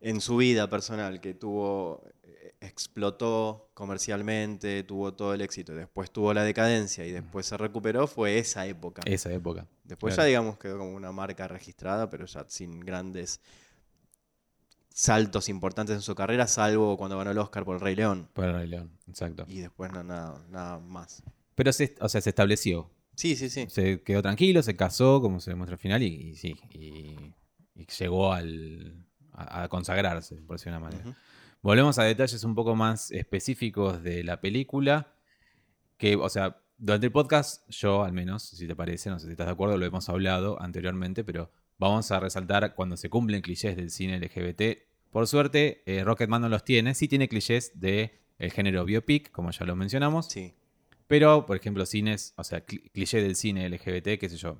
en 0.02 0.20
su 0.20 0.36
vida 0.36 0.68
personal 0.68 1.18
que 1.22 1.32
tuvo, 1.32 2.02
eh, 2.24 2.52
explotó 2.60 3.70
comercialmente, 3.72 4.82
tuvo 4.82 5.14
todo 5.14 5.32
el 5.32 5.40
éxito, 5.40 5.74
después 5.74 6.10
tuvo 6.10 6.34
la 6.34 6.42
decadencia 6.44 7.06
y 7.06 7.10
después 7.10 7.46
se 7.46 7.56
recuperó, 7.56 8.06
fue 8.06 8.38
esa 8.38 8.66
época. 8.66 9.00
Esa 9.06 9.32
época. 9.32 9.66
Después 9.82 10.12
claro. 10.12 10.26
ya, 10.26 10.28
digamos, 10.28 10.58
quedó 10.58 10.76
como 10.76 10.94
una 10.94 11.10
marca 11.12 11.48
registrada, 11.48 12.10
pero 12.10 12.26
ya 12.26 12.44
sin 12.48 12.80
grandes 12.80 13.40
saltos 14.90 15.48
importantes 15.48 15.96
en 15.96 16.02
su 16.02 16.14
carrera, 16.14 16.46
salvo 16.48 16.98
cuando 16.98 17.16
ganó 17.16 17.30
el 17.30 17.38
Oscar 17.38 17.64
por 17.64 17.76
El 17.76 17.80
Rey 17.80 17.96
León. 17.96 18.28
Por 18.34 18.44
el 18.44 18.52
Rey 18.52 18.68
León, 18.68 18.90
exacto. 19.08 19.46
Y 19.48 19.60
después 19.60 19.90
no, 19.90 20.04
nada, 20.04 20.44
nada 20.50 20.78
más. 20.80 21.22
Pero 21.54 21.72
se, 21.72 21.94
o 21.98 22.10
sea, 22.10 22.20
se 22.20 22.28
estableció. 22.28 22.90
Sí, 23.18 23.34
sí, 23.34 23.50
sí. 23.50 23.66
Se 23.68 24.00
quedó 24.04 24.22
tranquilo, 24.22 24.62
se 24.62 24.76
casó, 24.76 25.20
como 25.20 25.40
se 25.40 25.50
demuestra 25.50 25.74
al 25.74 25.80
final, 25.80 26.04
y, 26.04 26.06
y 26.06 26.34
sí. 26.36 26.54
Y, 26.72 27.16
y 27.74 27.86
llegó 27.98 28.32
al, 28.32 29.04
a, 29.32 29.64
a 29.64 29.68
consagrarse, 29.68 30.36
por 30.36 30.54
decirlo 30.54 30.78
de 30.78 30.84
una 30.84 30.90
manera. 30.90 31.16
Volvemos 31.60 31.98
a 31.98 32.04
detalles 32.04 32.44
un 32.44 32.54
poco 32.54 32.76
más 32.76 33.10
específicos 33.10 34.04
de 34.04 34.22
la 34.22 34.40
película. 34.40 35.16
Que, 35.96 36.14
o 36.14 36.28
sea, 36.28 36.62
durante 36.76 37.06
el 37.06 37.12
podcast, 37.12 37.68
yo 37.68 38.04
al 38.04 38.12
menos, 38.12 38.44
si 38.44 38.68
te 38.68 38.76
parece, 38.76 39.10
no 39.10 39.18
sé 39.18 39.26
si 39.26 39.32
estás 39.32 39.48
de 39.48 39.52
acuerdo, 39.52 39.76
lo 39.78 39.84
hemos 39.84 40.08
hablado 40.08 40.62
anteriormente, 40.62 41.24
pero 41.24 41.50
vamos 41.76 42.12
a 42.12 42.20
resaltar 42.20 42.76
cuando 42.76 42.96
se 42.96 43.10
cumplen 43.10 43.42
clichés 43.42 43.74
del 43.74 43.90
cine 43.90 44.20
LGBT. 44.20 44.78
Por 45.10 45.26
suerte, 45.26 45.82
eh, 45.86 46.04
Rocketman 46.04 46.42
no 46.42 46.48
los 46.48 46.62
tiene. 46.62 46.94
Sí 46.94 47.08
tiene 47.08 47.28
clichés 47.28 47.80
del 47.80 48.12
género 48.52 48.84
biopic, 48.84 49.32
como 49.32 49.50
ya 49.50 49.66
lo 49.66 49.74
mencionamos. 49.74 50.26
Sí. 50.26 50.54
Pero, 51.08 51.46
por 51.46 51.56
ejemplo, 51.56 51.84
cines, 51.86 52.34
o 52.36 52.44
sea, 52.44 52.64
cli- 52.64 52.90
cliché 52.92 53.20
del 53.22 53.34
cine 53.34 53.68
LGBT, 53.68 54.18
qué 54.18 54.28
sé 54.28 54.36
yo. 54.36 54.58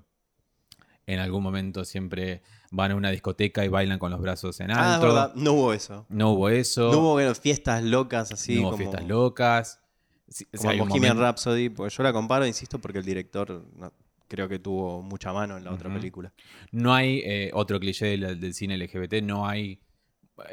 En 1.07 1.21
algún 1.21 1.43
momento 1.43 1.85
siempre 1.85 2.43
van 2.71 2.90
a 2.90 2.95
una 2.95 3.11
discoteca 3.11 3.64
y 3.64 3.69
bailan 3.69 3.99
con 3.99 4.11
los 4.11 4.21
brazos 4.21 4.61
en 4.61 4.71
Ah, 4.71 4.75
es 4.75 4.78
alto. 4.95 5.07
verdad, 5.07 5.35
no 5.37 5.52
hubo 5.52 5.73
eso. 5.73 6.05
no 6.11 6.33
hubo 6.33 6.49
eso. 6.50 6.90
No 6.93 6.99
hubo 6.99 7.12
bueno, 7.12 7.35
fiestas 7.35 7.83
locas 7.83 8.33
así. 8.33 8.57
no 8.57 8.61
hubo 8.62 8.71
como... 8.73 8.76
fiestas 8.78 9.07
locas. 9.09 9.81
Sí, 10.28 10.45
o 10.52 10.57
Como 10.59 10.62
sea, 10.73 10.83
un 10.83 10.88
Bohemian 10.88 11.17
momento- 11.17 11.23
Rhapsody, 11.23 11.69
porque 11.71 11.95
yo 11.95 12.02
la 12.02 12.12
comparo, 12.12 12.47
insisto, 12.47 12.78
porque 12.78 12.99
el 12.99 13.05
director 13.07 13.64
no- 13.77 13.92
creo 14.29 14.46
que 14.51 14.59
tuvo 14.59 15.01
mucha 15.03 15.33
mano 15.33 15.57
en 15.57 15.64
la 15.64 15.72
otra 15.72 15.90
película. 15.92 16.31
No 16.72 16.92
hay 16.94 17.22
eh, 17.25 17.51
otro 17.55 17.81
cliché 17.81 18.05
del, 18.18 18.38
del 18.38 18.53
cine 18.53 18.77
LGBT, 18.77 19.22
no 19.22 19.46
hay 19.49 19.81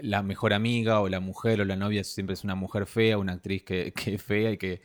la 0.01 0.23
mejor 0.23 0.53
amiga 0.53 1.01
o 1.01 1.09
la 1.09 1.19
mujer 1.19 1.59
o 1.59 1.65
la 1.65 1.75
novia 1.75 2.03
siempre 2.05 2.33
es 2.35 2.45
una 2.45 2.55
mujer 2.55 2.85
fea, 2.87 3.17
una 3.17 3.33
actriz 3.33 3.63
que, 3.63 3.91
que 3.91 4.15
es 4.15 4.23
fea 4.23 4.51
y 4.51 4.57
que 4.57 4.81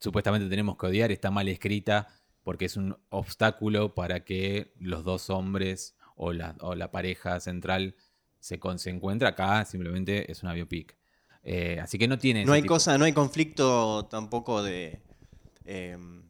supuestamente 0.00 0.48
tenemos 0.48 0.76
que 0.76 0.86
odiar, 0.86 1.10
está 1.12 1.30
mal 1.30 1.48
escrita 1.48 2.08
porque 2.42 2.64
es 2.66 2.76
un 2.76 2.96
obstáculo 3.08 3.94
para 3.94 4.24
que 4.24 4.72
los 4.78 5.02
dos 5.04 5.30
hombres 5.30 5.96
o 6.14 6.32
la, 6.32 6.54
o 6.60 6.74
la 6.74 6.90
pareja 6.90 7.40
central 7.40 7.96
se, 8.38 8.58
con- 8.60 8.78
se 8.78 8.90
acá, 9.26 9.64
simplemente 9.64 10.30
es 10.30 10.42
una 10.42 10.52
biopic. 10.52 10.96
Eh, 11.42 11.78
así 11.80 11.98
que 11.98 12.06
no 12.08 12.18
tiene... 12.18 12.44
No 12.44 12.52
hay 12.52 12.62
tipo- 12.62 12.74
cosa, 12.74 12.96
no 12.98 13.04
hay 13.04 13.12
conflicto 13.12 14.06
tampoco 14.06 14.62
de 14.62 15.00
em, 15.64 16.22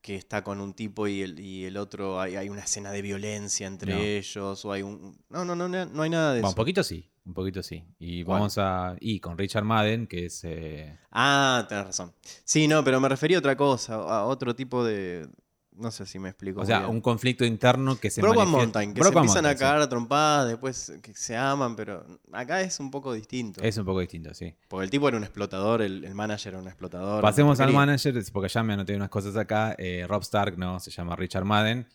que 0.00 0.16
está 0.16 0.42
con 0.42 0.60
un 0.60 0.74
tipo 0.74 1.06
y 1.06 1.22
el, 1.22 1.38
y 1.38 1.64
el 1.64 1.76
otro, 1.76 2.20
hay, 2.20 2.34
hay 2.36 2.48
una 2.48 2.62
escena 2.62 2.90
de 2.90 3.02
violencia 3.02 3.66
entre 3.68 3.94
No. 3.94 4.00
ellos, 4.00 4.64
o 4.64 4.72
hay 4.72 4.82
un. 4.82 5.16
No, 5.28 5.44
no, 5.44 5.54
no, 5.54 5.68
no, 5.68 5.86
no 5.86 6.02
hay 6.02 6.10
nada 6.10 6.32
de 6.34 6.40
Bueno, 6.40 6.48
eso. 6.48 6.52
un 6.54 6.56
poquito 6.56 6.82
sí, 6.82 7.08
un 7.24 7.34
poquito 7.34 7.62
sí. 7.62 7.84
Y 7.98 8.24
¿Cuál? 8.24 8.38
vamos 8.40 8.58
a... 8.58 8.96
Y 9.00 9.20
con 9.20 9.38
Richard 9.38 9.64
Madden, 9.64 10.06
que 10.06 10.26
es... 10.26 10.42
eh, 10.44 10.98
Ah, 11.10 11.64
tenés 11.68 11.84
razón. 11.86 12.12
Sí, 12.44 12.66
no, 12.68 12.82
pero 12.82 13.00
me 13.00 13.08
refería 13.08 13.36
a 13.36 13.40
otra 13.40 13.56
cosa, 13.56 13.94
a 13.94 14.24
otro 14.24 14.54
tipo 14.56 14.84
de. 14.84 15.28
No 15.74 15.90
sé 15.90 16.04
si 16.04 16.18
me 16.18 16.28
explico. 16.28 16.60
o 16.60 16.66
sea, 16.66 16.80
bien. 16.80 16.90
un 16.90 17.00
conflicto 17.00 17.46
interno 17.46 17.96
que 17.96 18.10
se 18.10 18.20
manifiesta- 18.20 18.50
Mountain, 18.50 18.92
que 18.92 19.00
se 19.02 19.08
empiezan 19.08 19.24
Mountain, 19.44 19.46
a 19.46 19.58
cagar 19.58 19.80
a 19.80 19.88
trompadas, 19.88 20.48
después 20.48 20.92
que 21.00 21.14
se 21.14 21.34
aman, 21.34 21.76
pero 21.76 22.04
acá 22.30 22.60
es 22.60 22.78
un 22.78 22.90
poco 22.90 23.14
distinto. 23.14 23.62
Es 23.62 23.78
un 23.78 23.86
poco 23.86 24.00
distinto, 24.00 24.34
sí. 24.34 24.54
Porque 24.68 24.84
el 24.84 24.90
tipo 24.90 25.08
era 25.08 25.16
un 25.16 25.22
explotador, 25.24 25.80
el, 25.80 26.04
el 26.04 26.14
manager 26.14 26.52
era 26.52 26.60
un 26.62 26.68
explotador. 26.68 27.22
Pasemos 27.22 27.58
al 27.60 27.72
manager, 27.72 28.22
porque 28.34 28.50
ya 28.50 28.62
me 28.62 28.74
anoté 28.74 28.94
unas 28.94 29.08
cosas 29.08 29.34
acá. 29.36 29.74
Eh, 29.78 30.04
Rob 30.06 30.20
Stark, 30.22 30.58
no, 30.58 30.78
se 30.78 30.90
llama 30.90 31.16
Richard 31.16 31.44
Madden. 31.46 31.86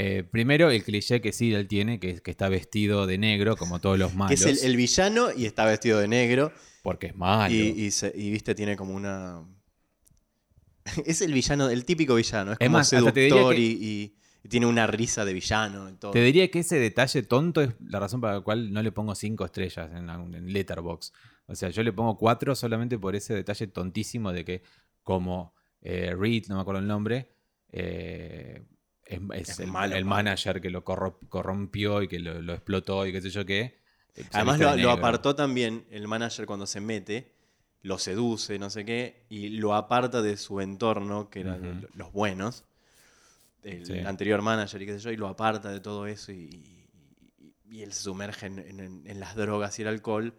Eh, 0.00 0.22
primero, 0.22 0.70
el 0.70 0.84
cliché 0.84 1.20
que 1.20 1.32
sí 1.32 1.52
él 1.52 1.66
tiene, 1.66 1.98
que 1.98 2.20
que 2.20 2.30
está 2.30 2.48
vestido 2.48 3.06
de 3.08 3.18
negro, 3.18 3.56
como 3.56 3.80
todos 3.80 3.98
los 3.98 4.12
Que 4.12 4.16
malos. 4.16 4.40
es 4.42 4.62
el, 4.62 4.70
el 4.70 4.76
villano 4.76 5.28
y 5.36 5.44
está 5.44 5.64
vestido 5.64 5.98
de 5.98 6.06
negro. 6.06 6.52
Porque 6.82 7.08
es 7.08 7.16
malo. 7.16 7.52
Y, 7.52 7.58
y 7.86 7.90
se- 7.90 8.12
y, 8.14 8.30
viste, 8.30 8.54
tiene 8.54 8.76
como 8.76 8.94
una. 8.94 9.42
es 11.04 11.20
el 11.20 11.32
villano, 11.32 11.68
el 11.68 11.84
típico 11.84 12.14
villano. 12.14 12.52
Es 12.52 12.58
Es 12.60 12.66
como 12.68 12.78
más, 12.78 12.88
seductor 12.88 13.54
que- 13.54 13.60
y, 13.60 14.14
tiene 14.48 14.66
una 14.66 14.86
risa 14.86 15.24
de 15.24 15.34
villano 15.34 15.90
y 15.90 15.94
todo. 15.94 16.12
Te 16.12 16.22
diría 16.22 16.48
que 16.50 16.60
ese 16.60 16.76
detalle 16.78 17.22
tonto 17.24 17.60
es 17.60 17.70
la 17.84 17.98
razón 18.00 18.20
por 18.20 18.32
la 18.32 18.40
cual 18.40 18.72
no 18.72 18.80
le 18.82 18.92
pongo 18.92 19.14
cinco 19.16 19.44
estrellas 19.44 19.90
en, 19.92 20.08
en 20.08 20.52
Letterboxd. 20.52 21.12
O 21.48 21.54
sea, 21.56 21.68
yo 21.70 21.82
le 21.82 21.92
pongo 21.92 22.16
cuatro 22.16 22.54
solamente 22.54 22.98
por 22.98 23.14
ese 23.16 23.34
detalle 23.34 23.66
tontísimo 23.66 24.32
de 24.32 24.44
que, 24.44 24.62
como 25.02 25.54
eh, 25.82 26.14
Reed, 26.16 26.46
no 26.48 26.54
me 26.54 26.60
acuerdo 26.62 26.80
el 26.80 26.86
nombre, 26.86 27.28
eh, 27.72 28.62
es, 29.08 29.20
es 29.40 29.48
Es 29.50 29.60
el, 29.60 29.68
malo, 29.72 29.96
el 29.96 30.04
malo. 30.04 30.16
manager 30.24 30.60
que 30.60 30.70
lo 30.70 30.84
corro- 30.84 31.18
corrompió 31.28 32.02
y 32.02 32.08
que 32.08 32.18
lo, 32.18 32.40
lo 32.42 32.52
explotó 32.54 33.06
y 33.06 33.12
qué 33.12 33.20
sé 33.20 33.30
yo 33.30 33.44
qué. 33.46 33.80
eh, 34.14 34.24
Además, 34.32 34.58
lo, 34.78 34.90
apartó 34.90 35.34
también 35.34 35.86
el 35.90 36.06
manager 36.08 36.46
cuando 36.46 36.66
se 36.66 36.80
mete, 36.80 37.32
lo 37.82 37.98
seduce, 37.98 38.58
no 38.58 38.70
sé 38.70 38.84
qué, 38.84 39.24
y 39.28 39.48
lo 39.50 39.74
aparta 39.74 40.20
de 40.22 40.36
su 40.36 40.60
entorno, 40.60 41.30
que 41.30 41.40
eran 41.40 41.86
los 41.94 42.12
buenos, 42.12 42.64
el 43.62 43.86
Sí. 43.86 43.98
anterior 44.00 44.42
manager 44.42 44.82
y 44.82 44.86
qué 44.86 44.92
sé 44.94 45.00
yo, 45.00 45.10
y 45.12 45.16
lo 45.16 45.28
aparta 45.28 45.70
de 45.70 45.80
todo 45.80 46.06
eso 46.06 46.32
y, 46.32 46.36
y- 46.44 46.74
y 47.70 47.82
él 47.82 47.92
se 47.92 48.02
sumerge 48.04 48.46
en, 48.46 48.58
en- 48.58 49.02
en 49.06 49.20
las 49.20 49.36
drogas 49.36 49.78
y 49.78 49.82
el 49.82 49.88
alcohol 49.88 50.34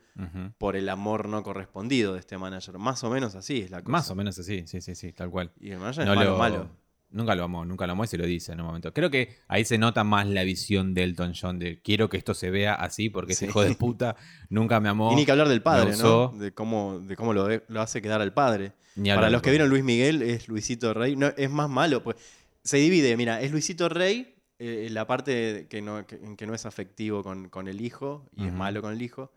por 0.58 0.75
el 0.75 0.89
amor 0.89 1.29
no 1.29 1.43
correspondido 1.43 2.13
de 2.13 2.19
este 2.19 2.38
manager. 2.38 2.77
Más 2.79 3.03
o 3.03 3.10
menos 3.10 3.36
así 3.36 3.60
es 3.62 3.69
la 3.71 3.79
cosa. 3.82 3.91
Más 3.91 4.10
o 4.10 4.15
menos 4.15 4.38
así, 4.39 4.65
sí, 4.67 4.82
sí, 4.82 4.95
sí, 4.95 5.13
tal 5.13 5.29
cual. 5.29 5.51
Y 5.60 5.69
el 5.71 5.77
manager 5.79 6.05
No 6.05 6.13
es 6.13 6.17
malo, 6.17 6.32
lo- 6.32 6.38
malo. 6.38 6.69
Nunca 7.12 7.34
lo 7.34 7.43
amó, 7.43 7.65
nunca 7.65 7.88
lo 7.88 7.93
amó 7.93 8.04
y 8.04 8.08
se 8.08 8.17
lo 8.17 8.26
dice 8.26 8.52
en 8.52 8.62
un 8.62 8.67
momento. 8.67 8.93
Creo 8.93 9.10
que 9.10 9.36
ahí 9.48 9.65
se 9.65 9.78
nota 9.80 10.04
más 10.04 10.28
la 10.28 10.43
visión 10.43 10.93
de 10.93 11.04
Elton 11.04 11.34
John 11.39 11.58
de 11.58 11.82
quiero 11.82 12.08
que 12.08 12.17
esto 12.17 12.36
se 12.36 12.52
vea 12.52 12.76
así 12.76 13.10
porque 13.10 13.34
ese 13.34 13.45
Sí. 13.45 13.50
hijo 13.50 13.63
de 13.63 13.74
puta 13.76 14.15
nunca 14.50 14.80
me 14.80 14.89
amó. 14.89 15.12
Y 15.12 15.15
ni 15.15 15.26
que 15.26 15.32
hablar 15.32 15.48
del 15.48 15.63
padre. 15.63 15.95
¿no? 15.98 16.28
De 16.38 16.52
cómo, 16.54 17.00
de 17.00 17.15
cómo 17.15 17.34
lo, 17.34 17.48
lo 17.67 17.82
hace 17.82 18.02
quedar 18.02 18.22
al 18.22 18.34
padre. 18.34 18.74
ni 18.95 19.10
Para 19.10 19.30
los 19.32 19.41
que 19.41 19.50
vieron 19.50 19.69
Luis 19.69 19.84
Miguel, 19.84 20.22
es 20.22 20.48
Luisito 20.48 20.93
Rey. 20.93 21.15
No, 21.15 21.28
es 21.36 21.50
más 21.50 21.69
malo. 21.69 22.04
Pues, 22.04 22.17
se 22.63 22.78
divide, 22.78 23.17
mira, 23.17 23.41
es 23.41 23.52
Luisito 23.52 23.89
Rey, 23.89 24.36
eh, 24.60 24.88
la 24.91 25.08
parte 25.08 25.65
que 25.69 25.82
no, 25.82 26.06
que, 26.06 26.15
en 26.15 26.36
que 26.36 26.45
no 26.45 26.54
es 26.54 26.65
afectivo 26.67 27.24
con, 27.24 27.50
con 27.50 27.67
el 27.67 27.82
hijo 27.82 28.30
y 28.36 28.45
es 28.45 28.54
malo 28.54 28.82
con 28.84 28.93
el 28.93 29.02
hijo. 29.02 29.32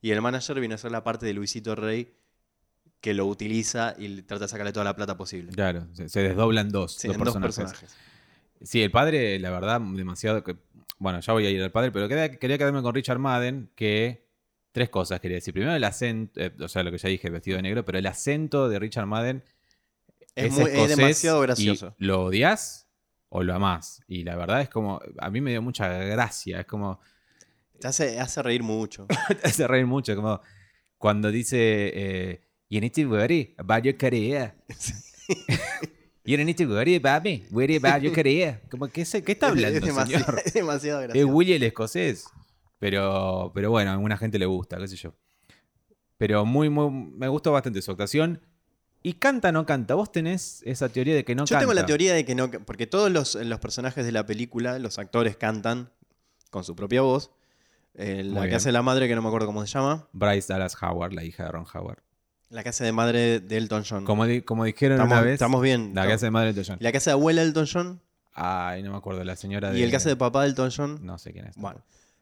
Y 0.00 0.12
el 0.12 0.22
manager 0.22 0.58
viene 0.60 0.76
a 0.76 0.78
ser 0.78 0.92
la 0.92 1.04
parte 1.04 1.26
de 1.26 1.34
Luisito 1.34 1.74
Rey 1.74 2.14
que 3.00 3.14
lo 3.14 3.26
utiliza 3.26 3.94
y 3.98 4.22
trata 4.22 4.44
de 4.44 4.48
sacarle 4.48 4.72
toda 4.72 4.84
la 4.84 4.96
plata 4.96 5.16
posible. 5.16 5.52
Claro, 5.52 5.86
se, 5.92 6.08
se 6.08 6.20
desdoblan 6.22 6.68
dos, 6.70 6.94
Sí, 6.94 7.08
dos 7.08 7.16
en 7.16 7.24
dos 7.24 7.36
personajes. 7.36 7.96
Sí, 8.62 8.82
el 8.82 8.90
padre, 8.90 9.38
la 9.38 9.50
verdad, 9.50 9.80
demasiado. 9.80 10.42
que- 10.42 10.56
Bueno, 10.98 11.20
ya 11.20 11.32
voy 11.32 11.46
a 11.46 11.50
ir 11.50 11.62
al 11.62 11.70
padre, 11.70 11.92
pero 11.92 12.08
quería, 12.08 12.28
quería 12.30 12.58
quedarme 12.58 12.82
con 12.82 12.92
Richard 12.92 13.20
Madden, 13.20 13.70
que 13.76 14.26
tres 14.72 14.88
cosas 14.88 15.20
quería 15.20 15.36
decir. 15.36 15.54
Primero, 15.54 15.72
el 15.74 15.84
acento, 15.84 16.40
eh, 16.40 16.52
o 16.60 16.66
sea, 16.68 16.82
lo 16.82 16.90
que 16.90 16.98
ya 16.98 17.08
dije, 17.08 17.30
vestido 17.30 17.56
de 17.56 17.62
negro, 17.62 17.84
pero 17.84 17.98
el 17.98 18.06
acento 18.06 18.68
de 18.68 18.78
Richard 18.80 19.06
Madden 19.06 19.44
Es, 20.34 20.50
muy- 20.52 20.70
es 20.72 20.88
demasiado 20.88 21.38
y 21.42 21.46
gracioso. 21.46 21.94
¿Lo 21.98 22.24
odias 22.24 22.88
o 23.28 23.42
lo 23.44 23.54
amás? 23.54 24.02
Y 24.08 24.24
la 24.24 24.34
verdad 24.36 24.60
es 24.60 24.68
como, 24.68 25.00
a 25.18 25.30
mí 25.30 25.40
me 25.40 25.50
dio 25.52 25.62
mucha 25.62 25.88
gracia, 25.88 26.60
es 26.60 26.66
como, 26.66 27.00
Te 27.78 27.86
hace, 27.86 28.18
hace 28.18 28.42
reír 28.42 28.64
mucho. 28.64 29.06
te 29.40 29.46
hace 29.48 29.68
reír 29.68 29.86
mucho, 29.86 30.16
como 30.16 30.40
cuando 30.96 31.30
dice, 31.30 31.92
eh, 31.94 32.40
you 32.68 32.80
need 32.80 32.92
to 32.92 33.08
worry 33.08 33.54
about 33.58 33.84
your 33.84 33.96
career. 33.96 34.54
you 36.24 36.36
don't 36.36 36.46
need 36.46 36.56
to 36.56 36.66
worry 36.66 36.96
about 36.96 37.24
me, 37.24 37.44
worry 37.50 37.76
about 37.76 38.02
your 38.02 38.12
career. 38.14 38.60
Como, 38.70 38.88
¿qué, 38.88 39.04
se- 39.04 39.22
qué 39.22 39.32
está 39.32 39.48
hablando, 39.48 39.78
es, 39.78 39.84
demasiado, 39.84 40.24
señor? 40.24 40.42
es 40.44 40.52
demasiado 40.52 41.00
Es 41.00 41.06
gracioso. 41.08 41.32
Willy 41.34 41.52
el 41.54 41.62
escocés. 41.62 42.26
Pero, 42.78 43.50
pero 43.54 43.70
bueno, 43.70 43.90
a 43.90 43.94
alguna 43.94 44.16
gente 44.16 44.38
le 44.38 44.46
gusta, 44.46 44.78
qué 44.78 44.86
sé 44.88 44.96
yo. 44.96 45.14
Pero 46.16 46.44
muy, 46.44 46.68
muy, 46.68 46.90
me 46.90 47.28
gustó 47.28 47.52
bastante 47.52 47.82
su 47.82 47.90
actuación. 47.90 48.40
Y 49.02 49.14
canta 49.14 49.52
no 49.52 49.64
canta. 49.64 49.94
Vos 49.94 50.10
tenés 50.10 50.62
esa 50.64 50.88
teoría 50.88 51.14
de 51.14 51.24
que 51.24 51.34
no 51.34 51.44
Yo 51.44 51.54
canta. 51.54 51.60
tengo 51.60 51.72
la 51.72 51.86
teoría 51.86 52.12
de 52.14 52.24
que 52.24 52.34
no, 52.34 52.50
porque 52.50 52.86
todos 52.86 53.10
los, 53.10 53.36
los 53.36 53.60
personajes 53.60 54.04
de 54.04 54.12
la 54.12 54.26
película, 54.26 54.78
los 54.78 54.98
actores 54.98 55.36
cantan 55.36 55.92
con 56.50 56.64
su 56.64 56.74
propia 56.74 57.02
voz. 57.02 57.30
Eh, 57.94 58.22
la 58.24 58.48
que 58.48 58.54
hace 58.54 58.70
la 58.70 58.82
madre, 58.82 59.08
que 59.08 59.14
no 59.14 59.22
me 59.22 59.28
acuerdo 59.28 59.46
cómo 59.46 59.64
se 59.64 59.72
llama. 59.72 60.08
Bryce 60.12 60.52
Dallas 60.52 60.76
Howard, 60.82 61.12
la 61.12 61.24
hija 61.24 61.44
de 61.44 61.50
Ron 61.52 61.66
Howard. 61.72 61.98
La 62.50 62.62
hace 62.62 62.84
de 62.84 62.92
madre 62.92 63.40
de 63.40 63.56
Elton 63.58 63.84
John. 63.88 64.04
Como, 64.04 64.24
di- 64.24 64.40
como 64.42 64.64
dijeron 64.64 64.96
estamos, 64.96 65.12
una 65.12 65.22
vez, 65.22 65.32
estamos 65.34 65.62
bien. 65.62 65.92
la 65.94 66.02
hace 66.04 66.26
de 66.26 66.30
madre 66.30 66.52
de 66.54 66.60
Elton 66.60 66.76
John. 66.76 66.78
La 66.80 66.88
hace 66.96 67.10
de 67.10 67.12
abuela 67.14 67.42
de 67.42 67.48
Elton 67.48 67.66
John 67.72 68.00
Ay, 68.32 68.82
no 68.84 68.92
me 68.92 68.96
acuerdo, 68.98 69.24
la 69.24 69.34
señora 69.36 69.70
de... 69.72 69.80
y 69.80 69.82
el 69.82 69.94
hace 69.94 70.10
de 70.10 70.16
papá 70.16 70.42
de 70.42 70.48
Elton 70.50 70.70
John. 70.74 70.98
No 71.04 71.18
sé 71.18 71.32
quién 71.32 71.46
es. 71.46 71.56
Bueno, 71.56 71.80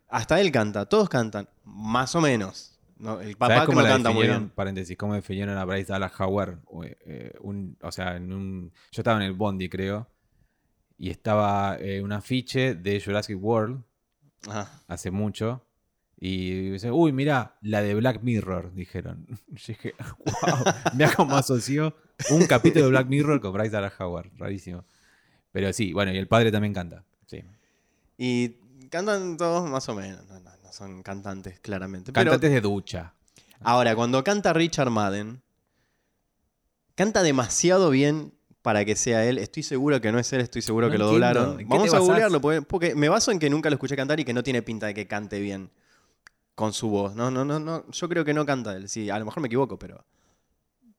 hasta 0.08 0.40
él 0.40 0.50
canta, 0.50 0.86
todos 0.86 1.08
cantan, 1.08 1.48
más 1.64 2.14
o 2.14 2.20
menos. 2.20 2.72
No, 2.98 3.20
el 3.20 3.34
¿Sabés 3.34 3.36
papá 3.36 3.60
que 3.60 3.66
cómo 3.66 3.80
no 3.82 3.86
la 3.86 3.92
canta 3.92 4.08
muy 4.08 4.20
definieron? 4.22 4.44
bien. 4.44 4.52
Paréntesis, 4.54 4.96
¿cómo 4.96 5.12
definieron 5.14 5.58
a 5.58 5.64
Bryce 5.66 5.92
Dallas 5.92 6.18
Howard? 6.18 6.58
O, 6.66 6.82
eh, 6.84 7.34
un- 7.40 7.76
o 7.82 7.92
sea, 7.92 8.16
en 8.16 8.32
un, 8.32 8.72
yo 8.90 9.02
estaba 9.02 9.18
en 9.18 9.24
el 9.24 9.34
Bondi, 9.34 9.68
creo, 9.68 10.08
y 10.96 11.10
estaba 11.10 11.76
eh, 11.78 12.00
un 12.00 12.12
afiche 12.12 12.74
de 12.74 12.98
Jurassic 13.04 13.36
World 13.38 13.82
Ajá. 14.48 14.80
hace 14.88 15.10
mucho. 15.10 15.65
Y 16.18 16.70
dice, 16.70 16.90
uy, 16.90 17.12
mira, 17.12 17.56
la 17.60 17.82
de 17.82 17.94
Black 17.94 18.22
Mirror, 18.22 18.72
dijeron. 18.74 19.26
Yo 19.48 19.66
dije, 19.68 19.94
wow, 20.42 20.64
mira 20.94 21.12
cómo 21.14 21.36
asoció 21.36 21.94
un 22.30 22.46
capítulo 22.46 22.86
de 22.86 22.90
Black 22.90 23.06
Mirror 23.08 23.40
con 23.40 23.52
Bryce 23.52 23.70
Dallas 23.70 23.92
Howard, 24.00 24.30
rarísimo. 24.36 24.84
Pero 25.52 25.72
sí, 25.72 25.92
bueno, 25.92 26.12
y 26.12 26.18
el 26.18 26.26
padre 26.28 26.50
también 26.50 26.72
canta. 26.72 27.04
Sí. 27.26 27.42
Y 28.18 28.48
cantan 28.88 29.36
todos 29.36 29.68
más 29.68 29.88
o 29.88 29.94
menos. 29.94 30.26
No, 30.26 30.40
no, 30.40 30.50
no 30.62 30.72
son 30.72 31.02
cantantes, 31.02 31.60
claramente. 31.60 32.12
Pero 32.12 32.30
Cantantes 32.30 32.50
de 32.50 32.60
ducha. 32.62 33.12
ahora, 33.60 33.94
cuando 33.94 34.24
canta 34.24 34.52
Richard 34.54 34.90
Madden, 34.90 35.42
canta 36.94 37.22
demasiado 37.22 37.90
bien 37.90 38.32
para 38.62 38.84
que 38.84 38.96
sea 38.96 39.24
él. 39.24 39.38
Estoy 39.38 39.62
seguro 39.62 40.00
que 40.00 40.12
no 40.12 40.18
es 40.18 40.32
él, 40.32 40.40
estoy 40.40 40.62
seguro 40.62 40.86
No 40.86 40.92
que 40.92 40.98
lo 40.98 41.04
entiendo. 41.12 41.26
doblaron. 41.28 41.60
¿En 41.60 41.68
qué 41.68 41.74
Vamos 41.76 41.94
a 41.94 41.98
googlearlo, 41.98 42.40
porque 42.40 42.94
me 42.94 43.08
baso 43.08 43.30
en 43.30 43.38
que 43.38 43.50
nunca 43.50 43.68
lo 43.70 43.74
escuché 43.74 43.96
cantar 43.96 44.18
y 44.18 44.24
que 44.24 44.32
no 44.32 44.42
tiene 44.42 44.62
pinta 44.62 44.86
de 44.86 44.94
que 44.94 45.06
cante 45.06 45.40
bien 45.40 45.70
con 46.56 46.72
su 46.72 46.88
voz. 46.88 47.14
No, 47.14 47.30
no, 47.30 47.44
no, 47.44 47.60
no. 47.60 47.88
Yo 47.92 48.08
creo 48.08 48.24
que 48.24 48.34
no 48.34 48.44
canta 48.44 48.74
él. 48.74 48.88
Sí, 48.88 49.08
a 49.10 49.18
lo 49.20 49.24
mejor 49.26 49.40
me 49.42 49.46
equivoco, 49.46 49.78
pero. 49.78 50.04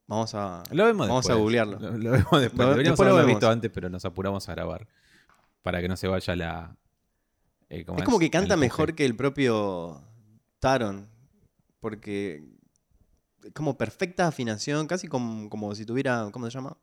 Vamos 0.06 0.34
a. 0.34 0.62
Lo 0.70 0.86
vemos 0.86 1.06
Vamos 1.06 1.24
después. 1.26 1.36
a 1.38 1.40
googlearlo. 1.42 1.78
Lo, 1.78 1.90
lo 1.98 2.10
vemos 2.12 2.40
después. 2.40 2.40
Lo- 2.40 2.40
Deberíamos 2.70 2.76
después 2.84 2.98
lo 2.98 3.04
haberlo 3.12 3.16
vemos. 3.26 3.40
visto 3.40 3.50
antes, 3.50 3.70
pero 3.70 3.90
nos 3.90 4.04
apuramos 4.06 4.48
a 4.48 4.54
grabar. 4.54 4.88
Para 5.62 5.82
que 5.82 5.88
no 5.88 5.96
se 5.98 6.08
vaya 6.08 6.34
la. 6.34 6.76
eh, 7.68 7.84
¿cómo 7.84 7.98
Es 7.98 8.04
como 8.06 8.18
que 8.18 8.30
canta 8.30 8.56
mejor 8.56 8.94
que 8.94 9.04
el 9.04 9.14
propio 9.14 10.00
Taron. 10.60 11.08
Porque. 11.80 12.42
es 13.44 13.52
Como 13.52 13.76
perfecta 13.76 14.26
afinación, 14.26 14.86
casi 14.86 15.08
como, 15.08 15.50
como 15.50 15.74
si 15.74 15.84
tuviera. 15.84 16.30
¿Cómo 16.32 16.46
se 16.46 16.52
llama? 16.52 16.76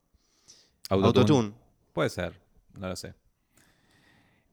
Autotune. 0.90 1.54
Puede 1.94 2.10
ser, 2.10 2.40
no 2.78 2.88
lo 2.90 2.96
sé. 2.96 3.16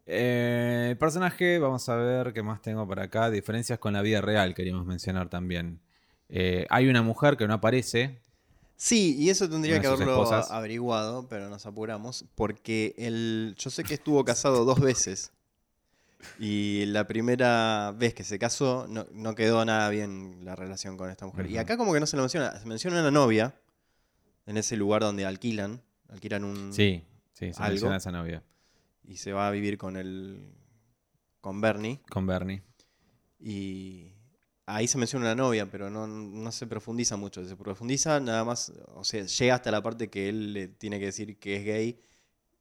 Eh, 0.06 0.88
el 0.90 0.98
personaje, 0.98 1.58
vamos 1.58 1.88
a 1.88 1.96
ver 1.96 2.32
qué 2.32 2.42
más 2.42 2.60
tengo 2.60 2.86
por 2.86 3.00
acá. 3.00 3.30
Diferencias 3.30 3.78
con 3.78 3.92
la 3.92 4.02
vida 4.02 4.20
real, 4.20 4.54
queríamos 4.54 4.86
mencionar 4.86 5.28
también. 5.28 5.80
Eh, 6.28 6.66
hay 6.70 6.88
una 6.88 7.02
mujer 7.02 7.36
que 7.36 7.46
no 7.46 7.54
aparece. 7.54 8.20
Sí, 8.76 9.16
y 9.16 9.30
eso 9.30 9.48
tendría 9.48 9.80
que 9.80 9.86
haberlo 9.86 10.12
esposas. 10.12 10.50
averiguado, 10.50 11.28
pero 11.28 11.48
nos 11.48 11.66
apuramos. 11.66 12.24
Porque 12.34 12.94
el, 12.98 13.54
yo 13.56 13.70
sé 13.70 13.84
que 13.84 13.94
estuvo 13.94 14.24
casado 14.24 14.64
dos 14.64 14.80
veces. 14.80 15.32
Y 16.38 16.86
la 16.86 17.06
primera 17.06 17.92
vez 17.96 18.14
que 18.14 18.24
se 18.24 18.38
casó, 18.38 18.86
no, 18.88 19.06
no 19.12 19.34
quedó 19.34 19.64
nada 19.64 19.88
bien 19.88 20.44
la 20.44 20.56
relación 20.56 20.96
con 20.96 21.10
esta 21.10 21.26
mujer. 21.26 21.50
Y 21.50 21.58
acá 21.58 21.76
como 21.76 21.92
que 21.92 22.00
no 22.00 22.06
se 22.06 22.16
lo 22.16 22.22
menciona. 22.22 22.58
Se 22.58 22.66
menciona 22.66 23.00
una 23.00 23.10
novia 23.10 23.54
en 24.46 24.56
ese 24.56 24.76
lugar 24.76 25.02
donde 25.02 25.26
alquilan. 25.26 25.80
Alquilan 26.08 26.44
un... 26.44 26.72
Sí, 26.72 27.04
sí, 27.32 27.52
se 27.52 27.62
¿Algo? 27.62 27.72
menciona 27.72 27.94
a 27.94 27.98
esa 27.98 28.12
novia. 28.12 28.42
Y 29.04 29.16
se 29.16 29.32
va 29.32 29.48
a 29.48 29.50
vivir 29.50 29.78
con 29.78 29.96
el 29.96 30.52
con 31.40 31.60
Bernie 31.60 32.00
Con 32.10 32.26
Bernie. 32.26 32.62
y 33.38 34.12
ahí 34.66 34.86
se 34.86 34.98
menciona 34.98 35.26
una 35.26 35.34
novia 35.34 35.70
pero 35.70 35.90
no, 35.90 36.06
no 36.06 36.52
se 36.52 36.66
profundiza 36.66 37.16
mucho 37.16 37.44
se 37.44 37.56
profundiza 37.56 38.20
nada 38.20 38.44
más 38.44 38.72
o 38.94 39.04
sea 39.04 39.24
llega 39.24 39.54
hasta 39.56 39.70
la 39.70 39.82
parte 39.82 40.08
que 40.10 40.28
él 40.28 40.52
le 40.52 40.68
tiene 40.68 40.98
que 40.98 41.06
decir 41.06 41.38
que 41.38 41.56
es 41.56 41.64
gay 41.64 42.00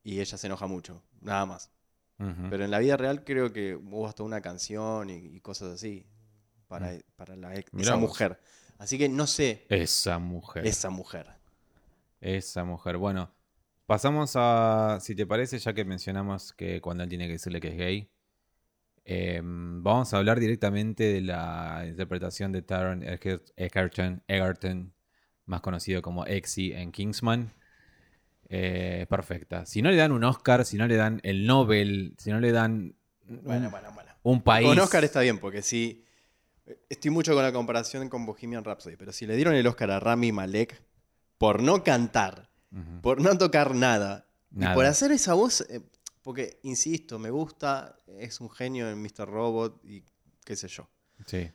y 0.03 0.19
ella 0.19 0.37
se 0.37 0.47
enoja 0.47 0.67
mucho 0.67 1.03
nada 1.21 1.45
más 1.45 1.71
pero 2.51 2.63
en 2.63 2.69
la 2.69 2.77
vida 2.77 2.97
real 2.97 3.23
creo 3.23 3.51
que 3.51 3.75
hubo 3.75 4.07
hasta 4.07 4.21
una 4.21 4.41
canción 4.41 5.09
y, 5.09 5.15
y 5.17 5.39
cosas 5.41 5.73
así 5.73 6.05
para, 6.67 6.93
para 7.15 7.35
la 7.35 7.55
ex- 7.55 7.73
Mm. 7.73 7.77
Mirá 7.77 7.89
esa 7.89 7.95
vos. 7.95 8.09
mujer 8.09 8.39
así 8.77 8.97
que 8.99 9.09
no 9.09 9.25
sé 9.27 9.65
Esa 9.69 10.19
mujer. 10.19 10.65
esa 10.67 10.89
mujer 10.91 11.27
Esa 12.19 12.63
mujer. 12.63 12.97
Bueno, 12.97 13.31
pasamos 13.91 14.35
a, 14.37 14.99
si 15.01 15.15
te 15.15 15.25
parece, 15.25 15.59
ya 15.59 15.73
que 15.73 15.83
mencionamos 15.83 16.53
que 16.53 16.79
cuando 16.79 17.03
él 17.03 17.09
tiene 17.09 17.25
que 17.25 17.33
decirle 17.33 17.59
que 17.59 17.67
es 17.67 17.77
gay, 17.77 18.09
eh, 19.03 19.41
vamos 19.43 20.13
a 20.13 20.17
hablar 20.17 20.39
directamente 20.39 21.03
de 21.03 21.19
la 21.19 21.83
interpretación 21.85 22.53
de 22.53 22.61
Taron 22.61 23.01
Eger- 23.03 23.43
Egerton, 23.57 24.23
Egerton, 24.29 24.93
más 25.45 25.59
conocido 25.59 26.01
como 26.01 26.25
Exy 26.25 26.71
en 26.71 26.93
Kingsman. 26.93 27.51
Eh, 28.47 29.07
perfecta. 29.09 29.65
Si 29.65 29.81
no 29.81 29.89
le 29.89 29.97
dan 29.97 30.13
un 30.13 30.23
Oscar, 30.23 30.63
si 30.63 30.77
no 30.77 30.87
le 30.87 30.95
dan 30.95 31.19
el 31.23 31.45
Nobel, 31.45 32.15
si 32.17 32.31
no 32.31 32.39
le 32.39 32.53
dan 32.53 32.95
un, 33.27 33.43
bueno 33.43 33.69
bueno 33.71 33.91
bueno 33.93 34.11
un 34.23 34.41
país... 34.41 34.69
Con 34.69 34.79
Oscar 34.79 35.03
está 35.03 35.19
bien, 35.19 35.37
porque 35.37 35.61
si. 35.61 36.05
Estoy 36.87 37.11
mucho 37.11 37.33
con 37.33 37.43
la 37.43 37.51
comparación 37.51 38.07
con 38.07 38.25
Bohemian 38.25 38.63
Rhapsody, 38.63 38.95
pero 38.95 39.11
si 39.11 39.25
le 39.25 39.35
dieron 39.35 39.53
el 39.53 39.67
Oscar 39.67 39.91
a 39.91 39.99
Rami 39.99 40.31
Malek 40.31 40.81
por 41.37 41.61
no 41.61 41.83
cantar, 41.83 42.50
Por 43.01 43.19
no 43.21 43.37
tocar 43.37 43.75
nada, 43.75 44.25
Nada. 44.49 44.73
y 44.73 44.75
por 44.75 44.85
hacer 44.85 45.11
esa 45.11 45.33
voz, 45.33 45.61
eh, 45.69 45.81
porque 46.21 46.59
insisto, 46.63 47.19
me 47.19 47.29
gusta, 47.29 47.97
es 48.17 48.39
un 48.39 48.49
genio 48.49 48.89
en 48.89 49.01
Mr. 49.01 49.27
Robot 49.27 49.83
y 49.85 50.03
qué 50.45 50.55
sé 50.55 50.67
yo. 50.67 50.87
Sí. 51.25 51.51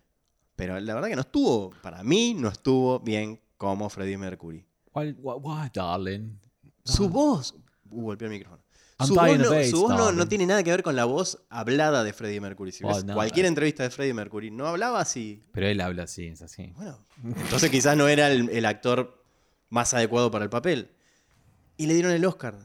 Pero 0.56 0.78
la 0.80 0.94
verdad 0.94 1.08
que 1.08 1.14
no 1.16 1.22
estuvo, 1.22 1.70
para 1.82 2.02
mí, 2.02 2.34
no 2.34 2.48
estuvo 2.48 3.00
bien 3.00 3.40
como 3.56 3.88
Freddie 3.88 4.18
Mercury. 4.18 4.66
Why, 4.94 5.12
why- 5.18 5.38
why, 5.42 5.70
darling? 5.72 6.38
Su 6.84 7.08
voz. 7.08 7.54
Uh, 7.90 8.02
golpeé 8.02 8.26
el 8.26 8.32
micrófono. 8.34 8.62
I'm 8.98 9.06
Su 9.08 9.14
voz, 9.14 9.38
no, 9.38 9.64
su 9.64 9.80
voz 9.82 10.14
no- 10.14 10.26
tiene 10.28 10.46
nada 10.46 10.62
que 10.62 10.70
ver 10.70 10.82
con 10.82 10.96
la 10.96 11.04
voz 11.04 11.38
hablada 11.50 12.02
de 12.02 12.12
Freddie 12.14 12.40
Mercury. 12.40 12.72
Si 12.72 12.82
Oh, 12.84 12.88
ves 12.88 13.04
no. 13.04 13.14
cualquier 13.14 13.44
entrevista 13.46 13.82
de 13.82 13.90
Freddie 13.90 14.14
Mercury, 14.14 14.50
no 14.50 14.66
hablaba 14.66 15.00
así. 15.00 15.42
Pero 15.52 15.66
él 15.66 15.80
habla 15.82 16.04
así, 16.04 16.26
es 16.28 16.40
así. 16.42 16.72
Bueno, 16.76 16.98
entonces 17.22 17.70
quizás 17.70 17.96
no 17.96 18.08
era 18.08 18.30
el, 18.30 18.48
el 18.48 18.64
actor 18.64 19.22
más 19.68 19.92
adecuado 19.92 20.30
para 20.30 20.44
el 20.44 20.50
papel. 20.50 20.90
Y 21.76 21.86
le 21.86 21.94
dieron 21.94 22.12
el 22.12 22.24
Oscar 22.24 22.56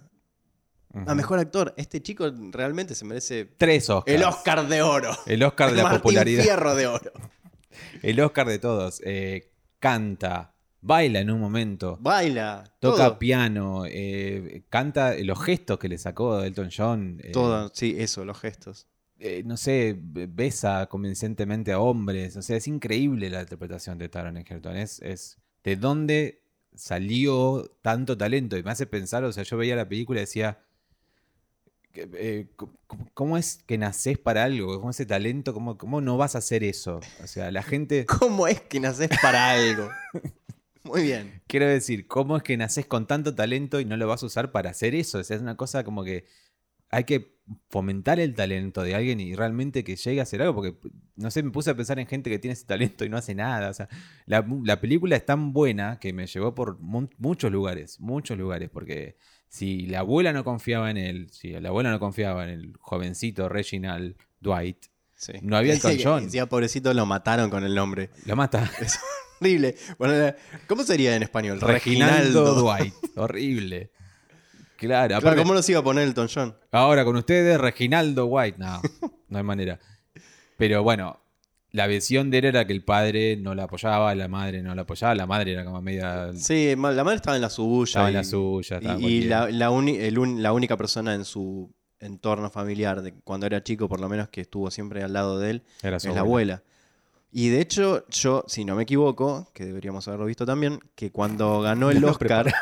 a 0.94 1.16
mejor 1.16 1.40
actor. 1.40 1.74
Este 1.78 2.02
chico 2.02 2.30
realmente 2.52 2.96
se 2.96 3.06
merece 3.06 3.46
Tres 3.58 3.90
Oscars. 3.90 4.16
el 4.16 4.24
Oscar 4.24 4.68
de 4.68 4.82
oro. 4.82 5.12
El 5.26 5.44
Oscar 5.44 5.72
de 5.72 5.78
la 5.78 5.84
Martín 5.84 6.00
popularidad. 6.02 6.44
Fierro 6.44 6.76
de 6.76 6.88
oro. 6.88 7.12
El 8.02 8.20
Oscar 8.20 8.48
de 8.48 8.60
todos. 8.60 9.02
Eh, 9.06 9.52
canta, 9.80 10.54
baila 10.82 11.20
en 11.20 11.32
un 11.32 11.40
momento, 11.40 11.98
Baila. 12.02 12.64
toca 12.80 13.08
todo. 13.10 13.20
piano, 13.20 13.84
eh, 13.88 14.64
canta 14.70 15.14
los 15.20 15.42
gestos 15.44 15.80
que 15.80 15.88
le 15.88 15.98
sacó 15.98 16.42
Elton 16.44 16.70
John. 16.76 17.20
eh, 17.24 17.32
Todo, 17.32 17.72
sí, 17.74 17.96
eso, 17.98 18.26
los 18.26 18.40
gestos. 18.40 18.88
eh, 19.20 19.44
no 19.46 19.56
sé, 19.56 19.96
be- 19.98 20.28
besa 20.28 20.88
convincentemente 20.88 21.72
a 21.72 21.80
hombres. 21.80 22.36
O 22.36 22.42
sea, 22.42 22.58
es 22.58 22.68
increíble 22.68 23.30
la 23.30 23.42
interpretación 23.42 23.98
de 23.98 24.10
Taron 24.10 24.36
Egerton. 24.38 24.76
Es, 24.76 25.00
es 25.02 25.38
de 25.64 25.76
dónde 25.78 26.41
salió 26.76 27.78
tanto 27.82 28.18
talento. 28.18 28.58
Y 28.58 28.64
me 28.64 28.72
hace 28.72 28.86
pensar, 28.86 29.24
o 29.24 29.32
sea, 29.32 29.44
yo 29.44 29.58
veía 29.58 29.76
la 29.76 29.88
película 29.88 30.20
y 30.20 30.24
decía. 30.24 30.60
eh, 31.94 32.48
¿Cómo 33.14 33.38
es 33.38 33.64
que 33.66 33.78
nacés 33.78 34.18
para 34.18 34.44
algo? 34.44 34.78
¿Cómo 34.80 34.92
ese 34.92 35.06
talento? 35.06 35.54
¿Cómo, 35.54 35.78
¿Cómo 35.78 36.02
no 36.02 36.18
vas 36.18 36.36
a 36.36 36.40
hacer 36.40 36.64
eso? 36.64 37.00
O 37.24 37.28
sea, 37.28 37.52
la 37.52 37.64
gente. 37.64 38.06
¿Cómo 38.20 38.48
es 38.48 38.62
que 38.62 38.80
naces 38.80 39.10
para 39.22 39.52
algo? 39.52 39.90
Muy 40.84 41.04
bien. 41.04 41.42
Quiero 41.48 41.68
decir, 41.68 42.08
¿cómo 42.08 42.38
es 42.38 42.44
que 42.44 42.58
nacés 42.58 42.88
con 42.88 43.06
tanto 43.06 43.36
talento 43.36 43.80
y 43.80 43.86
no 43.86 43.98
lo 43.98 44.08
vas 44.08 44.24
a 44.24 44.26
usar 44.26 44.52
para 44.52 44.72
hacer 44.72 44.96
eso? 44.96 45.20
O 45.20 45.24
sea, 45.24 45.36
es 45.36 45.42
una 45.42 45.56
cosa 45.56 45.84
como 45.84 46.04
que 46.04 46.26
hay 46.92 47.06
que 47.06 47.40
fomentar 47.70 48.20
el 48.20 48.34
talento 48.34 48.84
de 48.84 48.96
alguien 48.96 49.20
y 49.20 49.36
realmente 49.36 49.84
que 49.84 49.96
llegue 49.96 50.20
a 50.20 50.24
hacer 50.24 50.42
algo, 50.42 50.56
porque, 50.56 50.78
no 51.16 51.32
sé, 51.32 51.44
me 51.44 51.52
puse 51.52 51.70
a 51.72 51.76
pensar 51.76 52.00
en 52.00 52.08
gente 52.08 52.30
que 52.30 52.40
tiene 52.40 52.54
ese 52.54 52.66
talento 52.66 53.04
y 53.04 53.10
no 53.10 53.18
hace 53.18 53.34
nada. 53.36 53.70
O 53.70 53.74
sea, 53.74 53.90
la, 54.26 54.46
la 54.64 54.80
película 54.80 55.16
es 55.16 55.26
tan 55.26 55.52
buena 55.54 56.00
que 56.00 56.14
me 56.14 56.28
llevó 56.28 56.54
por 56.56 56.80
mu- 56.80 57.10
muchos 57.18 57.52
lugares, 57.52 58.00
muchos 58.00 58.38
lugares, 58.38 58.70
porque 58.70 59.18
si 59.50 59.86
la 59.88 60.00
abuela 60.00 60.32
no 60.32 60.44
confiaba 60.46 60.90
en 60.92 60.98
él, 60.98 61.30
si 61.32 61.52
la 61.60 61.70
abuela 61.70 61.92
no 61.92 62.00
confiaba 62.00 62.44
en 62.46 62.50
el 62.52 62.74
jovencito 62.80 63.50
Reginald 63.50 64.16
Dwight, 64.40 64.86
Sí. 65.16 65.34
No 65.44 65.56
había 65.56 65.74
Elton 65.76 65.98
John. 66.02 66.24
Decía, 66.26 66.48
pobrecito, 66.48 66.94
lo 66.96 67.06
mataron 67.06 67.50
con 67.52 67.64
el 67.64 67.76
nombre. 67.76 68.10
lo 68.26 68.36
mata. 68.36 68.72
Es 68.82 68.98
horrible. 69.40 69.76
Bueno, 70.00 70.34
¿Cómo 70.68 70.84
sería 70.84 71.16
en 71.16 71.22
español? 71.24 71.62
Reginaldo 71.62 72.56
Dwight. 72.56 72.94
Horrible. 73.16 73.92
Claro, 74.88 75.08
Claro, 75.08 75.18
aparte- 75.20 75.42
¿cómo 75.42 75.54
nos 75.54 75.68
iba 75.70 75.80
a 75.80 75.84
poner 75.84 76.08
Elton 76.08 76.28
John? 76.34 76.56
Ahora 76.72 77.06
con 77.06 77.16
ustedes, 77.16 77.60
Reginaldo 77.60 78.26
White. 78.26 78.58
No, 78.58 78.82
no 79.30 79.38
hay 79.38 79.44
manera. 79.44 79.80
Pero 80.58 80.84
bueno, 80.84 81.20
la 81.72 81.88
visión 81.88 82.30
de 82.30 82.40
él 82.40 82.46
era 82.46 82.66
que 82.68 82.74
el 82.74 82.84
padre 82.84 83.38
no 83.38 83.56
la 83.56 83.64
apoyaba, 83.64 84.14
la 84.16 84.28
madre 84.28 84.62
no 84.62 84.76
la 84.76 84.82
apoyaba, 84.84 85.16
la 85.16 85.26
madre 85.26 85.54
era 85.54 85.64
como 85.66 85.82
media... 85.82 86.32
Sí, 86.36 86.74
ma- 86.78 86.92
la 86.92 87.04
madre 87.04 87.18
estaba 87.18 87.36
en 87.36 87.42
la 87.42 87.50
suya. 87.50 87.90
Estaba 87.90 88.08
en 88.10 88.14
y- 88.14 88.18
la 88.18 88.24
suya, 88.24 88.78
estaba 88.78 88.96
Y, 88.96 88.98
y 88.98 89.02
cualquiera. 89.02 89.40
la, 89.46 89.52
la 89.52 89.72
uni- 89.72 89.98
el 89.98 90.18
un- 90.20 90.44
la 90.44 90.52
única 90.54 90.78
persona 90.78 91.14
en 91.16 91.26
su 91.26 91.74
entorno 92.00 92.50
familiar, 92.50 93.02
de 93.02 93.14
cuando 93.24 93.46
era 93.46 93.64
chico 93.64 93.88
por 93.88 94.00
lo 94.02 94.10
menos, 94.10 94.30
que 94.30 94.42
estuvo 94.42 94.70
siempre 94.72 95.04
al 95.04 95.14
lado 95.14 95.40
de 95.40 95.52
él, 95.52 95.64
Era 95.84 95.98
es 95.98 96.06
la 96.06 96.20
abuela. 96.22 96.64
Y 97.32 97.50
de 97.50 97.62
hecho, 97.62 98.06
yo, 98.10 98.44
si 98.48 98.66
no 98.66 98.76
me 98.76 98.84
equivoco, 98.84 99.50
que 99.54 99.66
deberíamos 99.66 100.08
haberlo 100.08 100.26
visto 100.26 100.46
también, 100.46 100.80
que 100.96 101.12
cuando 101.12 101.62
ganó 101.62 101.90
el 101.90 102.04
Oscar, 102.04 102.54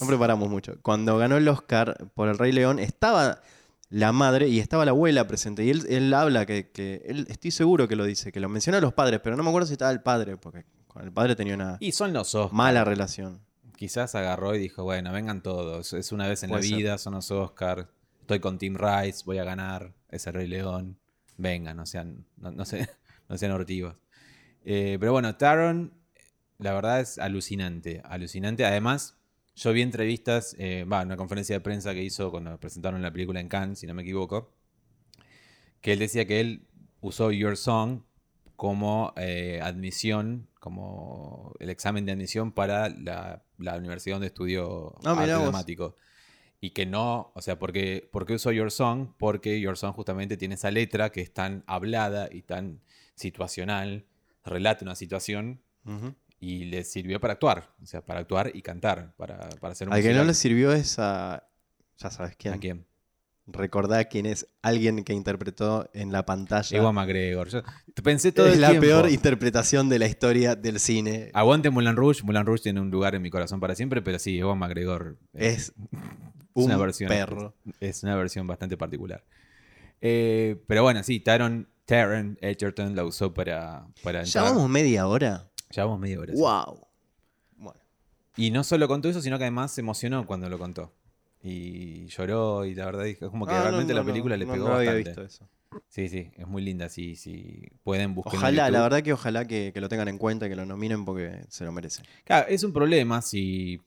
no 0.00 0.06
preparamos 0.06 0.48
mucho, 0.50 0.74
cuando 0.82 1.16
ganó 1.16 1.36
el 1.36 1.46
Oscar 1.48 2.08
por 2.14 2.28
El 2.28 2.36
Rey 2.38 2.50
León, 2.52 2.78
estaba 2.80 3.40
la 3.88 4.10
madre 4.12 4.48
y 4.48 4.58
estaba 4.58 4.84
la 4.84 4.90
abuela 4.90 5.28
presente. 5.28 5.64
Y 5.64 5.70
él, 5.70 5.86
él 5.88 6.12
habla 6.12 6.44
que, 6.44 6.70
que 6.70 7.02
él, 7.06 7.26
estoy 7.30 7.52
seguro 7.52 7.86
que 7.86 7.94
lo 7.94 8.04
dice, 8.04 8.32
que 8.32 8.40
lo 8.40 8.48
menciona 8.48 8.78
a 8.78 8.80
los 8.80 8.92
padres, 8.92 9.20
pero 9.22 9.36
no 9.36 9.44
me 9.44 9.50
acuerdo 9.50 9.66
si 9.66 9.74
estaba 9.74 9.92
el 9.92 10.02
padre, 10.02 10.36
porque 10.36 10.64
con 10.88 11.04
el 11.04 11.12
padre 11.12 11.36
tenía 11.36 11.54
una 11.54 11.76
Y 11.78 11.92
son 11.92 12.12
los 12.12 12.34
mala 12.52 12.84
relación. 12.84 13.40
Quizás 13.76 14.14
agarró 14.14 14.54
y 14.54 14.58
dijo, 14.58 14.82
bueno, 14.82 15.12
vengan 15.12 15.42
todos. 15.42 15.92
Es 15.92 16.10
una 16.10 16.26
vez 16.26 16.42
en 16.42 16.50
Puede 16.50 16.62
la 16.62 16.68
ser. 16.68 16.78
vida, 16.78 16.98
son 16.98 17.14
los 17.14 17.30
Oscars. 17.30 17.86
Estoy 18.22 18.40
con 18.40 18.58
Tim 18.58 18.76
Rice, 18.76 19.22
voy 19.24 19.38
a 19.38 19.44
ganar. 19.44 19.92
Es 20.08 20.26
el 20.26 20.34
Rey 20.34 20.48
León. 20.48 20.98
Vengan, 21.36 21.76
no 21.76 21.86
sean, 21.86 22.24
no, 22.38 22.50
no 22.50 22.64
sean, 22.64 22.88
no 23.28 23.36
sean 23.36 23.52
hortivos. 23.52 23.94
Eh, 24.68 24.96
pero 24.98 25.12
bueno, 25.12 25.36
Taron, 25.36 25.94
la 26.58 26.74
verdad 26.74 27.00
es 27.00 27.18
alucinante. 27.18 28.02
Alucinante. 28.04 28.64
Además, 28.64 29.16
yo 29.54 29.72
vi 29.72 29.80
entrevistas, 29.80 30.56
eh, 30.58 30.84
una 30.84 31.16
conferencia 31.16 31.54
de 31.54 31.60
prensa 31.60 31.94
que 31.94 32.02
hizo 32.02 32.32
cuando 32.32 32.58
presentaron 32.58 33.00
la 33.00 33.12
película 33.12 33.40
en 33.40 33.48
Cannes, 33.48 33.78
si 33.78 33.86
no 33.86 33.94
me 33.94 34.02
equivoco. 34.02 34.52
Que 35.80 35.92
él 35.92 36.00
decía 36.00 36.26
que 36.26 36.40
él 36.40 36.66
usó 37.00 37.30
Your 37.30 37.56
Song 37.56 38.02
como 38.56 39.12
eh, 39.16 39.60
admisión, 39.62 40.48
como 40.58 41.54
el 41.60 41.70
examen 41.70 42.04
de 42.04 42.12
admisión 42.12 42.50
para 42.50 42.88
la, 42.88 43.44
la 43.58 43.76
universidad 43.76 44.16
donde 44.16 44.28
estudió 44.28 44.96
mirá 45.00 45.12
arte 45.12 45.32
dramático. 45.32 45.94
Y 46.60 46.70
que 46.70 46.86
no, 46.86 47.30
o 47.36 47.40
sea, 47.40 47.56
porque, 47.58 48.08
¿por 48.10 48.26
qué 48.26 48.34
usó 48.34 48.50
Your 48.50 48.72
Song? 48.72 49.12
Porque 49.16 49.60
Your 49.60 49.76
Song 49.76 49.92
justamente 49.92 50.36
tiene 50.36 50.56
esa 50.56 50.72
letra 50.72 51.12
que 51.12 51.20
es 51.20 51.32
tan 51.32 51.62
hablada 51.68 52.28
y 52.32 52.42
tan 52.42 52.80
situacional, 53.14 54.06
relata 54.46 54.84
una 54.84 54.94
situación 54.94 55.60
y 56.40 56.64
le 56.66 56.84
sirvió 56.84 57.20
para 57.20 57.34
actuar, 57.34 57.74
o 57.82 57.86
sea, 57.86 58.04
para 58.04 58.20
actuar 58.20 58.50
y 58.54 58.62
cantar, 58.62 59.14
para, 59.16 59.48
para 59.60 59.72
hacer 59.72 59.88
un 59.88 59.94
Al 59.94 60.02
que 60.02 60.12
no 60.14 60.24
le 60.24 60.34
sirvió 60.34 60.72
es 60.72 60.98
a. 60.98 61.48
Ya 61.98 62.10
sabes 62.10 62.36
quién. 62.36 62.54
¿A 62.54 62.58
quién? 62.58 62.86
Recordá 63.48 64.04
quién 64.06 64.26
es 64.26 64.48
alguien 64.60 65.04
que 65.04 65.12
interpretó 65.12 65.88
en 65.94 66.10
la 66.10 66.26
pantalla. 66.26 66.76
Ewan 66.76 66.96
McGregor. 66.96 67.48
Yo 67.48 67.62
pensé 68.02 68.32
todo 68.32 68.48
es 68.48 68.54
el 68.54 68.60
la 68.60 68.70
tiempo. 68.70 68.86
peor 68.86 69.08
interpretación 69.10 69.88
de 69.88 70.00
la 70.00 70.06
historia 70.08 70.56
del 70.56 70.80
cine. 70.80 71.30
Aguante 71.32 71.70
Moulin 71.70 71.94
Rouge. 71.94 72.24
Moulin 72.24 72.44
Rouge 72.44 72.64
tiene 72.64 72.80
un 72.80 72.90
lugar 72.90 73.14
en 73.14 73.22
mi 73.22 73.30
corazón 73.30 73.60
para 73.60 73.76
siempre, 73.76 74.02
pero 74.02 74.18
sí, 74.18 74.36
Ewan 74.36 74.58
McGregor 74.58 75.16
eh, 75.32 75.46
Es 75.54 75.72
un 76.54 76.64
una 76.64 76.76
versión. 76.76 77.08
perro. 77.08 77.54
es 77.78 78.02
una 78.02 78.16
versión 78.16 78.48
bastante 78.48 78.76
particular. 78.76 79.24
Eh, 80.00 80.60
pero 80.66 80.82
bueno, 80.82 81.02
sí, 81.04 81.20
Taron, 81.20 81.68
Taron 81.86 82.36
Edgerton 82.40 82.94
la 82.94 83.04
usó 83.04 83.32
para, 83.32 83.86
para 84.02 84.22
¿Ya 84.24 84.40
entrar. 84.40 84.44
vamos 84.54 84.68
media 84.68 85.06
hora? 85.06 85.48
Llevamos 85.70 85.98
media 85.98 86.20
hora. 86.20 86.32
sí. 86.34 86.38
¡Wow! 86.40 86.86
Bueno, 87.56 87.80
Y 88.36 88.50
no 88.50 88.62
solo 88.64 88.86
contó 88.88 89.08
eso, 89.08 89.20
sino 89.22 89.38
que 89.38 89.44
además 89.44 89.72
se 89.72 89.80
emocionó 89.80 90.26
cuando 90.26 90.48
lo 90.48 90.58
contó. 90.58 90.92
Y 91.42 92.06
lloró 92.06 92.64
y 92.64 92.74
la 92.74 92.86
verdad 92.86 93.06
es 93.06 93.18
como 93.18 93.46
que 93.46 93.54
Ah, 93.54 93.62
realmente 93.62 93.92
no, 93.92 94.00
la 94.00 94.04
no, 94.04 94.08
película 94.10 94.36
le 94.36 94.46
pegó 94.46 94.66
había 94.68 94.92
bastante. 94.92 95.04
visto 95.10 95.22
eso. 95.22 95.48
Sí, 95.88 96.08
sí, 96.08 96.30
es 96.36 96.46
muy 96.46 96.62
linda. 96.62 96.88
Sí, 96.88 97.14
sí. 97.14 97.62
Pueden 97.84 98.14
buscar. 98.14 98.34
Ojalá, 98.34 98.70
la 98.70 98.80
verdad 98.80 99.02
que 99.02 99.12
ojalá 99.12 99.46
que, 99.46 99.70
que 99.72 99.80
lo 99.80 99.88
tengan 99.88 100.08
en 100.08 100.18
cuenta, 100.18 100.48
que 100.48 100.56
lo 100.56 100.66
nominen 100.66 101.04
porque 101.04 101.44
se 101.48 101.64
lo 101.64 101.70
merece. 101.72 102.02
Claro, 102.24 102.48
es 102.48 102.64
un 102.64 102.72
problema 102.72 103.22
si 103.22 103.80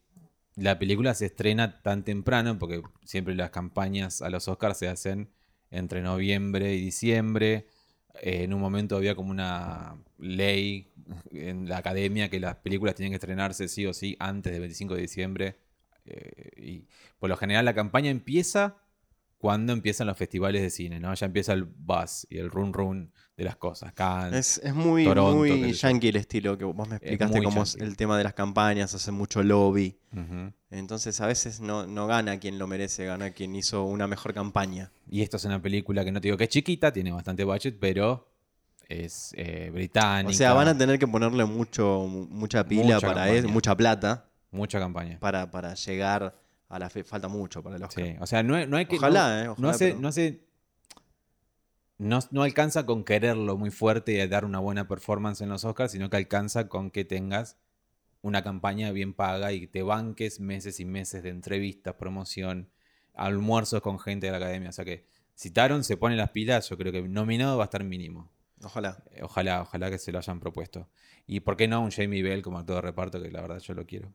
la 0.56 0.78
película 0.80 1.14
se 1.16 1.26
estrena 1.26 1.82
tan 1.82 2.04
temprano, 2.04 2.58
porque 2.60 2.82
siempre 3.04 3.36
las 3.36 3.50
campañas 3.50 4.22
a 4.22 4.30
los 4.30 4.48
Oscars 4.48 4.78
se 4.78 4.88
hacen 4.88 5.30
entre 5.72 6.02
noviembre 6.02 6.76
y 6.76 6.82
diciembre. 6.82 7.68
En 8.22 8.54
un 8.54 8.62
momento 8.62 8.98
había 8.98 9.16
como 9.16 9.32
una 9.32 9.96
ley 10.18 10.92
en 11.32 11.68
la 11.68 11.78
academia 11.78 12.30
que 12.30 12.40
las 12.40 12.56
películas 12.56 12.96
tienen 12.96 13.12
que 13.12 13.16
estrenarse 13.16 13.68
sí 13.68 13.86
o 13.86 13.94
sí 13.94 14.16
antes 14.20 14.52
del 14.52 14.62
25 14.62 14.96
de 14.96 15.02
diciembre. 15.02 15.60
Eh, 16.06 16.52
y 16.58 16.88
por 17.20 17.30
lo 17.30 17.38
general 17.38 17.66
la 17.66 17.74
campaña 17.74 18.10
empieza 18.10 18.78
cuando 19.38 19.72
empiezan 19.72 20.08
los 20.08 20.18
festivales 20.18 20.62
de 20.62 20.70
cine, 20.70 21.00
¿no? 21.00 21.14
Ya 21.14 21.26
empieza 21.26 21.54
el 21.54 21.64
buzz 21.64 22.28
y 22.30 22.38
el 22.38 22.52
run 22.52 22.74
run 22.74 23.14
de 23.39 23.45
las 23.45 23.56
cosas. 23.56 23.93
Cannes, 23.93 24.58
Es, 24.58 24.65
es 24.65 24.75
muy, 24.75 25.06
Toronto, 25.06 25.38
muy 25.38 25.71
yankee 25.71 26.10
el 26.10 26.17
estilo 26.17 26.58
que 26.58 26.65
vos 26.65 26.75
me 26.89 26.97
explicaste 26.97 27.41
cómo 27.41 27.63
es 27.63 27.75
el 27.75 27.95
tema 27.95 28.17
de 28.17 28.25
las 28.25 28.34
campañas, 28.34 28.93
hace 28.93 29.12
mucho 29.12 29.41
lobby. 29.41 29.97
Entonces 30.69 31.19
a 31.21 31.25
veces 31.25 31.62
no, 31.62 31.88
no 31.88 32.06
gana 32.06 32.38
quien 32.38 32.60
lo 32.60 32.67
merece, 32.67 33.06
gana 33.06 33.32
quien 33.32 33.56
hizo 33.56 33.86
una 33.86 34.08
mejor 34.08 34.34
campaña. 34.34 34.91
Y 35.10 35.21
esto 35.21 35.38
es 35.38 35.45
una 35.45 35.62
película 35.62 36.04
que 36.04 36.12
no 36.12 36.19
te 36.19 36.28
digo 36.28 36.38
que 36.38 36.43
es 36.43 36.49
chiquita, 36.49 36.91
tiene 36.91 37.13
bastante 37.13 37.45
budget, 37.45 37.78
pero 37.80 38.28
es 38.89 39.34
eh, 39.38 39.69
británica. 39.73 40.30
O 40.30 40.34
sea, 40.34 40.52
van 40.54 40.67
a 40.67 40.78
tener 40.78 40.99
que 40.99 41.08
ponerle 41.08 41.45
mucho, 41.45 42.06
mucha 42.08 42.65
pila 42.67 42.95
Mucha 42.95 43.08
para 43.08 43.30
eso, 43.30 43.47
mucha 43.47 43.75
plata 43.75 44.25
Mucha 44.52 44.80
campaña. 44.80 45.17
para, 45.19 45.49
para 45.49 45.75
llegar 45.75 46.36
a 46.67 46.78
la 46.80 46.89
fe. 46.89 47.06
Falta 47.06 47.30
mucho 47.30 47.63
para 47.63 47.78
el 47.78 47.84
Oscar. 47.84 48.04
Sí, 48.06 48.15
o 48.19 48.28
sea, 48.28 48.43
no, 48.43 48.65
no 48.67 48.75
hay 48.75 48.86
que. 48.86 48.97
Ojalá, 48.97 49.30
no, 49.30 49.41
eh, 49.41 49.45
no 49.45 49.52
ojalá, 49.54 49.69
hace. 49.71 49.88
pero- 49.89 50.02
No, 50.02 50.08
hace 50.10 50.49
no, 52.00 52.20
no 52.32 52.44
alcanza 52.44 52.86
con 52.86 53.04
quererlo 53.04 53.58
muy 53.58 53.70
fuerte 53.70 54.14
y 54.14 54.28
dar 54.28 54.46
una 54.46 54.60
buena 54.60 54.88
performance 54.88 55.42
en 55.42 55.50
los 55.50 55.64
Oscars, 55.66 55.92
sino 55.92 56.10
que 56.10 56.18
alcanza 56.18 56.68
con 56.68 56.90
que 56.90 57.06
tengas 57.06 57.58
una 58.22 58.44
campaña 58.44 58.92
bien 58.92 59.14
paga 59.14 59.52
y 59.54 59.68
te 59.68 59.84
banques 59.84 60.40
meses 60.40 60.80
y 60.80 60.86
meses 60.86 61.22
de 61.24 61.30
entrevistas, 61.30 61.94
promoción, 61.96 62.70
almuerzos 63.14 63.82
con 63.82 64.00
gente 64.00 64.26
de 64.28 64.32
la 64.32 64.38
academia. 64.38 64.70
O 64.70 64.74
sea 64.74 64.84
que 64.86 65.06
si 65.36 65.52
Taron 65.52 65.84
se 65.84 65.96
pone 65.98 66.16
las 66.16 66.32
pilas, 66.32 66.68
yo 66.70 66.78
creo 66.78 66.92
que 66.92 67.02
nominado 67.08 67.58
va 67.58 67.64
a 67.64 67.68
estar 67.68 67.84
mínimo. 67.84 68.30
Ojalá. 68.62 69.02
Eh, 69.12 69.22
Ojalá, 69.24 69.62
ojalá 69.62 69.90
que 69.90 69.98
se 69.98 70.12
lo 70.12 70.18
hayan 70.18 70.40
propuesto. 70.42 70.90
Y 71.28 71.40
por 71.42 71.56
qué 71.56 71.68
no 71.70 71.82
un 71.82 71.92
Jamie 71.92 72.24
Bell 72.24 72.42
como 72.42 72.60
actor 72.60 72.76
de 72.78 72.82
reparto, 72.82 73.22
que 73.22 73.32
la 73.32 73.42
verdad 73.42 73.60
yo 73.60 73.74
lo 73.74 73.86
quiero. 73.86 74.12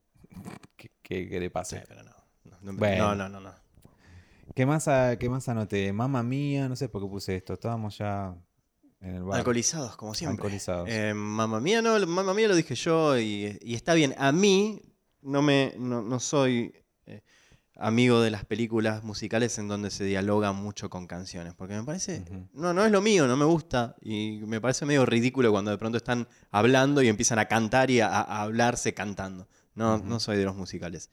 ¿Qué, 0.77 0.91
qué- 1.03 1.29
qué 1.29 1.41
le 1.41 1.47
Sí, 1.47 1.51
pase? 1.51 1.85
pero 1.89 2.03
no. 2.03 2.11
No, 2.45 2.59
no, 2.61 2.73
Bueno. 2.75 3.15
no, 3.15 3.29
no, 3.29 3.29
no, 3.29 3.41
no. 3.41 3.55
¿Qué 4.55 4.67
más, 4.67 4.87
a- 4.89 5.17
¿Qué 5.19 5.29
más 5.29 5.49
anoté? 5.49 5.93
Mamma 5.93 6.23
mía, 6.23 6.69
no 6.69 6.77
sé 6.77 6.89
por 6.89 7.03
qué 7.03 7.09
puse 7.09 7.37
esto. 7.37 7.55
Estábamos 7.55 7.99
ya 7.99 8.35
en 9.01 9.17
el 9.17 9.23
bar. 9.25 9.39
Alcoholizados, 9.39 9.97
como 9.97 10.15
siempre. 10.15 10.37
Alcoholizados. 10.37 10.89
Eh, 10.91 11.13
mamma 11.15 11.61
mía, 11.61 11.83
no, 11.83 11.99
mamma 12.07 12.35
mía 12.35 12.49
lo 12.49 12.55
dije 12.57 12.75
yo 12.75 13.19
y, 13.19 13.59
y 13.63 13.75
está 13.75 13.95
bien. 13.95 14.15
A 14.19 14.31
mí 14.33 14.81
no 15.23 15.43
me 15.43 15.75
no, 15.79 16.03
no 16.03 16.21
soy 16.21 16.73
eh, 17.07 17.23
amigo 17.77 18.21
de 18.21 18.31
las 18.31 18.45
películas 18.45 19.03
musicales 19.03 19.59
en 19.59 19.67
donde 19.67 19.91
se 19.91 20.05
dialoga 20.05 20.53
mucho 20.53 20.89
con 20.89 21.07
canciones, 21.09 21.55
porque 21.55 21.75
me 21.75 21.83
parece 21.83 22.25
no 22.53 22.73
no 22.73 22.85
es 22.85 22.93
lo 22.93 23.01
mío, 23.01 23.27
no 23.27 23.37
me 23.37 23.45
gusta 23.45 23.97
y 24.01 24.41
me 24.47 24.61
parece 24.61 24.87
medio 24.87 25.05
ridículo 25.05 25.51
cuando 25.51 25.73
de 25.73 25.79
pronto 25.79 25.99
están 25.99 26.29
hablando 26.53 27.03
y 27.03 27.09
empiezan 27.09 27.41
a 27.41 27.47
cantar 27.49 27.91
y 27.91 28.01
a, 28.01 28.09
a 28.09 28.43
hablarse 28.43 28.95
cantando. 28.95 29.49
No 29.75 29.99
no 29.99 30.21
soy 30.21 30.37
de 30.37 30.45
los 30.45 30.55
musicales. 30.55 31.11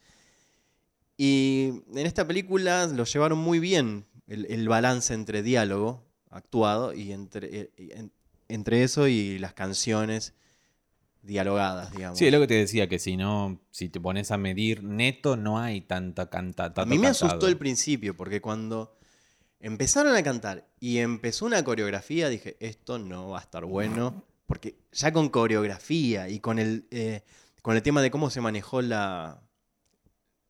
Y 1.23 1.83
en 1.93 2.07
esta 2.07 2.25
película 2.27 2.87
lo 2.87 3.03
llevaron 3.03 3.37
muy 3.37 3.59
bien 3.59 4.05
el, 4.25 4.47
el 4.49 4.67
balance 4.67 5.13
entre 5.13 5.43
diálogo 5.43 6.03
actuado 6.31 6.93
y 6.95 7.11
entre, 7.11 7.47
eh, 7.59 7.71
en- 7.77 8.11
entre 8.47 8.81
eso 8.81 9.07
y 9.07 9.37
las 9.37 9.53
canciones 9.53 10.33
dialogadas, 11.21 11.91
digamos. 11.91 12.17
Sí, 12.17 12.25
es 12.25 12.31
lo 12.33 12.39
que 12.39 12.47
te 12.47 12.53
decía, 12.55 12.89
que 12.89 12.97
si 12.97 13.17
no, 13.17 13.61
si 13.69 13.89
te 13.89 13.99
pones 13.99 14.31
a 14.31 14.37
medir 14.37 14.83
neto, 14.83 15.37
no 15.37 15.59
hay 15.59 15.81
tanta 15.81 16.29
cantata. 16.29 16.81
A 16.81 16.85
mí 16.85 16.97
me 16.97 17.07
asustó 17.11 17.47
el 17.47 17.57
principio 17.57 18.17
porque 18.17 18.41
cuando 18.41 18.97
empezaron 19.59 20.15
a 20.15 20.23
cantar 20.23 20.67
y 20.79 20.97
empezó 20.97 21.45
una 21.45 21.63
coreografía 21.63 22.29
dije, 22.29 22.57
esto 22.59 22.97
no 22.97 23.29
va 23.29 23.37
a 23.37 23.41
estar 23.41 23.63
bueno. 23.65 24.23
Porque 24.47 24.75
ya 24.91 25.13
con 25.13 25.29
coreografía 25.29 26.27
y 26.29 26.39
con 26.39 26.57
el, 26.57 26.87
eh, 26.89 27.21
con 27.61 27.75
el 27.75 27.83
tema 27.83 28.01
de 28.01 28.09
cómo 28.09 28.29
se 28.31 28.41
manejó 28.41 28.81
la, 28.81 29.39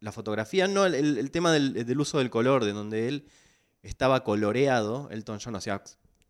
la 0.01 0.11
fotografía, 0.11 0.67
no, 0.67 0.85
el, 0.85 1.17
el 1.17 1.31
tema 1.31 1.53
del, 1.53 1.73
del 1.85 1.99
uso 1.99 2.17
del 2.17 2.29
color, 2.29 2.65
de 2.65 2.73
donde 2.73 3.07
él 3.07 3.25
estaba 3.83 4.23
coloreado, 4.23 5.09
Elton 5.11 5.39
John, 5.43 5.55
o 5.55 5.61
sea, 5.61 5.81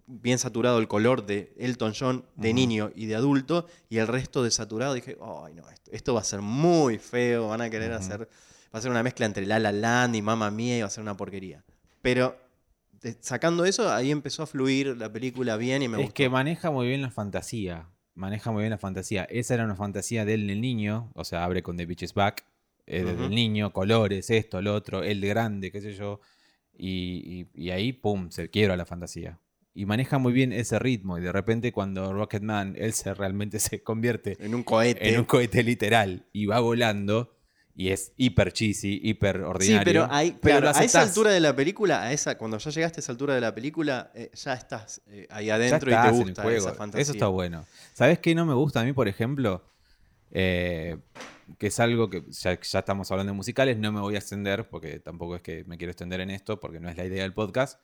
bien 0.07 0.37
saturado 0.39 0.77
el 0.79 0.87
color 0.87 1.25
de 1.25 1.53
Elton 1.57 1.93
John 1.97 2.25
de 2.35 2.53
niño 2.53 2.91
y 2.95 3.05
de 3.07 3.15
adulto, 3.15 3.67
y 3.89 3.97
el 3.97 4.07
resto 4.07 4.43
desaturado, 4.43 4.93
dije, 4.93 5.17
ay 5.21 5.53
no, 5.53 5.69
esto, 5.69 5.91
esto 5.91 6.13
va 6.13 6.21
a 6.21 6.25
ser 6.25 6.41
muy 6.41 6.97
feo, 6.99 7.47
van 7.47 7.61
a 7.61 7.69
querer 7.69 7.93
hacer, 7.93 8.27
va 8.73 8.79
a 8.79 8.81
ser 8.81 8.91
una 8.91 9.03
mezcla 9.03 9.25
entre 9.25 9.45
La 9.45 9.57
La 9.57 9.71
Land 9.71 10.15
y 10.15 10.21
Mamma 10.21 10.51
Mía 10.51 10.77
y 10.77 10.81
va 10.81 10.87
a 10.87 10.91
ser 10.91 11.01
una 11.01 11.15
porquería. 11.17 11.63
Pero 12.01 12.37
sacando 13.21 13.65
eso, 13.65 13.91
ahí 13.91 14.11
empezó 14.11 14.43
a 14.43 14.47
fluir 14.47 14.97
la 14.97 15.11
película 15.11 15.55
bien 15.57 15.81
y 15.81 15.87
me 15.87 15.97
es 15.97 16.03
gustó. 16.03 16.13
que 16.13 16.29
maneja 16.29 16.71
muy 16.71 16.87
bien 16.87 17.01
la 17.01 17.09
fantasía. 17.11 17.87
Maneja 18.13 18.51
muy 18.51 18.61
bien 18.63 18.71
la 18.71 18.77
fantasía. 18.77 19.23
Esa 19.25 19.53
era 19.53 19.63
una 19.63 19.75
fantasía 19.75 20.25
de 20.25 20.33
él, 20.33 20.49
el 20.49 20.59
niño. 20.61 21.09
O 21.15 21.23
sea, 21.23 21.43
abre 21.45 21.63
con 21.63 21.77
The 21.77 21.85
Bitch 21.85 22.03
is 22.03 22.13
Back. 22.13 22.45
Eh, 22.91 23.03
desde 23.03 23.13
Ujú. 23.15 23.23
el 23.25 23.35
niño, 23.35 23.71
colores, 23.73 24.29
esto, 24.29 24.61
lo 24.61 24.73
otro, 24.75 25.03
el 25.03 25.21
de 25.21 25.27
grande, 25.29 25.71
qué 25.71 25.79
sé 25.81 25.93
yo. 25.93 26.19
Y, 26.77 27.47
y- 27.55 27.65
y 27.65 27.69
ahí, 27.71 27.93
pum, 27.93 28.29
se 28.31 28.49
quiebra 28.49 28.75
la 28.77 28.85
fantasía. 28.85 29.39
y 29.73 29.85
maneja 29.85 30.17
muy 30.17 30.33
bien 30.33 30.51
ese 30.51 30.77
ritmo. 30.79 31.17
Y 31.17 31.21
de 31.21 31.31
repente, 31.31 31.71
cuando 31.71 32.11
Rocketman, 32.11 32.75
él 32.77 32.91
se 32.91 33.13
realmente 33.13 33.57
se 33.59 33.81
convierte 33.81 34.35
En 34.43 34.53
un 34.53 34.63
cohete. 34.63 35.07
en 35.13 35.19
un 35.19 35.23
cohete 35.25 35.63
literal 35.63 36.25
y 36.33 36.45
va 36.45 36.59
volando, 36.59 37.37
y 37.73 37.87
es 37.89 38.11
hiper 38.17 38.51
cheesy, 38.51 38.99
hiper 39.01 39.37
Sí, 39.37 39.43
ordinario. 39.45 39.85
pero, 39.85 40.07
ahí, 40.13 40.31
pero 40.41 40.59
claro, 40.59 40.77
a 40.77 40.83
esa 40.83 41.01
altura 41.01 41.31
de 41.31 41.39
la 41.39 41.55
película, 41.55 42.01
a 42.03 42.11
esa, 42.11 42.37
cuando 42.37 42.57
ya 42.57 42.69
llegaste 42.69 42.99
a 42.99 43.01
esa 43.01 43.13
altura 43.13 43.33
de 43.35 43.39
la 43.39 43.55
película, 43.55 44.11
eh, 44.13 44.29
ya 44.33 44.53
estás 44.55 45.01
eh, 45.07 45.25
ahí 45.29 45.45
Ya 45.45 45.55
adentro 45.55 45.89
y 45.89 45.93
estás 45.93 46.03
te 46.03 46.09
en 46.09 46.15
el 46.15 46.25
gusta 46.27 46.41
juego. 46.43 46.67
esa 46.67 46.73
fantasía. 46.77 47.01
Eso 47.03 47.11
está 47.13 47.27
bueno. 47.29 47.65
¿Sabes 47.93 48.19
qué 48.19 48.35
no 48.35 48.45
me 48.45 48.53
gusta 48.53 48.81
a 48.81 48.83
mí, 48.83 48.91
por 48.91 49.07
ejemplo? 49.07 49.63
Eh, 50.31 50.97
que 51.57 51.67
es 51.67 51.79
algo 51.79 52.09
que 52.09 52.23
ya, 52.29 52.59
ya 52.59 52.79
estamos 52.79 53.11
hablando 53.11 53.31
de 53.31 53.37
musicales, 53.37 53.77
no 53.77 53.91
me 53.91 54.01
voy 54.01 54.15
a 54.15 54.19
extender, 54.19 54.69
porque 54.69 54.99
tampoco 54.99 55.35
es 55.35 55.41
que 55.41 55.63
me 55.65 55.77
quiero 55.77 55.91
extender 55.91 56.21
en 56.21 56.29
esto, 56.29 56.59
porque 56.59 56.79
no 56.79 56.89
es 56.89 56.97
la 56.97 57.05
idea 57.05 57.23
del 57.23 57.33
podcast. 57.33 57.81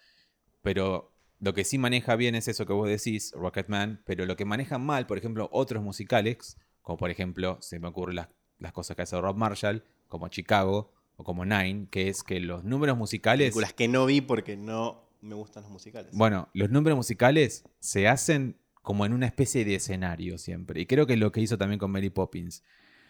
Pero 0.62 1.13
lo 1.39 1.53
que 1.53 1.63
sí 1.63 1.77
maneja 1.77 2.15
bien 2.15 2.36
es 2.36 2.47
eso 2.47 2.65
que 2.65 2.73
vos 2.73 2.88
decís, 2.88 3.32
Rocketman, 3.36 4.01
pero 4.06 4.25
lo 4.25 4.36
que 4.36 4.45
manejan 4.45 4.86
mal, 4.86 5.08
por 5.08 5.17
ejemplo, 5.17 5.49
otros 5.51 5.84
musicales, 5.84 6.58
como 6.82 6.97
por 6.97 7.10
ejemplo, 7.10 7.58
se 7.62 7.80
me 7.80 7.88
ocurren 7.88 8.15
las, 8.15 8.30
las 8.60 8.73
cosas 8.73 8.95
que 8.95 9.03
hace 9.03 9.19
Rob 9.19 9.38
Marshall, 9.38 9.84
como 10.08 10.27
Chicago 10.30 10.91
o 11.15 11.23
como 11.23 11.45
Nine, 11.45 11.88
que 11.89 12.10
es 12.10 12.23
que 12.23 12.39
los 12.39 12.63
números 12.63 12.97
musicales... 12.97 13.47
Películas 13.47 13.73
que 13.73 13.88
no 13.88 14.06
vi 14.06 14.21
porque 14.21 14.56
no 14.58 15.08
me 15.21 15.36
gustan 15.36 15.63
los 15.63 15.71
musicales. 15.71 16.12
Bueno, 16.13 16.49
los 16.53 16.69
números 16.69 16.97
musicales 16.97 17.63
se 17.80 18.08
hacen 18.08 18.58
como 18.82 19.06
en 19.06 19.13
una 19.13 19.25
especie 19.25 19.65
de 19.65 19.75
escenario 19.75 20.38
siempre. 20.38 20.80
Y 20.82 20.86
creo 20.86 21.06
que 21.06 21.13
es 21.13 21.19
lo 21.19 21.32
que 21.32 21.41
hizo 21.41 21.58
también 21.58 21.80
con 21.80 21.91
Mary 21.91 22.10
Poppins. 22.10 22.63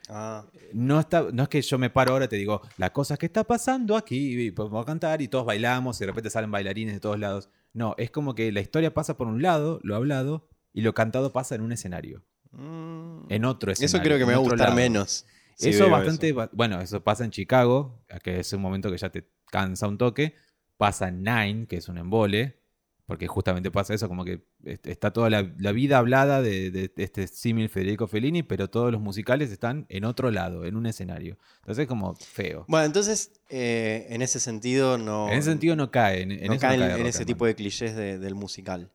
Ah, 0.09 0.45
No, 0.73 0.99
está, 0.99 1.27
no 1.33 1.43
es 1.43 1.49
que 1.49 1.61
yo 1.61 1.77
me 1.77 1.89
paro 1.89 2.13
ahora 2.13 2.25
y 2.25 2.27
te 2.29 2.35
digo, 2.37 2.61
la 2.77 2.91
cosa 2.93 3.15
es 3.15 3.19
que 3.19 3.25
está 3.25 3.43
pasando 3.43 3.95
aquí, 3.97 4.39
y 4.47 4.51
podemos 4.51 4.85
cantar 4.85 5.21
y 5.21 5.27
todos 5.27 5.45
bailamos 5.45 5.97
y 5.97 5.99
de 6.01 6.07
repente 6.07 6.29
salen 6.29 6.49
bailarines 6.51 6.93
de 6.93 6.99
todos 6.99 7.19
lados. 7.19 7.49
No, 7.73 7.93
es 7.97 8.09
como 8.11 8.33
que 8.35 8.51
la 8.51 8.61
historia 8.61 8.93
pasa 8.93 9.17
por 9.17 9.27
un 9.27 9.41
lado, 9.41 9.79
lo 9.83 9.95
hablado, 9.95 10.47
y 10.73 10.81
lo 10.81 10.93
cantado 10.93 11.33
pasa 11.33 11.55
en 11.55 11.61
un 11.61 11.71
escenario. 11.71 12.23
mm. 12.51 13.25
En 13.29 13.45
otro 13.45 13.71
escenario. 13.71 13.95
Eso 13.97 14.03
creo 14.03 14.17
que 14.17 14.25
me 14.25 14.31
va 14.33 14.37
a 14.37 14.41
gustar 14.41 14.59
lado. 14.59 14.75
menos. 14.75 15.25
si 15.55 15.69
eso 15.69 15.89
bastante, 15.89 16.31
ba- 16.33 16.49
bueno, 16.53 16.79
eso 16.81 17.03
pasa 17.03 17.25
en 17.25 17.31
Chicago, 17.31 18.03
que 18.23 18.39
es 18.39 18.53
un 18.53 18.61
momento 18.61 18.89
que 18.91 18.97
ya 18.97 19.09
te 19.09 19.27
cansa 19.51 19.87
un 19.87 19.97
toque. 19.97 20.35
Pasa 20.77 21.07
en 21.07 21.23
Nine, 21.23 21.65
que 21.67 21.77
es 21.77 21.89
un 21.89 21.97
embole, 21.97 22.59
porque 23.07 23.25
justamente 23.27 23.71
pasa 23.71 23.93
eso, 23.95 24.07
como 24.07 24.23
que 24.23 24.41
est- 24.65 24.85
está 24.85 25.11
toda 25.11 25.29
la, 25.31 25.51
la 25.57 25.71
vida 25.71 25.97
hablada 25.97 26.41
de, 26.41 26.69
de 26.69 26.91
este 26.97 27.25
símil 27.27 27.69
Federico 27.69 28.05
Fellini, 28.05 28.43
pero 28.43 28.69
todos 28.69 28.91
los 28.91 29.01
musicales 29.01 29.49
están 29.51 29.85
en 29.89 30.03
otro 30.05 30.29
lado, 30.29 30.65
en 30.65 30.75
un 30.75 30.85
escenario. 30.85 31.37
Entonces 31.61 31.83
es 31.83 31.87
como 31.87 32.13
feo. 32.15 32.65
Bueno, 32.67 32.85
entonces, 32.85 33.31
eh, 33.49 34.05
en 34.09 34.21
ese 34.21 34.39
sentido 34.39 34.97
no... 34.97 35.27
en 35.31 35.39
ese 35.39 35.49
sentido 35.49 35.75
no 35.75 35.89
cae. 35.89 36.21
En, 36.21 36.31
en 36.31 36.47
no 36.47 36.59
cae 36.59 36.77
no 36.77 36.83
en, 36.83 36.89
cae 36.91 36.99
en 37.01 37.07
ese 37.07 37.25
tipo 37.25 37.45
de 37.45 37.55
clichés 37.55 37.95
de- 37.95 38.19
del 38.19 38.35
musical. 38.35 38.91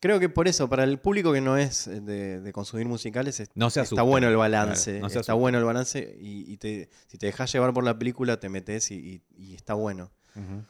Creo 0.00 0.18
que 0.18 0.28
por 0.28 0.48
eso, 0.48 0.68
para 0.68 0.82
el 0.82 0.98
público 0.98 1.32
que 1.32 1.40
no 1.40 1.56
es 1.56 1.84
de, 1.86 2.40
de 2.40 2.52
consumir 2.52 2.86
musicales, 2.88 3.38
es- 3.38 3.50
No 3.54 3.70
se 3.70 3.78
está 3.80 3.94
asusten, 3.94 4.08
bueno 4.08 4.28
el 4.28 4.36
balance. 4.36 4.90
claro, 4.90 5.02
no 5.04 5.08
se 5.08 5.20
está 5.20 5.34
bueno 5.34 5.58
el 5.58 5.64
balance 5.64 6.16
y, 6.20 6.52
y 6.52 6.56
te- 6.56 6.88
si 7.06 7.16
te 7.18 7.26
dejas 7.26 7.52
llevar 7.52 7.72
por 7.72 7.84
la 7.84 7.96
película, 7.96 8.40
te 8.40 8.48
metes 8.48 8.90
y, 8.90 8.96
y- 8.96 9.22
y 9.36 9.54
está 9.54 9.74
bueno. 9.74 10.10
Ujú. 10.34 10.64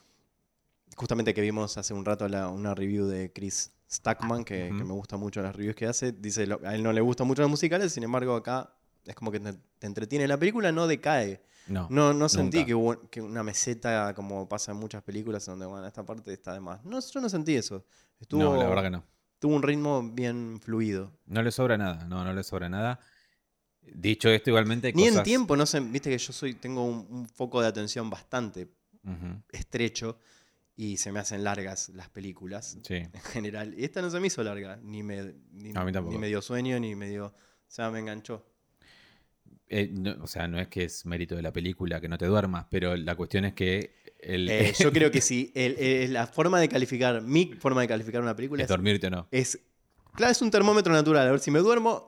Justamente 0.96 1.32
que 1.34 1.40
vimos 1.40 1.76
hace 1.78 1.94
un 1.94 2.04
rato 2.04 2.28
la- 2.28 2.48
una 2.48 2.74
review 2.74 3.06
de 3.06 3.32
Chris 3.32 3.72
Stackman, 3.90 4.44
que, 4.44 4.70
me 4.72 4.84
gusta 4.92 5.16
mucho 5.16 5.42
las 5.42 5.54
reviews 5.54 5.74
que 5.76 5.86
hace. 5.86 6.12
Dice, 6.12 6.46
lo- 6.46 6.60
a 6.64 6.74
él 6.74 6.82
no 6.82 6.92
le 6.92 7.00
gustan 7.00 7.26
mucho 7.26 7.42
los 7.42 7.50
musicales, 7.50 7.92
sin 7.92 8.02
embargo 8.02 8.34
acá 8.34 8.74
es 9.04 9.14
como 9.14 9.30
que 9.32 9.40
te, 9.40 9.52
te 9.78 9.86
entretiene. 9.86 10.26
La 10.28 10.38
película 10.38 10.70
no 10.72 10.86
decae. 10.86 11.42
No. 11.68 11.86
No, 11.90 12.12
no 12.12 12.28
sentí 12.28 12.64
que, 12.64 12.74
hubo- 12.74 13.08
que 13.10 13.20
una 13.20 13.42
meseta 13.42 14.12
como 14.14 14.48
pasa 14.48 14.72
en 14.72 14.78
muchas 14.78 15.02
películas 15.02 15.46
donde, 15.46 15.64
bueno, 15.66 15.86
esta 15.86 16.04
parte 16.04 16.32
está 16.32 16.52
de 16.52 16.60
más. 16.60 16.84
No, 16.84 16.98
yo 17.00 17.20
no 17.20 17.28
sentí 17.28 17.54
eso. 17.54 17.84
Estuvo, 18.20 18.42
No, 18.42 18.56
la 18.56 18.68
verdad 18.68 18.82
que 18.82 18.90
no. 18.90 19.04
tuvo 19.38 19.54
un 19.56 19.62
ritmo 19.62 20.02
bien 20.12 20.60
fluido. 20.60 21.12
No 21.26 21.42
le 21.42 21.50
sobra 21.52 21.78
nada. 21.78 22.04
No, 22.06 22.24
no 22.24 22.32
le 22.32 22.42
sobra 22.42 22.68
nada. 22.68 22.98
Dicho 23.80 24.28
esto, 24.28 24.50
igualmente. 24.50 24.88
hay 24.88 24.92
Ni 24.94 25.06
en 25.06 25.22
tiempo, 25.22 25.56
no 25.56 25.66
sé, 25.66 25.80
viste 25.80 26.10
que 26.10 26.18
yo 26.18 26.32
soy, 26.32 26.54
tengo 26.54 26.84
un, 26.84 27.06
un 27.10 27.28
foco 27.28 27.60
de 27.60 27.68
atención 27.68 28.08
bastante 28.10 28.68
estrecho 29.50 30.18
y 30.76 30.96
se 30.96 31.12
me 31.12 31.20
hacen 31.20 31.44
largas 31.44 31.90
las 31.90 32.08
películas 32.08 32.78
Sí. 32.82 32.94
en 32.94 33.12
general. 33.32 33.74
Y 33.78 33.84
esta 33.84 34.00
no 34.02 34.10
se 34.10 34.18
me 34.20 34.26
hizo 34.28 34.42
larga, 34.42 34.78
ni 34.82 35.02
me, 35.02 35.34
ni, 35.52 35.72
A 35.74 35.84
mí 35.84 35.92
tampoco. 35.92 36.12
ni 36.12 36.18
me 36.18 36.28
dio 36.28 36.40
sueño, 36.42 36.78
ni 36.80 36.94
me 36.94 37.08
dio... 37.08 37.26
O 37.26 37.34
sea, 37.74 37.90
me 37.90 38.00
enganchó. 38.00 38.44
Eh, 39.68 39.88
no, 39.92 40.16
o 40.22 40.26
sea, 40.26 40.46
no 40.48 40.60
es 40.60 40.68
que 40.68 40.84
es 40.84 41.06
mérito 41.06 41.34
de 41.34 41.40
la 41.42 41.52
película 41.52 42.00
que 42.00 42.08
no 42.08 42.18
te 42.18 42.26
duermas, 42.26 42.66
pero 42.70 42.94
la 42.96 43.14
cuestión 43.16 43.46
es 43.46 43.54
que 43.54 43.94
el, 44.18 44.48
Eh, 44.50 44.74
yo 44.78 44.92
creo 44.92 45.10
que 45.10 45.20
sí, 45.22 45.50
el- 45.54 45.78
el- 45.78 46.12
la 46.12 46.26
forma 46.26 46.60
de 46.60 46.68
calificar, 46.68 47.22
mi 47.22 47.46
forma 47.54 47.80
de 47.80 47.88
calificar 47.88 48.20
una 48.22 48.36
película 48.36 48.62
es 48.62 48.66
es, 48.66 48.68
dormirte 48.68 49.06
o 49.06 49.10
no. 49.10 49.28
es- 49.30 49.58
Claro, 50.14 50.30
es 50.32 50.42
un 50.42 50.50
termómetro 50.50 50.92
natural. 50.92 51.26
A 51.26 51.30
ver, 51.30 51.40
si 51.40 51.50
me 51.50 51.60
duermo, 51.60 52.06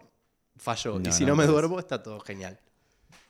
falló. 0.56 0.98
No, 0.98 1.08
y 1.08 1.12
si 1.12 1.24
no, 1.24 1.34
me 1.34 1.46
duermo, 1.46 1.78
está 1.78 2.02
todo 2.02 2.20
genial. 2.20 2.60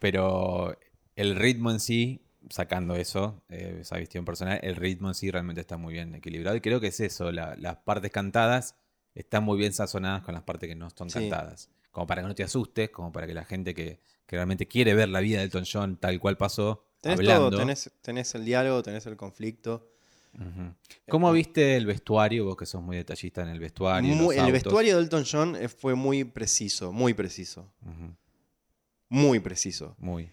Pero 0.01 0.77
el 1.15 1.37
ritmo 1.37 1.71
en 1.71 1.79
sí, 1.79 2.21
sacando 2.51 2.95
eso, 2.97 3.43
eh, 3.49 3.79
esa 3.81 3.97
visión 3.99 4.25
personal, 4.25 4.59
el 4.63 4.77
ritmo 4.77 5.09
en 5.09 5.15
sí 5.15 5.31
realmente 5.31 5.61
está 5.61 5.77
muy 5.77 5.95
bien 5.95 6.15
equilibrado. 6.15 6.57
Y 6.57 6.61
creo 6.61 6.81
que 6.81 6.89
es 6.89 7.01
eso, 7.01 7.33
la- 7.33 7.57
las 7.57 7.77
partes 7.77 8.11
cantadas 8.11 8.77
están 9.15 9.45
muy 9.45 9.59
bien 9.59 9.73
sazonadas 9.73 10.23
con 10.23 10.35
las 10.35 10.43
partes 10.43 10.69
que 10.69 10.75
no 10.75 10.91
son 10.91 11.09
Sí. 11.11 11.19
cantadas. 11.21 11.71
Como 11.91 12.07
para 12.07 12.23
que 12.23 12.29
no 12.29 12.35
te 12.35 12.43
asustes, 12.43 12.91
como 12.91 13.13
para 13.13 13.27
que 13.27 13.35
la 13.35 13.45
gente 13.45 13.73
que, 13.75 14.01
que 14.27 14.37
realmente 14.37 14.67
quiere 14.67 14.95
ver 14.95 15.09
la 15.09 15.21
vida 15.21 15.39
de 15.39 15.45
Elton 15.45 15.65
John 15.71 15.97
tal 15.97 16.19
cual 16.19 16.37
pasó, 16.37 16.85
Tenés 17.01 17.21
hablando. 17.21 17.51
todo, 17.51 17.59
tenés, 17.61 17.91
tenés 18.03 18.35
el 18.35 18.45
diálogo, 18.45 18.83
tenés 18.83 19.07
el 19.07 19.17
conflicto. 19.17 19.91
Ujú. 20.35 20.75
¿Cómo 21.09 21.31
viste 21.31 21.77
el 21.77 21.87
vestuario? 21.87 22.45
Vos 22.47 22.57
que 22.57 22.67
sos 22.67 22.83
muy 22.83 22.97
detallista 22.97 23.43
en 23.43 23.49
el 23.51 23.61
vestuario. 23.61 24.13
Muy- 24.17 24.35
el 24.35 24.41
autos. 24.41 24.53
vestuario 24.53 24.97
de 24.97 25.03
Elton 25.05 25.25
John 25.31 25.55
eh, 25.57 25.69
fue 25.69 25.95
muy 25.95 26.25
preciso, 26.25 26.91
muy 26.93 27.15
preciso. 27.15 27.71
Muy 29.09 29.39
preciso. 29.39 29.95
Muy. 29.99 30.31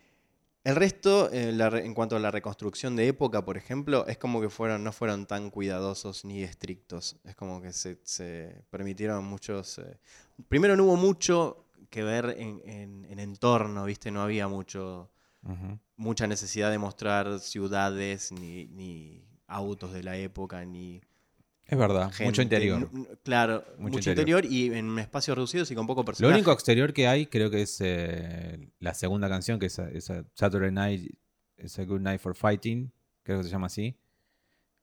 El 0.63 0.75
resto, 0.75 1.31
eh, 1.31 1.51
la 1.51 1.67
en 1.79 1.95
cuanto 1.95 2.15
a 2.15 2.19
la 2.19 2.29
reconstrucción 2.29 2.95
de 2.95 3.07
época, 3.07 3.43
por 3.43 3.57
ejemplo, 3.57 4.05
es 4.05 4.17
como 4.19 4.39
que 4.41 4.49
fueron, 4.49 4.83
no 4.83 4.91
fueron 4.91 5.25
tan 5.25 5.49
cuidadosos 5.49 6.23
ni 6.23 6.43
estrictos. 6.43 7.17
Es 7.23 7.35
como 7.35 7.61
que 7.61 7.73
se, 7.73 7.99
se 8.03 8.63
permitieron 8.69 9.23
muchos... 9.25 9.79
eh, 9.79 9.97
Primero 10.49 10.75
no 10.77 10.83
hubo 10.83 10.97
mucho 10.97 11.65
que 11.89 12.03
ver 12.03 12.35
en, 12.37 12.61
en- 12.65 13.05
en 13.09 13.19
entorno, 13.19 13.85
¿viste? 13.85 14.11
No 14.11 14.21
había 14.21 14.47
mucho, 14.47 15.11
mucha 15.95 16.27
necesidad 16.27 16.69
de 16.69 16.77
mostrar 16.77 17.39
ciudades, 17.39 18.31
ni, 18.31 18.67
ni 18.67 19.25
autos 19.47 19.91
de 19.93 20.03
la 20.03 20.15
época, 20.17 20.63
ni 20.63 21.01
Es 21.71 21.77
verdad, 21.77 22.11
mucho 22.23 22.41
interior. 22.41 22.89
Claro, 23.23 23.63
Mucho 23.77 23.93
mucho, 23.93 24.09
interior. 24.09 24.43
y 24.45 24.73
en 24.73 24.99
espacios 24.99 25.35
reducidos 25.37 25.71
y 25.71 25.75
con 25.75 25.87
poco 25.87 26.01
Lo 26.01 26.05
personaje. 26.05 26.35
único 26.35 26.51
exterior 26.51 26.91
que 26.93 27.07
hay 27.07 27.25
creo 27.27 27.49
que 27.49 27.61
es 27.61 27.77
eh, 27.79 28.69
la 28.79 28.93
segunda 28.93 29.29
canción, 29.29 29.57
que 29.57 29.67
es, 29.67 29.79
es 29.79 30.11
Saturday 30.35 30.71
Night, 30.71 31.13
es 31.55 31.79
a 31.79 31.85
Good 31.85 32.01
Night 32.01 32.19
for 32.19 32.35
Fighting, 32.35 32.91
creo 33.23 33.37
que 33.37 33.45
se 33.45 33.49
llama 33.49 33.67
así. 33.67 33.95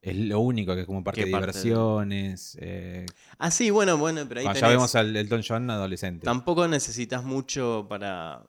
Es 0.00 0.16
lo 0.16 0.40
único 0.40 0.74
que 0.74 0.80
es 0.80 0.86
como 0.86 1.04
parque 1.04 1.20
¿Qué 1.22 1.26
de 1.26 1.32
parte 1.32 1.46
de- 1.48 1.62
diversiones. 1.62 2.56
eh, 2.60 3.04
Ah, 3.36 3.50
sí, 3.50 3.68
bueno, 3.68 3.98
bueno, 3.98 4.24
pero 4.26 4.40
ahí 4.40 4.46
cuando 4.46 4.60
ya 4.60 4.68
vemos 4.68 4.94
al 4.94 5.14
Elton 5.14 5.42
John 5.46 5.68
adolescente. 5.70 6.24
Tampoco 6.24 6.66
necesitas 6.68 7.22
mucho 7.22 7.84
para. 7.88 8.44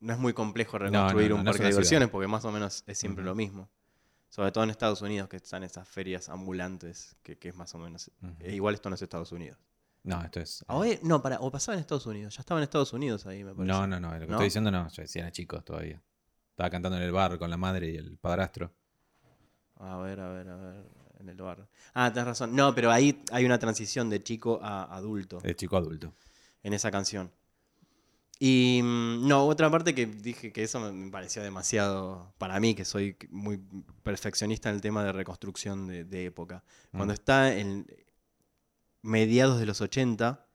No 0.00 0.12
es 0.14 0.18
muy 0.18 0.32
complejo 0.32 0.76
reconstruir 0.78 1.28
no, 1.30 1.36
un 1.36 1.44
no 1.44 1.50
parque 1.52 1.64
de 1.64 1.68
diversiones 1.70 2.06
ciudad. 2.06 2.10
porque 2.10 2.26
más 2.26 2.44
o 2.46 2.50
menos 2.50 2.82
es 2.86 2.98
siempre 2.98 3.22
lo 3.22 3.34
mismo. 3.36 3.68
Sobre 4.30 4.52
todo 4.52 4.64
en 4.64 4.70
Estados 4.70 5.02
Unidos, 5.02 5.28
que 5.28 5.36
están 5.36 5.64
esas 5.64 5.86
ferias 5.86 6.28
ambulantes, 6.28 7.16
que, 7.22 7.36
que 7.36 7.48
es 7.50 7.56
más 7.56 7.74
o 7.74 7.78
menos. 7.78 8.10
Eh, 8.38 8.54
igual 8.54 8.74
esto 8.74 8.88
no 8.88 8.94
es 8.94 9.02
Estados 9.02 9.32
Unidos. 9.32 9.58
No, 10.04 10.22
esto 10.22 10.40
es. 10.40 10.64
Ah, 10.68 10.76
oye, 10.76 10.98
no, 11.02 11.20
para, 11.20 11.38
o 11.40 11.50
pasaba 11.50 11.74
en 11.74 11.80
Estados 11.80 12.06
Unidos. 12.06 12.34
Ya 12.36 12.40
estaba 12.40 12.58
en 12.60 12.62
Estados 12.64 12.92
Unidos 12.94 13.26
ahí, 13.26 13.44
me 13.44 13.52
parece. 13.54 13.66
no, 13.70 13.86
no, 13.86 14.00
no. 14.00 14.12
Lo 14.14 14.20
que 14.20 14.26
¿No? 14.26 14.32
estoy 14.34 14.46
diciendo 14.46 14.70
no. 14.70 14.88
Yo 14.88 15.02
decía, 15.02 15.30
chicos 15.30 15.62
todavía. 15.64 16.00
Estaba 16.50 16.70
cantando 16.70 16.96
en 16.96 17.02
el 17.02 17.12
bar 17.12 17.38
con 17.38 17.50
la 17.50 17.56
madre 17.56 17.90
y 17.90 17.96
el 17.96 18.16
padrastro. 18.18 18.72
A 19.76 19.96
ver, 19.98 20.20
a 20.20 20.28
ver, 20.30 20.48
a 20.48 20.56
ver. 20.56 20.84
En 21.18 21.28
el 21.28 21.36
bar. 21.36 21.68
Ah, 21.92 22.10
tenés 22.12 22.28
razón. 22.28 22.54
No, 22.54 22.74
pero 22.74 22.90
ahí 22.90 23.22
hay 23.32 23.44
una 23.44 23.58
transición 23.58 24.08
de 24.08 24.22
chico 24.22 24.58
a 24.62 24.84
adulto. 24.96 25.38
El 25.42 25.56
chico 25.56 25.76
adulto. 25.76 26.14
en 26.62 26.72
esa 26.72 26.90
canción. 26.90 27.30
Y 28.42 28.80
mm, 28.82 29.28
no, 29.28 29.46
otra 29.46 29.70
parte 29.70 29.94
que 29.94 30.06
dije 30.06 30.50
que 30.50 30.62
eso 30.62 30.80
me- 30.80 31.10
pareció 31.10 31.42
demasiado 31.42 32.32
para 32.38 32.58
mí, 32.58 32.74
que 32.74 32.86
soy 32.86 33.14
muy 33.28 33.60
perfeccionista 34.02 34.70
en 34.70 34.76
el 34.76 34.80
tema 34.80 35.04
de 35.04 35.12
reconstrucción 35.12 35.86
de, 35.86 36.04
de 36.04 36.24
época. 36.24 36.64
Cuando 36.90 37.12
Mm. 37.12 37.20
está 37.20 37.54
en 37.54 37.86
mediados 39.02 39.58
de 39.60 39.66
los 39.66 39.80
80, 39.80 40.46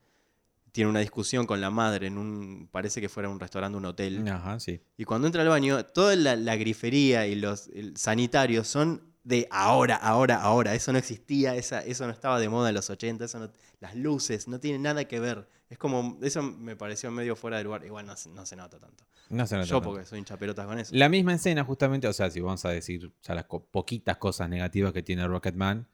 tiene 0.72 0.90
una 0.90 1.00
discusión 1.00 1.46
con 1.46 1.62
la 1.62 1.70
madre 1.70 2.08
en 2.08 2.18
un, 2.18 2.68
parece 2.72 3.00
que 3.02 3.08
fuera 3.08 3.30
un 3.30 3.40
restaurante, 3.40 3.78
un 3.78 3.86
hotel. 3.86 4.28
Ajá, 4.28 4.60
sí. 4.60 4.82
Y 4.98 5.06
cuando 5.06 5.28
entra 5.28 5.42
al 5.42 5.48
baño, 5.50 5.86
toda 5.86 6.16
la, 6.16 6.36
la 6.36 6.56
grifería 6.58 7.28
y 7.28 7.36
los 7.36 7.70
sanitarios 7.96 8.68
son 8.68 9.14
de 9.26 9.48
ahora, 9.52 9.96
ahora, 9.98 10.42
ahora. 10.42 10.74
Eso 10.76 10.94
no 10.94 10.98
existía, 11.00 11.56
esa, 11.56 11.82
eso 11.84 12.06
no 12.06 12.14
estaba 12.14 12.40
de 12.40 12.48
moda 12.48 12.70
en 12.70 12.76
los 12.76 12.90
80, 12.90 13.26
eso 13.26 13.40
no- 13.40 13.52
las 13.82 13.94
luces, 13.96 14.48
no 14.48 14.60
tiene 14.62 14.80
nada 14.80 15.04
que 15.06 15.20
ver. 15.20 15.50
Es 15.70 15.78
como, 15.78 16.18
eso 16.22 16.42
me 16.44 16.76
pareció 16.78 17.12
medio 17.12 17.36
fuera 17.36 17.58
de 17.58 17.66
lugar. 17.66 17.84
Igual 17.84 18.06
no, 18.06 18.16
se- 18.16 18.30
no 18.30 18.46
se 18.46 18.56
nota 18.56 18.80
tanto. 18.80 19.04
No 19.30 19.46
se 19.46 19.56
nota 19.56 19.68
Yo 19.68 19.78
tanto. 19.78 19.90
porque 19.90 20.06
soy 20.06 20.20
hinchapelotas 20.20 20.66
con 20.66 20.80
eso. 20.80 20.96
La 20.96 21.10
misma 21.10 21.34
escena, 21.34 21.64
justamente, 21.66 22.08
o 22.08 22.14
sea, 22.14 22.30
si 22.30 22.40
vamos 22.40 22.64
a 22.64 22.70
decir 22.70 23.12
ya 23.24 23.34
las 23.36 23.46
co- 23.46 23.66
poquitas 23.66 24.18
cosas 24.18 24.48
negativas 24.48 24.94
que 24.94 25.04
tiene 25.04 25.28
Rocketman, 25.28 25.88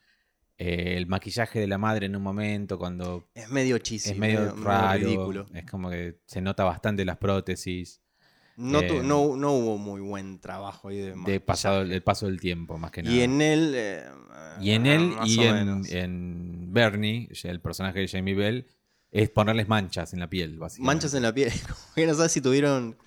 Eh, 0.64 0.96
el 0.98 1.08
maquillaje 1.08 1.60
de 1.60 1.66
la 1.66 1.80
madre 1.80 2.06
en 2.06 2.16
un 2.16 2.22
momento, 2.22 2.78
cuando 2.78 3.28
Es 3.34 3.50
medio 3.50 3.80
cheesy, 3.80 4.12
es 4.12 4.18
medio, 4.18 4.54
raro. 4.58 5.00
ridículo. 5.00 5.48
Es 5.56 5.66
como 5.66 5.90
que 5.90 6.20
se 6.28 6.40
nota 6.40 6.64
bastante 6.66 7.04
las 7.04 7.18
prótesis. 7.18 8.00
No, 8.58 8.80
tu- 8.82 8.96
Eh, 8.96 9.02
no, 9.04 9.36
no 9.38 9.54
hubo 9.54 9.78
muy 9.78 10.02
buen 10.02 10.40
trabajo 10.40 10.90
ahí 10.90 10.98
de 10.98 11.14
De 11.26 11.40
pasado, 11.40 11.82
el 11.82 12.04
paso 12.04 12.28
del 12.28 12.40
tiempo, 12.40 12.78
más 12.78 12.92
que 12.92 13.02
nada. 13.04 13.16
Y 13.16 13.22
en 13.22 13.42
él. 13.42 13.74
eh, 13.76 14.06
Y 14.62 14.72
en 14.72 14.86
él 14.86 15.14
y 15.26 15.40
en, 15.44 15.82
en 15.90 16.74
Bernie, 16.74 17.30
el 17.44 17.60
personaje 17.62 18.00
de 18.00 18.08
Jamie 18.08 18.36
Bell, 18.36 18.68
es 19.12 19.30
ponerles 19.30 19.68
manchas 19.68 20.14
en 20.14 20.20
la 20.20 20.30
piel, 20.30 20.58
básicamente. 20.60 20.86
Manchas 20.86 21.14
en 21.16 21.24
la 21.24 21.34
piel. 21.34 21.52
Que 21.96 22.06
no 22.08 22.14
sabes 22.14 22.32
si 22.32 22.42
tuvieron 22.42 22.98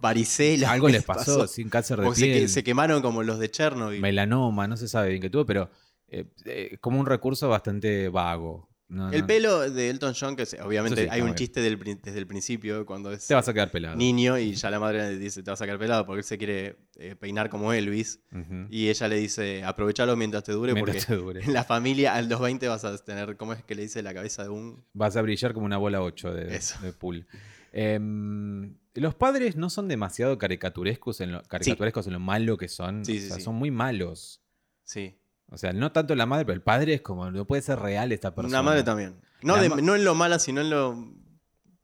varicela. 0.00 0.70
Algo 0.72 0.86
¿qué 0.86 0.94
les 0.94 1.04
pasó, 1.04 1.46
sin 1.46 1.68
cáncer 1.68 2.00
de 2.00 2.06
O 2.06 2.14
se, 2.14 2.26
que- 2.26 2.32
piel, 2.32 2.48
se 2.48 2.64
quemaron 2.64 3.02
como 3.02 3.22
los 3.22 3.38
de 3.38 3.50
Chernobyl. 3.50 4.00
melanoma, 4.00 4.66
no 4.66 4.76
se 4.76 4.88
sabe 4.88 5.10
bien 5.10 5.20
qué 5.22 5.30
tuvo, 5.30 5.46
pero 5.46 5.70
eh, 6.08 6.24
eh, 6.44 6.78
como 6.80 6.98
un 7.00 7.06
recurso 7.06 7.48
bastante 7.48 8.08
vago. 8.08 8.68
No, 8.92 9.10
El 9.10 9.22
no- 9.22 9.26
pelo 9.26 9.70
de 9.70 9.88
Elton 9.88 10.12
John, 10.18 10.36
que 10.36 10.42
obviamente 10.62 11.04
sí, 11.04 11.08
hay 11.10 11.22
un 11.22 11.34
chiste 11.34 11.62
del 11.62 11.78
desde 12.02 12.18
el 12.18 12.26
principio, 12.26 12.84
cuando 12.84 13.10
es 13.10 13.26
Te 13.26 13.32
vas 13.34 13.48
a 13.48 13.54
quedar 13.54 13.70
pelado. 13.70 13.96
niño 13.96 14.38
y 14.38 14.52
ya 14.52 14.70
la 14.70 14.78
madre 14.78 15.12
le 15.12 15.18
dice, 15.18 15.42
te 15.42 15.50
vas 15.50 15.58
a 15.62 15.64
sacar 15.64 15.78
pelado 15.78 16.04
porque 16.04 16.18
él 16.18 16.24
se 16.24 16.36
quiere 16.36 16.76
eh, 16.96 17.16
peinar 17.16 17.48
como 17.48 17.72
Elvis. 17.72 18.20
Y 18.68 18.88
ella 18.90 19.08
le 19.08 19.16
dice, 19.16 19.64
aprovechalo 19.64 20.14
mientras 20.14 20.44
te 20.44 20.52
dure 20.52 20.74
Mientras 20.74 21.06
porque 21.06 21.16
te 21.16 21.20
dure. 21.20 21.42
en 21.42 21.52
la 21.54 21.64
familia 21.64 22.14
a 22.14 22.20
los 22.20 22.38
20 22.38 22.68
vas 22.68 22.84
a 22.84 22.96
tener, 23.02 23.36
¿cómo 23.38 23.54
es 23.54 23.64
que 23.64 23.74
le 23.74 23.82
dice 23.82 24.02
la 24.02 24.12
cabeza 24.12 24.42
de 24.42 24.50
un... 24.50 24.84
Vas 24.92 25.16
a 25.16 25.22
brillar 25.22 25.54
como 25.54 25.64
una 25.64 25.78
bola 25.78 26.02
8 26.02 26.34
de, 26.34 26.54
Eso. 26.54 26.78
de 26.82 26.92
pool. 26.92 27.26
Em, 27.72 28.76
los 28.94 29.14
padres 29.14 29.56
no 29.56 29.70
son 29.70 29.88
demasiado 29.88 30.36
caricaturescos 30.36 31.20
en 31.22 31.32
lo, 31.32 31.42
caricaturescos 31.44 32.06
en 32.06 32.12
lo 32.12 32.20
malo 32.20 32.56
que 32.58 32.68
son. 32.68 33.04
Sí, 33.04 33.16
o 33.16 33.20
sea, 33.20 33.40
son 33.40 33.54
muy 33.54 33.70
malos. 33.70 34.42
Sí. 34.84 35.16
O 35.52 35.58
sea, 35.58 35.72
no 35.72 35.92
tanto 35.92 36.14
la 36.14 36.26
madre, 36.26 36.44
pero 36.46 36.54
el 36.56 36.62
padre 36.62 36.94
es 36.94 37.02
como, 37.02 37.30
no 37.30 37.44
puede 37.46 37.62
ser 37.62 37.78
real 37.78 38.10
esta 38.12 38.34
persona. 38.34 38.56
La 38.58 38.62
madre 38.62 38.82
también. 38.82 39.16
No, 39.42 39.56
La 39.56 39.62
de- 39.62 39.68
ma- 39.68 39.76
no 39.82 39.94
en 39.94 40.04
lo 40.04 40.14
mala, 40.14 40.38
sino 40.38 40.60
en 40.62 40.70
lo 40.70 40.96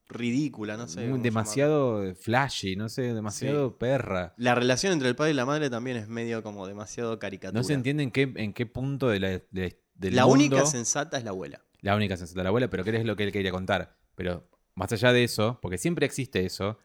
ridícula, 0.09 0.77
no 0.77 0.89
sé. 0.89 1.03
Demasiado 1.19 2.15
flashy, 2.15 2.77
no 2.77 2.89
sé, 2.89 3.13
demasiado 3.15 3.77
perra. 3.77 4.33
La 4.39 4.55
relación 4.55 4.93
entre 4.95 5.09
el 5.09 5.17
padre 5.17 5.33
y 5.33 5.35
la 5.35 5.45
madre 5.45 5.69
también 5.69 5.97
es 5.99 6.09
medio 6.09 6.43
como 6.43 6.67
demasiado 6.67 7.19
caricatura. 7.19 7.59
No 7.61 7.65
se 7.65 7.75
entiende 7.75 8.03
en 8.05 8.11
qué, 8.11 8.33
en 8.37 8.53
qué 8.55 8.65
punto 8.65 9.09
de 9.09 9.21
la, 9.21 9.29
de- 9.51 9.83
del 9.95 10.17
La 10.17 10.25
mundo- 10.25 10.35
única 10.57 10.65
sensata 10.67 11.19
es 11.19 11.25
la 11.25 11.31
abuela. 11.31 11.61
La 11.83 11.95
única 11.95 12.17
sensata 12.17 12.41
de 12.41 12.45
la 12.45 12.49
abuela, 12.49 12.69
pero 12.71 12.85
¿qué 12.85 12.97
es 12.97 13.05
lo 13.05 13.17
que 13.17 13.25
él 13.25 13.33
quería 13.33 13.51
contar? 13.51 13.97
Pero 14.15 14.49
más 14.75 14.91
allá 14.93 15.13
de 15.13 15.25
eso, 15.25 15.59
porque 15.61 15.77
siempre 15.79 16.07
existe 16.07 16.45
eso, 16.47 16.79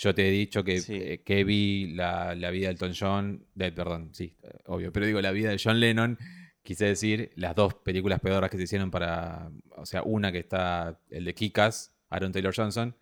yo 0.00 0.14
te 0.14 0.28
he 0.28 0.30
dicho 0.30 0.62
que, 0.62 0.80
Sí. 0.80 0.94
eh, 0.94 1.22
que 1.24 1.42
vi 1.42 1.92
la, 1.94 2.34
la 2.36 2.50
vida 2.50 2.68
de 2.68 2.72
Elton 2.74 2.92
John, 2.98 3.44
de, 3.54 3.72
perdón, 3.72 4.10
sí, 4.12 4.36
obvio, 4.66 4.92
pero 4.92 5.06
digo 5.06 5.20
la 5.20 5.32
vida 5.32 5.50
de 5.50 5.60
John 5.62 5.80
Lennon, 5.80 6.16
quise 6.62 6.84
decir 6.86 7.32
las 7.34 7.56
dos 7.56 7.74
películas 7.74 8.20
pedoras 8.20 8.48
que 8.50 8.58
se 8.58 8.62
hicieron 8.64 8.90
para, 8.92 9.50
o 9.76 9.84
sea, 9.86 10.02
una 10.04 10.30
que 10.30 10.38
está, 10.38 11.00
el 11.10 11.24
de 11.24 11.34
Kikas, 11.34 11.94
Aaron 12.10 12.30
Taylor 12.30 12.54
Johnson, 12.54 12.94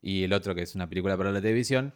y 0.00 0.22
el 0.22 0.32
otro 0.32 0.54
que 0.54 0.62
es 0.62 0.74
una 0.74 0.88
película 0.88 1.16
para 1.18 1.30
la 1.30 1.42
televisión. 1.42 1.94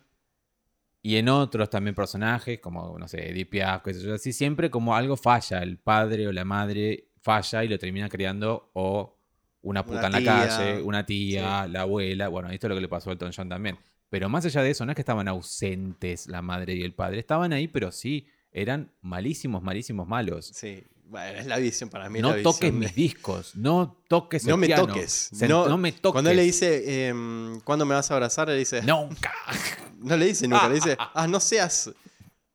Y 1.01 1.17
en 1.17 1.29
otros 1.29 1.69
también 1.71 1.95
personajes, 1.95 2.61
como, 2.61 2.99
no 2.99 3.09
sé, 3.09 3.31
Edith 3.31 3.49
Piaf, 3.51 3.83
qué 3.83 3.95
sé 3.95 4.03
yo, 4.05 4.15
así, 4.15 4.33
siempre 4.33 4.71
como 4.71 4.95
algo 4.95 5.17
falla, 5.17 5.63
el 5.63 5.79
padre 5.79 6.27
o 6.29 6.33
la 6.33 6.45
madre 6.45 7.09
falla 7.23 7.65
y 7.65 7.69
lo 7.69 7.79
termina 7.79 8.09
creando 8.11 8.71
o 8.75 9.19
una 9.63 9.85
puta 9.85 9.99
Una 9.99 10.07
en 10.07 10.13
la 10.13 10.19
tía. 10.21 10.49
calle, 10.49 10.83
una 10.83 11.07
tía, 11.07 11.67
la 11.69 11.83
abuela. 11.83 12.29
Bueno, 12.29 12.51
esto 12.51 12.67
es 12.67 12.69
lo 12.71 12.75
que 12.75 12.81
le 12.83 12.89
pasó 12.89 13.09
a 13.11 13.13
Elton 13.15 13.33
John 13.35 13.49
también. 13.49 13.79
Pero 14.15 14.29
más 14.29 14.45
allá 14.45 14.63
de 14.63 14.71
eso, 14.71 14.87
no 14.87 14.93
es 14.93 14.95
que 14.95 15.03
estaban 15.03 15.27
ausentes 15.27 16.29
la 16.29 16.41
madre 16.41 16.73
y 16.77 16.85
el 16.85 16.95
padre, 16.95 17.19
estaban 17.19 17.53
ahí, 17.53 17.67
pero 17.67 17.91
sí, 17.91 18.29
eran 18.53 18.93
malísimos, 19.03 19.61
malísimos 19.61 20.07
malos. 20.07 20.53
Sí. 20.55 20.85
Bueno, 21.07 21.41
es 21.41 21.47
la 21.47 21.57
visión 21.59 21.91
para 21.91 22.09
mí. 22.09 22.21
No 22.21 22.37
la 22.37 22.41
toques 22.41 22.73
mis 22.73 22.95
discos, 22.95 23.57
no 23.57 23.97
toques 24.09 24.45
el 24.45 24.51
No 24.51 24.57
me 24.57 24.69
piano. 24.69 24.87
toques. 24.87 25.31
Se- 25.33 25.49
no, 25.49 25.69
no 25.69 25.77
me 25.79 25.91
toques. 25.91 26.13
Cuando 26.13 26.31
él 26.31 26.37
le 26.37 26.45
dice, 26.45 27.09
em, 27.09 27.59
¿cuándo 27.63 27.85
me 27.87 27.97
vas 27.97 28.09
a 28.09 28.15
abrazar? 28.15 28.47
Le 28.47 28.55
dice, 28.57 28.83
Nunca. 28.83 29.33
no 29.99 30.17
le 30.17 30.27
dice 30.27 30.47
nunca, 30.47 30.69
le 30.69 30.77
dice, 30.77 30.97
ah, 31.15 31.27
no 31.27 31.41
seas, 31.41 31.91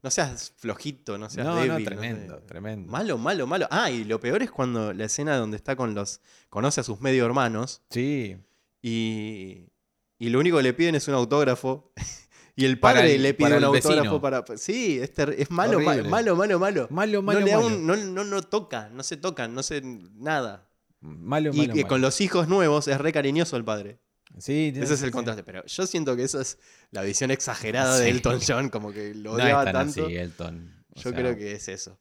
no 0.02 0.10
seas 0.10 0.54
flojito, 0.56 1.18
no 1.18 1.30
seas 1.30 1.46
No, 1.46 1.56
débil. 1.58 1.72
no, 1.74 1.78
sé". 1.80 1.84
tremendo, 1.84 2.38
tremendo. 2.44 2.90
Malo, 2.90 3.18
malo, 3.18 3.46
malo. 3.48 3.68
Ah, 3.70 3.92
y 3.92 4.06
lo 4.06 4.22
peor 4.22 4.42
es 4.44 4.50
cuando 4.50 4.94
la 4.94 5.04
escena 5.04 5.36
donde 5.36 5.58
está 5.58 5.76
con 5.76 5.94
los, 5.94 6.22
conoce 6.50 6.80
a 6.80 6.84
sus 6.86 7.02
medio 7.02 7.26
hermanos 7.26 7.82
Sí. 7.90 8.38
y, 8.82 9.66
y 10.20 10.30
lo 10.30 10.40
único 10.40 10.58
que 10.58 10.64
le 10.64 10.74
piden 10.74 10.96
es 10.96 11.08
un 11.08 11.16
autógrafo. 11.16 11.92
Y 12.56 12.66
el 12.66 12.78
Para 12.78 12.96
padre 13.00 13.16
el- 13.16 13.24
le 13.24 13.34
pide 13.34 13.56
un 13.56 13.64
autógrafo 13.64 14.20
vecino. 14.20 14.22
para. 14.22 14.44
Sí, 14.58 15.00
es, 15.00 15.50
malo, 15.50 15.80
ma- 15.80 15.96
malo, 16.04 16.36
malo, 16.36 16.60
malo. 16.60 16.88
Malo, 16.90 17.14
no, 17.20 17.22
malo, 17.22 17.40
le 17.40 17.56
malo. 17.56 17.68
un- 17.68 17.88
no, 17.88 17.96
no, 17.96 18.26
no 18.26 18.42
toca, 18.42 18.90
no 18.90 19.02
se 19.02 19.16
tocan, 19.16 19.54
no 19.56 19.64
se. 19.64 19.82
nada. 19.82 20.68
Malo, 21.00 21.52
Y 21.54 21.58
malo, 21.60 21.74
malo. 21.76 21.88
con 21.88 22.02
los 22.02 22.20
hijos 22.20 22.50
nuevos 22.50 22.90
es 22.90 22.98
re 23.00 23.14
cariñoso 23.14 23.56
el 23.56 23.64
padre. 23.64 24.00
Sí, 24.40 24.74
Ese 24.76 24.96
es 24.96 25.02
el 25.04 25.08
sí. 25.08 25.12
contraste. 25.14 25.44
Pero 25.44 25.66
yo 25.66 25.88
siento 25.88 26.18
que 26.18 26.24
esa 26.24 26.42
es 26.42 26.58
la 26.92 27.02
visión 27.04 27.32
exagerada 27.32 27.98
Sí. 27.98 28.04
de 28.04 28.10
Elton 28.10 28.40
John, 28.46 28.68
como 28.68 28.92
que 28.92 29.16
lo 29.16 29.32
No 29.38 29.38
es 29.38 29.44
odiaba 29.46 29.64
tan 29.64 29.74
tanto. 29.74 30.06
así, 30.08 30.18
Elton. 30.18 30.84
O 30.92 30.96
yo 30.98 31.02
sea, 31.04 31.14
creo 31.14 31.38
que 31.38 31.54
es 31.54 31.70
eso. 31.70 31.98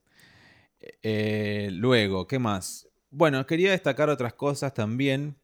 eh, 1.02 1.68
luego, 1.72 2.26
¿qué 2.26 2.40
más? 2.40 2.88
Bueno, 3.10 3.46
quería 3.46 3.70
destacar 3.70 4.10
otras 4.10 4.34
cosas 4.34 4.74
también. 4.74 5.36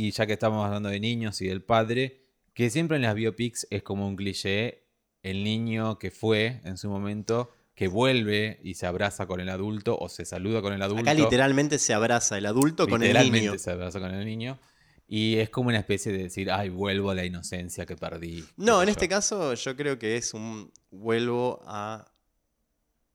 Y 0.00 0.12
ya 0.12 0.28
que 0.28 0.34
estamos 0.34 0.64
hablando 0.64 0.90
de 0.90 1.00
niños 1.00 1.42
y 1.42 1.48
del 1.48 1.60
padre, 1.60 2.22
que 2.54 2.70
siempre 2.70 2.94
en 2.98 3.02
las 3.02 3.16
biopics 3.16 3.66
es 3.68 3.82
como 3.82 4.06
un 4.06 4.14
cliché 4.14 4.84
el 5.24 5.42
niño 5.42 5.98
que 5.98 6.12
fue 6.12 6.60
en 6.62 6.76
su 6.76 6.88
momento, 6.88 7.50
que 7.74 7.88
vuelve 7.88 8.60
y 8.62 8.74
se 8.74 8.86
abraza 8.86 9.26
con 9.26 9.40
el 9.40 9.48
adulto 9.48 9.98
o 9.98 10.08
se 10.08 10.24
saluda 10.24 10.62
con 10.62 10.72
el 10.72 10.82
adulto. 10.82 11.02
Acá 11.02 11.14
literalmente 11.14 11.80
se 11.80 11.94
abraza 11.94 12.38
el 12.38 12.46
adulto 12.46 12.86
con 12.86 13.02
el 13.02 13.08
Literalmente 13.08 13.46
niño. 13.48 13.58
se 13.58 13.72
abraza 13.72 13.98
con 13.98 14.14
el 14.14 14.24
niño. 14.24 14.60
Y 15.08 15.38
es 15.38 15.50
como 15.50 15.68
una 15.68 15.78
especie 15.80 16.12
de 16.12 16.18
decir, 16.18 16.48
ay, 16.52 16.68
vuelvo 16.68 17.10
a 17.10 17.16
la 17.16 17.24
inocencia 17.24 17.84
que 17.84 17.96
perdí. 17.96 18.44
No, 18.56 18.80
en 18.80 18.86
yo. 18.86 18.92
este 18.92 19.08
caso 19.08 19.54
yo 19.54 19.74
creo 19.74 19.98
que 19.98 20.16
es 20.16 20.32
un 20.32 20.70
vuelvo 20.92 21.60
a... 21.66 22.08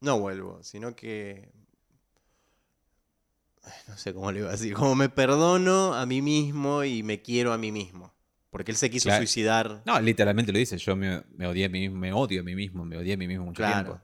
No 0.02 0.20
vuelvo, 0.20 0.62
sino 0.64 0.98
que... 0.98 1.50
No 3.88 3.98
sé 3.98 4.14
cómo 4.14 4.32
le 4.32 4.40
iba 4.40 4.50
a 4.50 4.52
decir. 4.52 4.74
Como 4.74 4.96
me 4.96 5.10
perdono 5.10 5.94
a 5.94 6.06
mí 6.06 6.22
mismo 6.22 6.84
y 6.84 7.04
me 7.04 7.22
quiero 7.22 7.54
a 7.54 7.58
mí 7.58 7.72
mismo. 7.72 8.14
Porque 8.50 8.72
él 8.72 8.78
se 8.78 8.90
quiso 8.90 9.06
Claro. 9.10 9.20
suicidar. 9.22 9.82
No, 9.86 10.00
literalmente 10.00 10.52
lo 10.52 10.60
dice. 10.60 10.78
Yo 10.78 10.96
me, 10.96 11.24
me 11.36 11.48
odié 11.48 11.66
a 11.66 11.70
mí 11.70 11.80
mismo, 11.80 11.98
me 11.98 12.14
odio 12.14 12.42
a 12.42 12.44
mí 12.44 12.56
mismo, 12.56 12.86
me 12.86 12.98
odié 12.98 13.14
a 13.14 13.18
mí 13.18 13.28
mismo 13.28 13.46
mucho 13.46 13.58
Claro. 13.58 13.84
tiempo. 13.94 14.02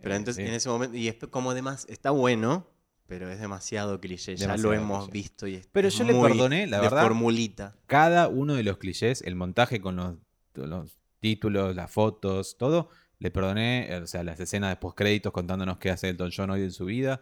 Pero 0.00 0.14
Eh, 0.14 0.16
entonces 0.18 0.44
sí. 0.44 0.48
en 0.48 0.54
ese 0.54 0.68
momento... 0.68 0.96
Y 0.96 1.08
es 1.08 1.16
como 1.30 1.52
además... 1.52 1.86
Está 1.88 2.10
bueno, 2.10 2.66
pero 3.06 3.30
es 3.30 3.40
demasiado 3.40 4.00
cliché. 4.00 4.36
Ya 4.36 4.56
lo 4.56 4.72
hemos 4.74 5.04
cliché. 5.08 5.12
visto 5.12 5.46
y 5.46 5.54
es 5.54 5.68
Pero 5.72 5.88
yo 5.88 6.04
le 6.04 6.12
perdoné, 6.20 6.66
la 6.66 6.78
de 6.78 6.82
verdad. 6.82 7.02
formulita. 7.02 7.76
Cada 7.86 8.28
uno 8.28 8.54
de 8.54 8.62
los 8.64 8.76
clichés, 8.78 9.22
el 9.22 9.36
montaje 9.36 9.80
con 9.80 9.96
los, 9.96 10.16
los 10.54 10.98
títulos, 11.20 11.74
las 11.76 11.90
fotos, 11.90 12.56
todo, 12.58 12.90
le 13.20 13.30
perdoné, 13.30 13.96
o 14.02 14.06
sea, 14.06 14.22
las 14.24 14.40
escenas 14.40 14.70
de 14.70 14.76
postcréditos 14.76 15.32
contándonos 15.32 15.78
qué 15.78 15.90
hace 15.90 16.08
Elton 16.10 16.30
John 16.36 16.50
hoy 16.50 16.62
en 16.62 16.72
su 16.72 16.84
vida. 16.84 17.20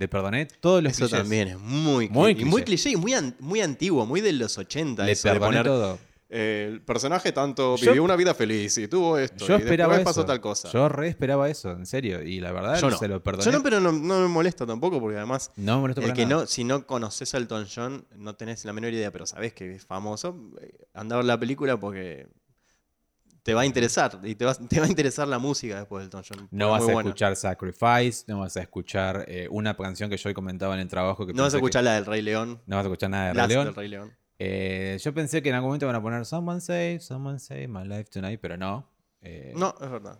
Le 0.00 0.08
perdoné 0.08 0.46
todos 0.46 0.82
los 0.82 0.90
Eso 0.92 1.02
clichés. 1.04 1.18
también 1.20 1.48
es 1.48 1.58
muy, 1.58 2.08
Muy 2.08 2.34
cli- 2.34 2.40
y 2.40 2.44
muy 2.46 2.62
cliché. 2.62 2.84
cliché 2.84 2.90
y 2.90 2.96
muy, 2.96 3.12
an- 3.14 3.36
muy 3.38 3.60
antiguo, 3.60 4.04
muy 4.06 4.20
de 4.22 4.32
los 4.32 4.56
80. 4.58 5.04
Le 5.04 5.12
eso 5.12 5.28
de 5.28 5.34
perdoné 5.34 5.58
poner, 5.58 5.66
todo. 5.66 5.98
eh, 6.30 6.68
el 6.72 6.80
personaje 6.80 7.32
tanto 7.32 7.76
Yo- 7.76 7.86
vivió 7.90 8.02
una 8.02 8.16
vida 8.16 8.32
feliz 8.32 8.78
y 8.78 8.88
tuvo 8.88 9.18
esto. 9.18 9.46
Yo 9.46 9.58
y 9.58 9.60
esperaba 9.62 9.92
después 9.96 10.14
pasó 10.14 10.20
eso. 10.22 10.26
tal 10.26 10.40
cosa. 10.40 10.70
Yo 10.72 10.88
re 10.88 11.08
esperaba 11.08 11.50
eso, 11.50 11.72
en 11.72 11.84
serio. 11.84 12.22
Y 12.22 12.40
la 12.40 12.50
verdad, 12.50 12.80
Yo 12.80 12.88
no. 12.88 12.96
se 12.98 13.08
lo 13.08 13.22
perdoné. 13.22 13.44
Yo 13.44 13.52
no, 13.52 13.62
pero 13.62 13.78
no, 13.78 13.92
no 13.92 14.20
me 14.20 14.28
molesta 14.28 14.64
tampoco 14.64 15.00
porque 15.00 15.18
además 15.18 15.50
No 15.56 15.82
me 15.82 15.88
el 15.88 15.94
para 15.94 16.14
que 16.14 16.24
nada. 16.24 16.42
no, 16.42 16.46
si 16.46 16.64
no 16.64 16.86
conoces 16.86 17.34
a 17.34 17.36
Elton 17.36 17.66
John 17.74 18.06
no 18.16 18.34
tenés 18.36 18.64
la 18.64 18.72
menor 18.72 18.94
idea, 18.94 19.10
pero 19.10 19.26
sabés 19.26 19.52
que 19.52 19.74
es 19.74 19.84
famoso, 19.84 20.34
eh, 20.62 20.72
anda 20.94 21.16
a 21.16 21.18
ver 21.18 21.26
la 21.26 21.38
película 21.38 21.78
porque 21.78 22.26
te 23.42 23.54
va 23.54 23.62
a 23.62 23.66
interesar 23.66 24.18
y 24.22 24.34
te 24.34 24.44
va, 24.44 24.54
te 24.68 24.80
va 24.80 24.86
a 24.86 24.88
interesar 24.88 25.26
la 25.28 25.38
música 25.38 25.76
después 25.78 26.00
de 26.02 26.04
Elton 26.06 26.22
John. 26.28 26.48
No 26.50 26.70
vas 26.70 26.82
a 26.82 26.84
buena. 26.84 27.00
escuchar 27.08 27.36
Sacrifice, 27.36 28.24
no 28.26 28.40
vas 28.40 28.56
a 28.56 28.60
escuchar 28.62 29.24
eh, 29.28 29.48
una 29.50 29.76
canción 29.76 30.08
que 30.10 30.16
yo 30.16 30.28
hoy 30.28 30.34
comentaba 30.34 30.74
en 30.74 30.80
el 30.80 30.88
trabajo. 30.88 31.26
Que 31.26 31.32
No 31.32 31.42
vas 31.44 31.54
a 31.54 31.56
que- 31.56 31.58
escuchar 31.58 31.84
la 31.84 31.94
del 31.94 32.06
Rey 32.06 32.22
León. 32.22 32.60
no 32.66 32.76
vas 32.76 32.84
a 32.84 32.88
escuchar 32.88 33.10
nada 33.10 33.26
de 33.28 33.32
Rey 33.34 33.48
León. 33.48 33.64
del 33.66 33.74
Rey 33.74 33.88
León. 33.88 34.12
Eh, 34.38 34.98
yo 35.02 35.12
pensé 35.12 35.42
que 35.42 35.50
en 35.50 35.54
algún 35.56 35.68
momento 35.68 35.86
van 35.86 35.96
a 35.96 36.02
poner 36.02 36.24
Someone 36.24 36.60
Save, 36.60 37.00
Someone 37.00 37.38
Save 37.38 37.68
My 37.68 37.84
Life 37.86 38.04
Tonight, 38.04 38.40
pero 38.40 38.56
no. 38.56 38.88
Eh, 39.20 39.52
No, 39.54 39.74
es 39.80 39.90
verdad. 39.90 40.18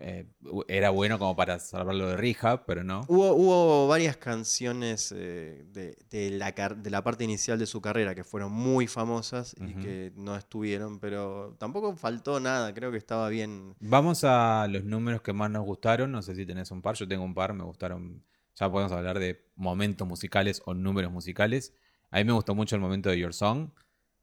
Eh, 0.00 0.26
era 0.68 0.90
bueno 0.90 1.18
como 1.18 1.34
para 1.36 1.58
salvarlo 1.58 2.08
de 2.08 2.16
Rehab, 2.16 2.64
pero 2.66 2.84
no. 2.84 3.04
Hubo, 3.08 3.32
hubo 3.34 3.88
varias 3.88 4.16
canciones 4.16 5.12
eh, 5.16 5.64
de, 5.72 5.96
de 6.10 6.30
la, 6.30 6.52
car- 6.54 6.76
de 6.76 6.90
la 6.90 7.02
parte 7.02 7.24
inicial 7.24 7.58
de 7.58 7.66
su 7.66 7.80
carrera 7.80 8.14
que 8.14 8.24
fueron 8.24 8.52
muy 8.52 8.86
famosas 8.86 9.54
y 9.58 9.74
que 9.74 10.12
no 10.16 10.36
estuvieron, 10.36 11.00
pero 11.00 11.56
tampoco 11.58 11.96
faltó 11.96 12.38
nada, 12.40 12.72
creo 12.74 12.90
que 12.92 12.98
estaba 12.98 13.28
bien. 13.28 13.74
Vamos 13.80 14.24
a 14.24 14.66
los 14.68 14.84
números 14.84 15.22
que 15.22 15.32
más 15.32 15.50
nos 15.50 15.64
gustaron. 15.64 16.12
No 16.12 16.22
sé 16.22 16.34
si 16.34 16.46
tenés 16.46 16.70
un 16.70 16.80
par, 16.82 16.94
yo 16.96 17.06
tengo 17.08 17.24
un 17.24 17.34
par, 17.34 17.52
me 17.54 17.64
gustaron. 17.64 18.22
Ya 18.56 18.70
podemos 18.70 18.92
hablar 18.92 19.18
de 19.18 19.44
momentos 19.56 20.06
musicales 20.06 20.62
o 20.64 20.74
números 20.74 21.12
musicales. 21.12 21.74
A 22.10 22.18
mí 22.18 22.24
me 22.24 22.32
gustó 22.32 22.54
mucho 22.54 22.74
el 22.76 22.80
momento 22.82 23.08
de 23.10 23.18
Your 23.18 23.32
Song. 23.34 23.70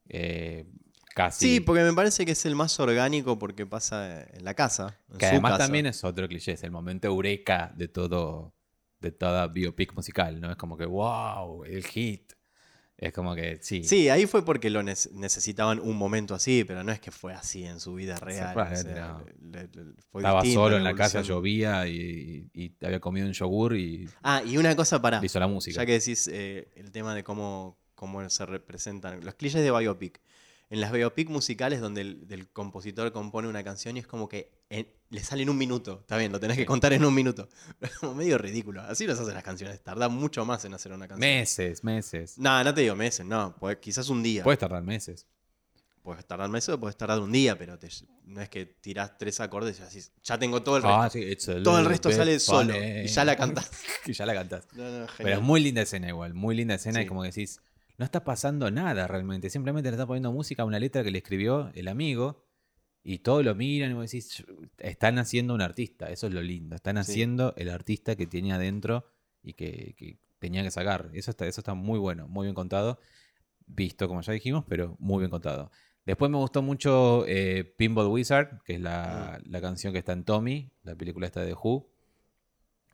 eh, 0.08 0.66
casi. 1.16 1.48
Sí, 1.56 1.60
porque 1.62 1.82
me 1.82 1.94
parece 1.94 2.24
que 2.26 2.34
es 2.34 2.46
el 2.46 2.56
más 2.56 2.80
orgánico 2.80 3.40
porque 3.40 3.66
pasa 3.66 4.22
en 4.32 4.44
la 4.46 4.54
casa. 4.54 5.00
en 5.12 5.18
Que 5.18 5.26
su 5.26 5.32
además 5.32 5.54
casa. 5.54 5.64
también 5.64 5.88
es 5.88 6.04
otro 6.04 6.28
cliché, 6.28 6.52
es 6.52 6.62
el 6.64 6.70
momento 6.72 7.08
eureka 7.08 7.74
de 7.76 7.88
todo, 7.88 8.54
de 9.00 9.12
toda 9.12 9.48
biopic 9.48 9.94
musical, 9.96 10.40
¿no? 10.40 10.52
Es 10.52 10.58
como 10.58 10.78
que, 10.78 10.86
wow, 10.86 11.64
el 11.64 11.84
hit. 11.84 12.34
Es 12.98 13.12
como 13.12 13.36
que, 13.36 13.60
sí. 13.62 13.84
Sí, 13.84 14.08
ahí 14.08 14.26
fue 14.26 14.46
porque 14.46 14.70
lo 14.70 14.82
nece- 14.82 15.12
necesitaban 15.12 15.80
un 15.82 15.98
momento 15.98 16.34
así, 16.34 16.64
pero 16.64 16.82
no 16.82 16.94
es 16.94 17.02
que 17.02 17.12
fue 17.12 17.34
así 17.34 17.66
en 17.66 17.82
su 17.82 17.94
vida 17.96 18.16
real. 18.18 18.54
probablemente 18.54 18.92
o 18.92 18.96
sea, 18.96 19.08
no. 19.10 19.26
le- 19.52 19.68
le- 19.68 19.94
fue 20.12 20.22
Estaba 20.22 20.46
solo 20.46 20.78
en 20.78 20.84
la 20.86 20.96
casa, 20.96 21.22
llovía 21.22 21.88
y, 21.90 22.48
y- 22.54 22.64
y 22.64 22.86
había 22.86 23.02
comido 23.02 23.28
un 23.28 23.34
yogur 23.34 23.76
y 23.76 24.08
Ah, 24.24 24.42
y 24.46 24.58
una 24.58 24.74
cosa 24.78 25.02
para. 25.02 25.20
hizo 25.24 25.40
la 25.42 25.48
música. 25.48 25.82
Ya 25.82 25.86
que 25.86 25.92
decís 25.92 26.30
eh, 26.32 26.70
el 26.78 26.92
tema 26.92 27.14
de 27.14 27.24
cómo, 27.26 27.78
cómo 27.96 28.28
se 28.30 28.46
representan 28.46 29.26
los 29.26 29.36
clichés 29.36 29.62
de 29.62 29.72
biopic. 29.78 30.22
En 30.70 30.82
las 30.82 30.92
biopic 30.92 31.30
musicales 31.30 31.80
donde 31.80 32.02
el, 32.02 32.28
del 32.28 32.50
compositor 32.50 33.12
compone 33.12 33.48
una 33.48 33.64
canción 33.64 33.98
y 33.98 34.00
es 34.00 34.08
como 34.08 34.28
que 34.28 34.52
en- 34.70 34.88
le 35.10 35.24
sale 35.24 35.44
en 35.44 35.50
un 35.52 35.58
minuto. 35.58 36.00
Está 36.02 36.18
bien, 36.18 36.32
lo 36.32 36.40
tenés 36.40 36.58
que 36.58 36.66
contar 36.66 36.92
en 36.94 37.06
un 37.06 37.14
minuto. 37.14 37.48
Pero 37.80 37.92
es 37.94 38.00
como 38.00 38.16
medio 38.16 38.38
ridículo. 38.40 38.82
Así 38.82 39.06
los 39.06 39.20
hacen 39.20 39.36
las 39.36 39.44
canciones. 39.44 39.80
Tarda 39.84 40.10
mucho 40.10 40.44
más 40.44 40.66
en 40.66 40.74
hacer 40.74 40.92
una 40.92 41.08
canción. 41.08 41.20
Meses, 41.30 41.84
meses. 41.84 42.38
No, 42.40 42.64
no 42.64 42.74
te 42.74 42.82
digo 42.82 42.96
meses, 42.96 43.26
no. 43.26 43.56
Quizás 43.80 44.10
un 44.10 44.24
día. 44.24 44.44
Puedes 44.44 44.60
tardar 44.60 44.82
meses. 44.82 45.28
Puedes 46.02 46.26
tardar 46.26 46.50
meses 46.50 46.70
o 46.70 46.80
puedes 46.80 46.96
tardar 46.98 47.20
un 47.20 47.32
día, 47.32 47.58
pero 47.58 47.80
te- 47.80 47.90
no 48.26 48.42
es 48.42 48.50
que 48.50 48.66
tirás 48.66 49.18
tres 49.18 49.40
acordes 49.40 49.80
y 49.80 49.84
decís, 49.84 50.12
ya 50.24 50.38
tengo 50.38 50.62
todo 50.64 50.78
el 50.78 50.84
resto. 50.84 51.02
Ah, 51.02 51.10
sí, 51.10 51.36
todo 51.64 51.80
el 51.80 51.86
resto 51.86 52.12
sale 52.12 52.40
solo. 52.40 52.74
funny. 52.74 53.02
Y 53.02 53.08
ya 53.08 53.24
la 53.26 53.36
cantás. 53.36 53.70
y 54.06 54.14
ya 54.14 54.26
la 54.26 54.34
cantás. 54.34 54.68
No, 54.74 54.84
no, 55.02 55.08
Pero 55.18 55.30
es 55.36 55.42
muy 55.42 55.62
linda 55.62 55.82
escena 55.84 56.08
igual, 56.10 56.34
muy 56.36 56.56
linda 56.56 56.76
escena 56.76 57.00
y 57.02 57.04
Sí. 57.04 57.08
como 57.08 57.22
que 57.24 57.30
decís, 57.30 57.60
no 57.98 58.06
está 58.06 58.24
pasando 58.24 58.70
nada 58.72 59.08
realmente, 59.08 59.50
simplemente 59.50 59.90
le 59.90 59.96
está 59.96 60.06
poniendo 60.06 60.32
música 60.32 60.64
a 60.64 60.66
una 60.66 60.80
letra 60.80 61.04
que 61.04 61.12
le 61.12 61.18
escribió 61.20 61.72
el 61.76 61.88
amigo 61.88 62.44
y 63.04 63.20
todos 63.20 63.46
lo 63.46 63.54
miran 63.56 63.92
y 63.92 63.94
vos 63.94 64.12
decís, 64.12 64.44
están 64.80 65.18
haciendo 65.20 65.54
un 65.54 65.62
artista, 65.62 66.08
eso 66.10 66.28
es 66.28 66.34
lo 66.34 66.42
lindo, 66.42 66.76
están 66.76 66.96
Sí. 66.96 67.00
haciendo 67.12 67.54
el 67.56 67.70
artista 67.70 68.16
que 68.16 68.26
tenía 68.28 68.56
adentro 68.56 69.06
y 69.44 69.54
que, 69.54 69.94
que 69.98 70.18
tenía 70.40 70.64
que 70.64 70.72
sacar. 70.72 71.10
Eso 71.14 71.32
está, 71.32 71.46
eso 71.48 71.62
está 71.62 71.74
muy 71.76 72.00
bueno, 72.00 72.28
muy 72.28 72.46
bien 72.48 72.56
contado, 72.56 73.00
visto 73.68 74.08
como 74.08 74.22
ya 74.22 74.34
dijimos, 74.34 74.66
pero 74.68 74.96
muy 75.00 75.20
bien 75.20 75.30
contado. 75.32 75.72
Después 76.06 76.30
me 76.30 76.38
gustó 76.38 76.62
mucho 76.62 77.26
eh, 77.28 77.64
Pinball 77.78 78.08
Wizard, 78.08 78.62
que 78.64 78.76
es 78.76 78.82
la, 78.82 79.40
Mm. 79.46 79.50
la 79.52 79.62
canción 79.62 79.94
que 79.94 80.00
está 80.00 80.14
en 80.14 80.24
Tommy, 80.24 80.72
la 80.84 80.96
película 80.96 81.26
esta 81.28 81.42
de 81.46 81.54
Who. 81.54 81.90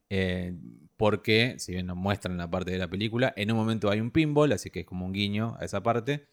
Eh, 0.10 0.54
porque, 1.02 1.56
si 1.58 1.72
bien 1.72 1.88
nos 1.88 1.98
muestran 1.98 2.38
la 2.38 2.48
parte 2.48 2.70
de 2.70 2.78
la 2.78 2.88
película, 2.88 3.34
en 3.36 3.50
un 3.52 3.58
momento 3.58 3.90
hay 3.90 4.00
un 4.00 4.12
pinball, 4.12 4.52
así 4.52 4.70
que 4.70 4.82
es 4.82 4.86
como 4.86 5.04
un 5.08 5.14
guiño 5.14 5.58
a 5.60 5.66
esa 5.66 5.82
parte. 5.82 6.28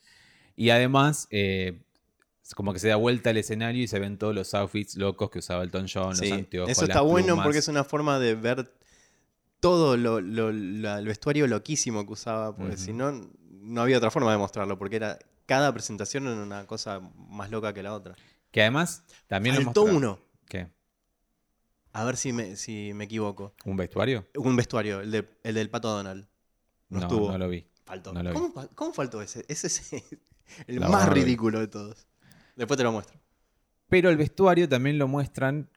Y 0.57 0.69
además, 0.69 1.27
eh, 1.31 1.81
como 2.55 2.75
que 2.75 2.79
se 2.79 2.89
da 2.89 2.97
vuelta 2.97 3.31
al 3.31 3.39
escenario 3.39 3.83
y 3.83 3.89
se 3.89 3.99
ven 3.99 4.19
todos 4.19 4.35
los 4.35 4.53
outfits 4.53 4.97
locos 4.97 5.31
que 5.31 5.39
usaba 5.39 5.63
Elton 5.63 5.87
John, 5.91 6.15
Sí, 6.17 6.29
los 6.29 6.39
anteojos. 6.39 6.71
Eso 6.71 6.83
las 6.83 6.89
está 6.91 7.01
bueno 7.01 7.29
plumas. 7.29 7.45
porque 7.47 7.59
es 7.61 7.69
una 7.69 7.83
forma 7.83 8.19
de 8.19 8.35
ver 8.35 8.71
todo 9.61 9.97
lo, 9.97 10.21
lo- 10.21 10.51
el 10.51 11.07
vestuario 11.07 11.47
loquísimo 11.47 12.05
que 12.07 12.13
usaba, 12.13 12.55
porque 12.55 12.77
si 12.77 12.93
no, 12.93 13.11
no 13.51 13.81
había 13.81 13.97
otra 13.97 14.11
forma 14.11 14.31
de 14.33 14.37
mostrarlo, 14.39 14.79
porque 14.79 14.97
era 14.97 15.19
cada 15.47 15.73
presentación 15.73 16.27
era 16.27 16.43
una 16.43 16.67
cosa 16.67 17.01
más 17.31 17.51
loca 17.51 17.73
que 17.73 17.83
la 17.83 17.95
otra. 17.95 18.17
Que 18.51 18.61
además 18.61 19.05
también 19.29 19.55
lo 19.57 19.63
Faltó 19.63 19.85
mostraron- 19.85 19.97
uno, 19.97 20.19
¿Qué? 20.47 20.69
A 22.01 22.05
ver 22.05 22.17
si 22.17 22.33
me, 22.33 22.57
si 22.57 22.93
me 22.95 23.05
equivoco. 23.05 23.55
¿Un 23.65 23.77
vestuario? 23.77 24.27
Un 24.37 24.57
vestuario, 24.57 25.01
el, 25.01 25.11
de- 25.11 25.29
el 25.43 25.55
del 25.55 25.71
Pato 25.71 25.89
Donald. 25.89 26.27
No, 26.89 27.01
No, 27.01 27.07
estuvo. 27.07 27.31
no 27.33 27.39
lo 27.39 27.49
vi. 27.49 27.67
Faltó. 27.85 28.13
no 28.13 28.23
lo 28.23 28.31
vi. 28.31 28.37
¿Cómo, 28.37 28.69
cómo 28.75 28.93
faltó 28.93 29.21
ese? 29.23 29.45
Ese 29.49 29.67
es 29.67 29.93
el 29.93 30.03
La 30.81 30.89
más 30.89 31.09
ridículo 31.09 31.61
de 31.61 31.69
todos. 31.69 32.07
Después 32.57 32.77
te 32.77 32.85
lo 32.85 32.93
muestro. 32.93 33.19
Pero 33.89 34.11
el 34.11 34.17
vestuario 34.17 34.69
también 34.69 34.99
lo 34.99 35.09
muestran, 35.09 35.71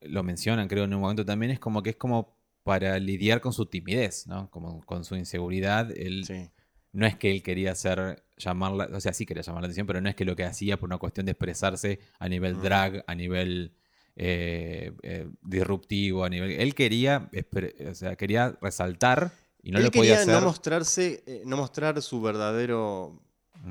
lo 0.00 0.22
mencionan 0.22 0.68
creo 0.68 0.84
en 0.84 0.94
un 0.94 1.00
momento 1.00 1.24
también, 1.24 1.52
es 1.52 1.58
como 1.58 1.82
que 1.82 1.90
es 1.90 1.96
como 1.96 2.36
para 2.62 2.98
lidiar 2.98 3.40
con 3.40 3.52
su 3.52 3.66
timidez, 3.66 4.26
¿no? 4.26 4.50
Como 4.50 4.84
con 4.86 5.04
su 5.04 5.16
inseguridad. 5.16 5.90
Él, 5.96 6.24
Sí. 6.26 6.50
No 6.92 7.06
es 7.06 7.14
que 7.16 7.30
él 7.30 7.42
quería 7.44 7.70
hacer, 7.70 8.24
llamarla, 8.36 8.88
o 8.92 9.00
sea, 9.00 9.12
sí 9.12 9.24
quería 9.24 9.44
llamar 9.44 9.62
la 9.62 9.66
atención, 9.68 9.86
pero 9.86 10.00
no 10.00 10.08
es 10.08 10.16
que 10.16 10.24
lo 10.24 10.34
que 10.34 10.44
hacía 10.44 10.76
por 10.76 10.88
una 10.88 10.98
cuestión 10.98 11.24
de 11.24 11.32
expresarse 11.32 12.00
a 12.18 12.28
nivel 12.28 12.56
Mm. 12.56 12.62
drag, 12.62 13.04
a 13.06 13.14
nivel 13.14 13.72
eh, 14.16 14.92
eh, 15.02 15.28
disruptivo, 15.42 16.24
a 16.24 16.28
nivel... 16.28 16.52
Él 16.52 16.74
quería, 16.74 17.28
expre- 17.32 17.74
o 17.90 17.94
sea, 17.94 18.16
quería 18.16 18.56
resaltar 18.60 19.32
y 19.62 19.70
no 19.72 19.78
Él 19.78 19.84
lo 19.84 19.90
podía 19.90 20.12
quería 20.14 20.22
hacer. 20.22 20.34
no 20.34 20.40
mostrarse, 20.40 21.22
eh, 21.26 21.42
no 21.46 21.56
mostrar 21.56 22.00
su 22.02 22.20
verdadero 22.20 23.20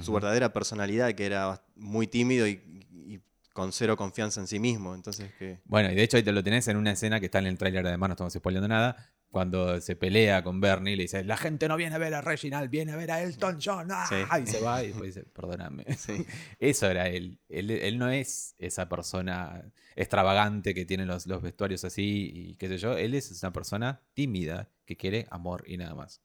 su 0.01 0.13
verdadera 0.13 0.53
personalidad, 0.53 1.13
que 1.15 1.25
era 1.25 1.63
muy 1.75 2.05
tímido 2.05 2.45
y, 2.47 2.61
y 3.07 3.19
con 3.53 3.73
cero 3.73 3.97
confianza 3.97 4.39
en 4.39 4.45
sí 4.45 4.59
mismo. 4.59 4.93
Entonces, 4.93 5.31
que. 5.39 5.57
Bueno, 5.65 5.91
y 5.91 5.95
de 5.95 6.03
hecho 6.03 6.15
ahí 6.17 6.21
te 6.21 6.31
lo 6.31 6.43
tenés 6.43 6.67
en 6.67 6.77
una 6.77 6.91
escena 6.91 7.19
que 7.19 7.25
está 7.25 7.39
en 7.39 7.47
el 7.47 7.57
tráiler, 7.57 7.87
además 7.87 8.09
no 8.09 8.13
estamos 8.13 8.33
spoileando 8.33 8.67
nada, 8.67 8.95
cuando 9.31 9.79
se 9.79 9.95
pelea 9.95 10.43
con 10.43 10.59
Bernie, 10.59 10.95
le 10.95 11.03
dice, 11.03 11.23
la 11.23 11.37
gente 11.37 11.67
no 11.67 11.77
viene 11.77 11.95
a 11.95 11.99
ver 11.99 12.13
a 12.15 12.21
Reginald, 12.21 12.69
viene 12.69 12.91
a 12.93 12.95
ver 12.95 13.11
a 13.11 13.21
Elton 13.21 13.59
John, 13.63 13.87
¡ah! 13.91 14.05
Sí. 14.09 14.15
y 14.43 14.47
se 14.47 14.59
va 14.61 14.83
y 14.83 14.87
después 14.87 15.13
dice, 15.15 15.27
perdóname. 15.29 15.85
Sí. 15.97 16.25
Eso 16.59 16.87
era 16.89 17.07
él. 17.09 17.39
él. 17.49 17.69
él 17.71 17.97
no 17.99 18.09
es 18.09 18.55
esa 18.57 18.89
persona 18.89 19.71
extravagante 19.95 20.73
que 20.73 20.85
tiene 20.85 21.05
los, 21.05 21.27
los 21.27 21.41
vestuarios 21.41 21.83
así 21.83 22.31
y 22.33 22.55
qué 22.55 22.67
sé 22.67 22.77
yo, 22.77 22.97
él 22.97 23.13
es 23.13 23.41
una 23.43 23.53
persona 23.53 24.01
tímida 24.13 24.69
que 24.85 24.97
quiere 24.97 25.27
amor 25.29 25.63
y 25.67 25.77
nada 25.77 25.93
más. 25.93 26.21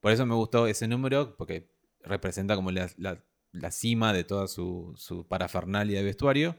Por 0.00 0.12
eso 0.12 0.24
me 0.24 0.34
gustó 0.34 0.66
ese 0.66 0.86
número, 0.88 1.36
porque 1.36 1.68
representa 2.02 2.54
como 2.56 2.70
la, 2.70 2.88
la- 2.96 3.22
la 3.52 3.72
cima 3.72 4.12
de 4.12 4.22
toda 4.22 4.46
su, 4.46 4.94
su 4.96 5.26
parafernalia 5.26 5.98
de 5.98 6.04
vestuario. 6.04 6.56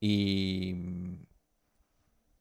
Y, 0.00 0.74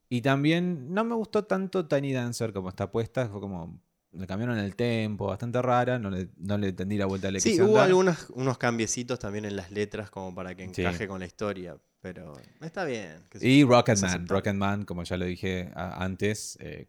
y 0.10 0.22
también 0.22 0.94
no 0.94 1.04
me 1.04 1.16
gustó 1.16 1.46
tanto 1.46 1.88
Tiny 1.88 2.14
Dancer 2.14 2.54
como 2.54 2.70
está 2.70 2.92
puesta, 2.92 3.28
fue 3.30 3.40
como 3.42 3.82
le 4.12 4.26
cambiaron 4.26 4.58
el 4.58 4.76
tempo, 4.76 5.28
bastante 5.28 5.62
rara, 5.62 6.00
no 6.00 6.10
le, 6.10 6.30
no 6.38 6.58
le 6.58 6.70
entendí 6.70 6.98
la 6.98 7.06
vuelta 7.06 7.28
Sí, 7.40 7.62
hubo 7.62 7.76
dar. 7.78 7.88
algunos 7.88 8.30
unos 8.32 8.58
cambiecitos 8.58 9.20
también 9.20 9.46
en 9.46 9.56
las 9.56 9.70
letras 9.70 10.10
como 10.10 10.34
para 10.34 10.56
que 10.56 10.64
Sí. 10.74 10.82
encaje 10.82 11.08
con 11.08 11.20
la 11.20 11.26
historia. 11.26 11.78
Pero 12.00 12.34
está 12.62 12.86
bien. 12.86 13.24
sé 13.34 13.48
Y 13.48 13.64
Rocketman. 13.64 14.28
Rocketman, 14.28 14.86
como 14.86 15.04
ya 15.04 15.18
lo 15.18 15.26
dije 15.26 15.72
antes, 15.76 16.58
eh, 16.62 16.88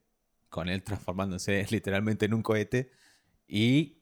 con 0.49 0.69
él 0.69 0.83
transformándose 0.83 1.67
literalmente 1.71 2.27
en 2.27 2.35
un 2.35 2.43
cohete. 2.43 2.91
Y 3.49 3.99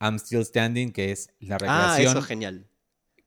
I'm 0.00 0.18
Still 0.18 0.44
Standing, 0.44 0.92
que 0.92 1.12
es 1.12 1.28
la 1.40 1.56
Ah, 1.56 1.58
recreación. 1.58 2.08
eso 2.10 2.18
es 2.20 2.24
genial. 2.26 2.66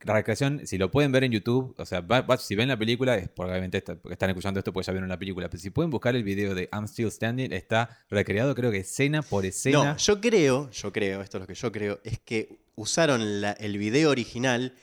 La 0.04 0.14
recreación, 0.14 0.66
si 0.66 0.78
lo 0.78 0.90
pueden 0.92 1.12
ver 1.12 1.24
en 1.24 1.32
YouTube, 1.32 1.76
o 1.78 1.86
sea, 1.86 2.02
va- 2.02 2.22
va- 2.22 2.38
si 2.38 2.56
ven 2.56 2.68
la 2.70 2.78
película, 2.78 3.16
es 3.18 3.30
está- 3.74 3.96
porque 3.96 4.14
están 4.14 4.30
escuchando 4.30 4.60
esto 4.60 4.74
porque 4.74 4.88
ya 4.88 4.94
vieron 4.94 5.10
la 5.10 5.18
película, 5.20 5.50
pero 5.50 5.62
si 5.62 5.70
pueden 5.70 5.92
buscar 5.92 6.16
el 6.16 6.24
video 6.24 6.56
de 6.56 6.70
I'm 6.74 6.86
Still 6.88 7.12
Standing, 7.12 7.52
está 7.54 7.98
recreado 8.10 8.56
creo 8.56 8.72
que 8.72 8.80
escena 8.80 9.22
por 9.22 9.46
escena. 9.46 9.84
No, 9.94 9.98
yo 9.98 10.20
creo, 10.22 10.70
yo 10.72 10.92
creo, 10.92 11.22
esto 11.22 11.38
es 11.38 11.42
lo 11.42 11.48
que 11.48 11.54
yo 11.56 11.72
creo, 11.72 12.00
es 12.04 12.20
que 12.20 12.58
usaron 12.76 13.42
la- 13.42 13.52
el 13.54 13.78
video 13.78 14.10
original 14.10 14.74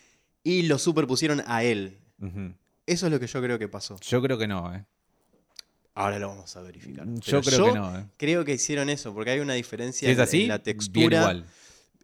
y 0.45 0.63
lo 0.63 0.79
superpusieron 0.79 1.43
a 1.47 1.63
él. 1.65 1.99
Eso 2.87 3.07
es 3.07 3.13
lo 3.13 3.21
que 3.21 3.27
yo 3.27 3.43
creo 3.43 3.59
que 3.59 3.69
pasó. 3.69 3.99
Yo 4.01 4.23
creo 4.23 4.39
que 4.39 4.47
no, 4.49 4.75
¿eh? 4.75 4.85
Ahora 5.95 6.19
lo 6.21 6.29
vamos 6.29 6.57
a 6.57 6.63
verificar. 6.63 7.05
Yo 7.07 7.21
Pero 7.25 7.43
creo 7.43 7.65
que 7.73 7.79
no, 7.79 7.99
¿eh? 7.99 8.05
Creo 8.17 8.45
que 8.45 8.53
hicieron 8.55 8.89
eso, 8.89 9.13
porque 9.13 9.33
hay 9.33 9.41
una 9.41 9.55
diferencia 9.55 10.09
es 10.09 10.17
en- 10.17 10.23
así, 10.23 10.43
en 10.43 10.49
la 10.49 10.59
bien 10.59 10.65
textura. 10.77 11.19
igual. 11.19 11.45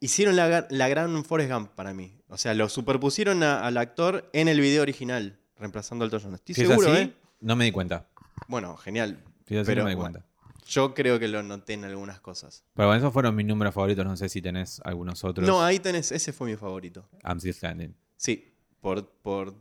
Hicieron 0.05 0.37
la, 0.37 0.67
la 0.69 0.89
gran 0.89 1.25
Forrest 1.25 1.51
Gump 1.51 1.71
para 1.71 1.95
mí. 1.95 2.19
O 2.29 2.37
sea, 2.37 2.53
lo 2.53 2.69
superpusieron 2.69 3.43
a- 3.43 3.65
al 3.67 3.79
actor 3.79 4.29
en 4.35 4.49
el 4.49 4.61
video 4.61 4.83
original, 4.83 5.39
reemplazando 5.57 6.05
al 6.05 6.11
John. 6.11 6.35
Estoy 6.35 6.55
seguro, 6.55 6.93
así, 6.93 7.01
¿eh? 7.05 7.13
no 7.41 7.57
me 7.57 7.65
di 7.65 7.73
cuenta. 7.73 8.07
Bueno, 8.47 8.77
genial. 8.77 9.19
Así, 9.47 9.55
Pero, 9.65 9.81
no 9.83 9.85
me 9.85 9.91
di 9.91 9.97
bueno, 9.97 10.13
cuenta. 10.21 10.27
Yo 10.67 10.93
creo 10.93 11.19
que 11.19 11.27
lo 11.29 11.43
noté 11.43 11.73
en 11.73 11.85
algunas 11.85 12.21
cosas. 12.21 12.65
Pero 12.75 12.89
bueno, 12.89 12.99
esos 12.99 13.13
fueron 13.15 13.35
mis 13.35 13.47
números 13.47 13.73
favoritos. 13.73 14.05
No 14.05 14.15
sé 14.17 14.29
si 14.29 14.43
tenés 14.43 14.79
algunos 14.85 15.25
otros. 15.25 15.47
No, 15.47 15.63
ahí 15.63 15.79
tenés, 15.79 16.13
ese 16.13 16.35
fue 16.35 16.51
mi 16.51 16.57
favorito. 16.57 17.09
I'm 17.25 17.39
Still 17.39 17.55
Standing. 17.55 17.95
Sí, 18.17 18.55
por, 18.81 19.09
por, 19.23 19.55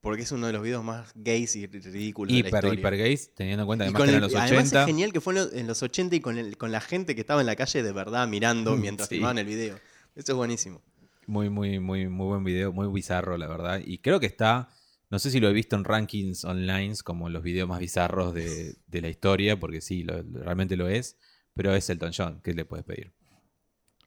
porque 0.00 0.22
es 0.22 0.32
uno 0.32 0.46
de 0.46 0.52
los 0.54 0.62
videos 0.62 0.82
más 0.82 1.12
gays 1.14 1.56
y 1.56 1.66
ridículos 1.66 2.34
de 2.34 2.42
la 2.42 2.48
Hiper, 2.48 2.64
historia. 2.64 2.80
hiper 2.80 2.96
gays, 2.96 3.34
teniendo 3.34 3.62
en 3.62 3.66
cuenta 3.66 3.84
además 3.84 4.00
con 4.00 4.06
que 4.06 4.10
el- 4.10 4.16
eran 4.16 4.22
los 4.30 4.34
además 4.40 4.64
80. 4.66 4.80
es 4.80 4.86
genial 4.86 5.12
que 5.12 5.20
fue 5.20 5.34
en 5.34 5.38
los, 5.40 5.52
en 5.52 5.66
los 5.66 5.82
80 5.82 6.16
y 6.16 6.20
con, 6.20 6.38
el- 6.38 6.56
con 6.56 6.72
la 6.72 6.80
gente 6.80 7.14
que 7.14 7.20
estaba 7.20 7.40
en 7.40 7.46
la 7.46 7.56
calle 7.56 7.82
de 7.82 7.92
verdad 7.92 8.26
mirando 8.28 8.76
Mm, 8.76 8.80
mientras 8.80 9.08
sí. 9.08 9.16
filmaban 9.16 9.38
el 9.38 9.46
video. 9.46 9.78
Eso 10.16 10.32
es 10.32 10.36
buenísimo. 10.36 10.80
Muy, 11.26 11.48
muy, 11.50 11.78
muy, 11.78 12.08
muy 12.08 12.26
buen 12.26 12.44
video, 12.44 12.72
muy 12.72 12.88
bizarro, 12.88 13.36
la 13.38 13.46
verdad. 13.46 13.80
Y 13.84 13.98
creo 13.98 14.18
que 14.20 14.26
está, 14.26 14.68
no 15.10 15.18
sé 15.18 15.30
si 15.30 15.38
lo 15.38 15.48
he 15.48 15.52
visto 15.52 15.76
en 15.76 15.84
rankings 15.84 16.44
online 16.44 16.94
como 17.04 17.28
los 17.28 17.42
videos 17.42 17.68
más 17.68 17.78
bizarros 17.78 18.34
de, 18.34 18.76
de 18.86 19.00
la 19.00 19.08
historia, 19.08 19.58
porque 19.60 19.80
sí, 19.80 20.02
lo- 20.02 20.22
realmente 20.22 20.76
lo 20.76 20.88
es, 20.88 21.16
pero 21.54 21.74
es 21.74 21.88
Elton 21.90 22.12
John, 22.16 22.40
¿qué 22.42 22.54
le 22.54 22.64
puedes 22.64 22.84
pedir? 22.84 23.12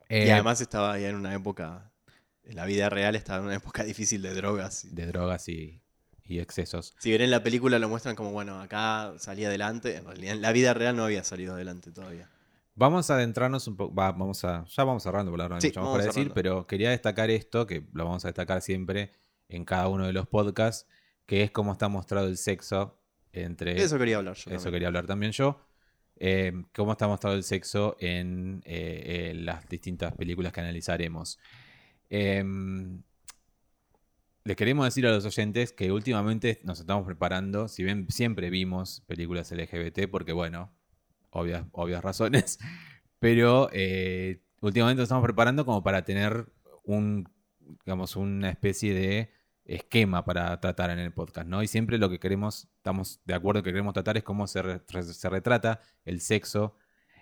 y 0.10 0.16
Eh, 0.28 0.32
además 0.34 0.60
estaba 0.62 0.98
ya 1.00 1.10
en 1.10 1.16
una 1.16 1.34
época, 1.34 1.92
en 2.44 2.56
la 2.58 2.66
vida 2.66 2.90
real 2.90 3.16
estaba 3.16 3.40
en 3.40 3.46
una 3.46 3.56
época 3.56 3.84
difícil 3.86 4.22
de 4.22 4.34
drogas. 4.34 4.86
De 4.92 5.06
drogas 5.08 5.48
y, 5.50 5.82
y 6.26 6.40
excesos. 6.40 6.94
Si 7.00 7.10
bien 7.10 7.22
en 7.22 7.32
la 7.32 7.44
película 7.44 7.80
lo 7.80 7.90
muestran 7.90 8.16
como, 8.16 8.32
bueno, 8.32 8.62
acá 8.62 9.14
salía 9.18 9.48
adelante, 9.50 9.98
en 9.98 10.06
realidad 10.06 10.36
en 10.36 10.42
la 10.42 10.52
vida 10.52 10.74
real 10.74 10.96
no 10.96 11.04
había 11.06 11.24
salido 11.24 11.54
adelante 11.56 11.92
todavía. 11.92 12.30
Vamos 12.76 13.10
a 13.12 13.16
adentrarnos 13.16 13.68
un 13.68 13.76
poco, 13.76 13.94
vamos 13.94 14.44
a, 14.46 14.66
ya 14.66 14.84
vamos 14.84 15.04
cerrando, 15.04 15.32
por 15.32 15.38
la 15.38 15.44
verdad 15.46 15.58
no 15.58 15.58
hay 15.58 15.62
Sí, 15.62 15.68
mucho 15.68 15.82
más 15.82 15.92
para 15.92 16.04
decir, 16.06 16.32
pero 16.34 16.66
quería 16.66 16.90
destacar 16.90 17.30
esto, 17.30 17.68
que 17.68 17.86
lo 17.94 18.06
vamos 18.06 18.26
a 18.26 18.30
destacar 18.30 18.62
siempre 18.62 19.12
en 19.48 19.64
cada 19.66 19.88
uno 19.90 20.08
de 20.08 20.14
los 20.14 20.28
podcasts, 20.28 20.88
que 21.28 21.44
es 21.44 21.52
cómo 21.52 21.74
está 21.74 21.88
mostrado 21.88 22.28
el 22.28 22.38
sexo 22.38 22.98
entre... 23.32 23.80
Eso 23.82 23.98
quería 24.00 24.18
hablar 24.18 24.36
yo. 24.36 24.42
Eso 24.42 24.50
también. 24.56 24.72
quería 24.74 24.88
hablar 24.88 25.06
también 25.06 25.32
yo. 25.34 25.60
eh, 26.16 26.52
cómo 26.74 26.94
está 26.94 27.08
mostrado 27.08 27.36
el 27.36 27.44
sexo 27.44 27.96
en, 28.00 28.62
eh, 28.66 29.30
en 29.32 29.46
las 29.46 29.68
distintas 29.70 30.16
películas 30.16 30.52
que 30.54 30.62
analizaremos. 30.62 31.38
Em, 32.10 33.02
les 34.46 34.56
queremos 34.58 34.86
decir 34.86 35.06
a 35.08 35.12
los 35.12 35.26
oyentes 35.26 35.72
que 35.72 35.92
últimamente 35.92 36.60
nos 36.64 36.80
estamos 36.80 37.06
preparando, 37.06 37.68
si 37.68 37.84
bien 37.84 38.08
siempre 38.10 38.50
vimos 38.50 39.02
películas 39.08 39.52
LGBT, 39.52 40.10
porque 40.10 40.34
bueno, 40.34 40.72
obvias, 41.30 42.04
razones, 42.04 42.60
pero 43.20 43.70
eh, 43.72 44.42
últimamente 44.62 45.00
nos 45.00 45.06
estamos 45.08 45.24
preparando 45.24 45.66
como 45.66 45.82
para 45.84 46.04
tener 46.04 46.48
un, 46.84 47.30
una 48.16 48.50
especie 48.50 48.94
de 48.94 49.32
esquema 49.66 50.26
para 50.26 50.60
tratar 50.60 50.90
en 50.90 51.00
el 51.00 51.14
podcast, 51.14 51.48
¿no? 51.48 51.64
Y 51.64 51.68
siempre 51.68 51.98
lo 51.98 52.10
que 52.10 52.20
queremos, 52.20 52.68
estamos 52.76 53.22
de 53.24 53.34
acuerdo 53.34 53.64
que 53.64 53.72
queremos 53.72 53.94
tratar 53.94 54.18
es 54.18 54.24
cómo 54.24 54.46
se, 54.48 54.62
re- 54.62 54.82
se 55.04 55.30
retrata 55.30 55.80
el 56.04 56.20
sexo 56.20 56.76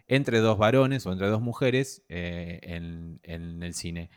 entre 0.08 0.40
dos 0.40 0.58
varones 0.58 1.06
o 1.06 1.12
entre 1.12 1.28
dos 1.28 1.42
mujeres 1.42 2.04
eh, 2.10 2.60
en 2.64 3.62
el 3.62 3.74
cine. 3.76 4.10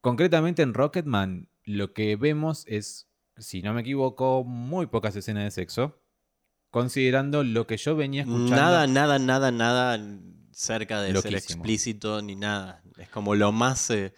Concretamente 0.00 0.62
en 0.62 0.74
Rocketman, 0.74 1.48
lo 1.68 1.92
que 1.92 2.16
vemos 2.16 2.64
es, 2.66 3.08
si 3.36 3.60
no 3.62 3.74
me 3.74 3.82
equivoco, 3.82 4.42
muy 4.42 4.86
pocas 4.86 5.14
escenas 5.14 5.44
de 5.44 5.50
sexo, 5.50 6.00
considerando 6.70 7.44
lo 7.44 7.66
que 7.66 7.76
yo 7.76 7.94
venía 7.94 8.22
escuchando. 8.22 8.56
Nada, 8.56 8.86
nada, 8.86 9.18
nada, 9.18 9.50
nada 9.50 10.00
cerca 10.50 11.00
de 11.02 11.08
ser 11.08 11.32
Loquísimo. 11.32 11.38
explícito 11.38 12.22
ni 12.22 12.36
nada. 12.36 12.82
Es 12.96 13.08
como 13.10 13.34
lo 13.34 13.52
más 13.52 13.90
eh, 13.90 14.12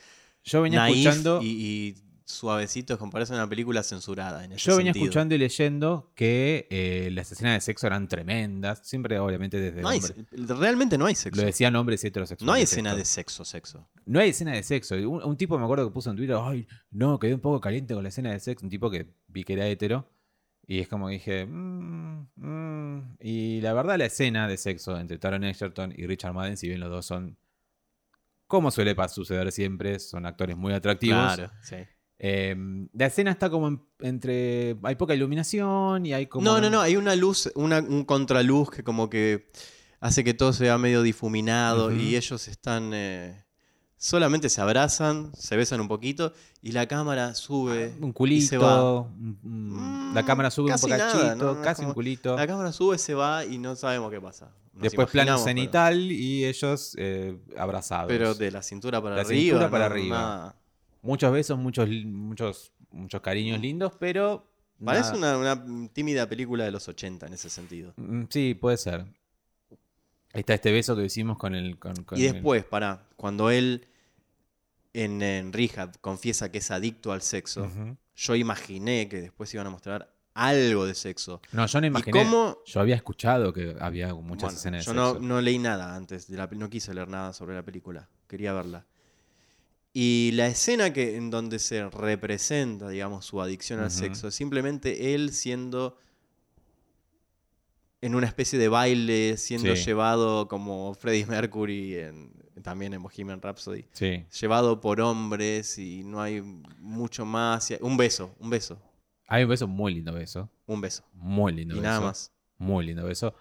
yo 0.45 0.63
venía 0.63 0.89
escuchando. 0.89 1.41
y, 1.43 1.47
y 1.49 1.95
suavecito, 2.31 2.99
como 2.99 3.11
parece 3.13 3.33
una 3.35 3.49
película 3.49 3.83
censurada. 3.83 4.45
En 4.45 4.53
ese 4.53 4.65
Yo 4.71 4.77
venía 4.77 4.93
sentido. 4.93 5.05
escuchando 5.07 5.35
y 5.35 5.39
leyendo 5.39 6.13
que 6.15 6.67
eh, 6.71 7.11
las 7.13 7.31
escenas 7.33 7.55
de 7.55 7.61
sexo 7.61 7.87
eran 7.87 8.09
tremendas, 8.09 8.81
siempre 8.85 9.19
obviamente 9.19 9.59
desde 9.61 9.83
No 9.83 9.89
hay, 9.89 10.01
realmente 10.31 10.97
no 10.99 11.07
hay 11.07 11.15
sexo. 11.15 11.41
lo 11.41 11.47
decían 11.47 11.77
hombres 11.77 12.03
heterosexuales. 12.05 12.47
No 12.47 12.53
hay 12.53 12.63
escena 12.63 12.95
de 12.95 13.05
sexo, 13.05 13.45
sexo. 13.45 13.89
No 14.07 14.21
hay 14.21 14.31
escena 14.31 14.53
de 14.53 14.63
sexo. 14.63 14.95
Un, 14.97 15.23
un 15.25 15.37
tipo 15.37 15.59
me 15.59 15.65
acuerdo 15.65 15.87
que 15.89 15.93
puso 15.93 16.11
en 16.11 16.17
Twitter, 16.17 16.37
ay, 16.41 16.67
no, 16.91 17.19
quedé 17.19 17.35
un 17.35 17.41
poco 17.41 17.61
caliente 17.61 17.95
con 17.95 18.03
la 18.03 18.09
escena 18.09 18.31
de 18.33 18.41
sexo. 18.41 18.65
Un 18.65 18.71
tipo 18.71 18.91
que 18.91 19.07
vi 19.29 19.45
que 19.45 19.53
era 19.55 19.67
hetero. 19.67 20.09
Y 20.67 20.79
es 20.79 20.87
como 20.89 21.09
dije, 21.09 21.47
"Mm, 21.47 22.29
mm". 22.37 23.17
y 23.21 23.61
la 23.61 23.73
verdad 23.73 23.99
la 23.99 24.05
escena 24.05 24.47
de 24.47 24.57
sexo 24.57 24.97
entre 25.01 25.19
Taron 25.19 25.43
Egerton 25.43 25.93
y 25.97 26.07
Richard 26.07 26.33
Madden, 26.33 26.57
si 26.57 26.69
bien 26.69 26.79
los 26.79 26.91
dos 26.91 27.07
son, 27.07 27.37
como 28.47 28.71
suele 28.71 28.95
suceder 29.09 29.51
siempre, 29.51 29.99
son 29.99 30.27
actores 30.27 30.57
muy 30.57 30.73
atractivos. 30.73 31.35
Claro, 31.35 31.51
sí. 31.63 31.77
Eh, 32.23 32.55
la 32.93 33.07
escena 33.07 33.31
está 33.31 33.49
como 33.49 33.67
en- 33.69 33.81
entre, 34.01 34.77
hay 34.83 34.95
poca 34.97 35.15
iluminación 35.15 36.05
y 36.05 36.13
hay 36.13 36.27
como... 36.27 36.45
No, 36.45 36.61
no, 36.61 36.69
no, 36.69 36.81
hay 36.83 36.97
una 36.97 37.17
luz, 37.17 37.51
una, 37.55 37.79
un 37.79 38.05
contraluz 38.05 38.71
que 38.71 38.85
como 38.85 39.09
que 39.09 39.51
hace 40.01 40.23
que 40.23 40.35
todo 40.35 40.53
sea 40.53 40.77
medio 40.77 41.01
difuminado 41.03 41.91
y 41.93 42.17
ellos 42.17 42.47
están... 42.49 42.91
eh, 42.93 43.43
solamente 43.97 44.49
se 44.49 44.61
abrazan, 44.63 45.31
se 45.35 45.57
besan 45.57 45.81
un 45.81 45.89
poquito 45.89 46.33
y 46.63 46.73
la 46.73 46.87
cámara 46.87 47.35
sube 47.35 47.93
Un 48.01 48.15
y 48.29 48.41
se 48.43 48.57
va. 48.59 48.77
culito, 48.77 49.01
un- 49.19 49.39
un- 49.43 50.11
la 50.15 50.25
cámara 50.25 50.51
sube 50.51 50.73
un 50.73 50.79
poquito, 50.81 50.99
nada, 50.99 51.35
¿no? 51.35 51.61
Casi 51.63 51.81
un 51.83 51.87
como- 51.89 51.95
culito. 51.95 52.37
La 52.37 52.47
cámara 52.47 52.73
sube, 52.73 52.97
se 52.99 53.15
va 53.15 53.45
y 53.47 53.57
no 53.59 53.77
sabemos 53.77 54.11
qué 54.11 54.21
pasa. 54.21 54.53
Nos 54.75 54.83
Después 54.85 55.09
plano 55.11 55.33
pero- 55.33 55.45
cenital 55.45 56.13
y 56.13 56.45
ellos 56.47 56.95
eh, 56.99 57.37
abrazados. 57.59 58.09
Pero 58.09 58.35
de 58.35 58.51
la 58.51 58.63
cintura 58.63 59.03
para 59.03 59.17
La 59.17 59.23
arriba. 59.23 59.41
cintura 59.43 59.71
para 59.71 59.89
no, 59.89 59.95
arriba. 59.95 60.19
nada. 60.19 60.57
Muchos 61.03 61.33
besos, 61.33 61.59
muchos, 61.59 61.89
muchos, 61.89 62.73
muchos 62.91 63.21
cariños 63.21 63.61
lindos, 63.61 63.93
pero. 63.99 64.47
Parece 64.85 65.15
una, 65.15 65.37
una 65.37 65.63
tímida 65.93 66.27
película 66.27 66.65
de 66.65 66.71
los 66.71 66.89
80 66.89 67.27
en 67.27 67.33
ese 67.35 67.51
sentido. 67.51 67.93
Mm, 67.97 68.25
Sí, 68.31 68.55
puede 68.55 68.77
ser. 68.79 69.05
Ahí 70.33 70.41
está 70.41 70.55
este 70.55 70.73
beso 70.73 70.97
que 70.97 71.05
hicimos 71.05 71.37
con 71.39 71.55
el. 71.55 71.79
Con, 71.79 71.95
con 72.05 72.19
Y 72.19 72.25
el- 72.27 72.33
después, 72.35 72.65
para 72.65 73.07
cuando 73.17 73.51
él 73.51 73.87
en, 74.95 75.23
en 75.23 75.53
Rehab 75.53 75.99
confiesa 76.01 76.51
que 76.51 76.59
es 76.59 76.71
adicto 76.71 77.13
al 77.13 77.23
sexo, 77.23 77.71
yo 78.17 78.35
imaginé 78.35 79.09
que 79.09 79.21
después 79.21 79.53
iban 79.55 79.67
a 79.67 79.71
mostrar 79.71 80.15
algo 80.35 80.87
de 80.87 80.95
sexo. 80.95 81.41
No, 81.53 81.67
yo 81.67 81.81
no 81.81 81.87
¿Y 81.87 81.89
imaginé. 81.89 82.13
cómo? 82.25 82.59
Yo 82.65 82.81
había 82.81 82.95
escuchado 82.95 83.53
que 83.53 83.77
había 83.81 84.15
muchas 84.15 84.43
Bueno, 84.45 84.59
escenas 84.59 84.85
yo 84.87 84.93
de 84.93 84.97
no, 84.99 85.11
sexo. 85.13 85.27
no 85.27 85.41
leí 85.41 85.59
nada 85.59 85.95
antes, 85.95 86.27
de 86.29 86.37
la, 86.37 86.47
no 86.47 86.71
quise 86.71 86.95
leer 86.95 87.09
nada 87.09 87.33
sobre 87.33 87.55
la 87.55 87.63
película, 87.65 88.09
quería 88.27 88.53
verla. 88.53 88.87
Y 89.93 90.31
la 90.35 90.47
escena 90.47 90.93
que, 90.93 91.17
en 91.17 91.31
donde 91.31 91.59
se 91.59 91.89
representa, 91.91 92.89
digamos, 92.89 93.25
su 93.27 93.41
adicción 93.43 93.81
al 93.81 93.91
sexo, 93.91 94.29
es 94.29 94.35
simplemente 94.35 95.15
él 95.15 95.33
siendo 95.33 95.97
en 98.01 98.15
una 98.15 98.27
especie 98.27 98.59
de 98.59 98.69
baile, 98.69 99.37
siendo 99.37 99.75
Sí. 99.77 99.85
llevado 99.85 100.49
como 100.49 100.95
Freddie 100.95 101.27
Mercury 101.27 101.97
en- 101.99 102.33
también 102.63 102.95
en 102.95 103.03
Bohemian 103.03 103.41
Rhapsody, 103.43 103.85
Sí. 103.93 104.25
llevado 104.41 104.81
por 104.81 105.01
hombres 105.01 105.77
y 105.79 106.03
no 106.05 106.21
hay 106.21 106.41
mucho 106.79 107.25
más. 107.25 107.71
y- 107.71 107.77
Un 107.81 107.97
beso, 107.97 108.35
un 108.39 108.49
beso, 108.51 108.81
Hay 109.27 109.45
un 109.45 109.51
beso 109.51 109.67
muy 109.69 109.95
lindo 109.95 110.13
beso. 110.13 110.51
un 110.67 110.81
beso. 110.81 111.05
Muy 111.15 111.53
lindo 111.53 111.75
y 111.75 111.79
beso. 111.79 111.89
nada 111.89 112.01
más. 112.01 112.33
Muy 112.59 112.87
lindo 112.87 113.05
beso. 113.05 113.35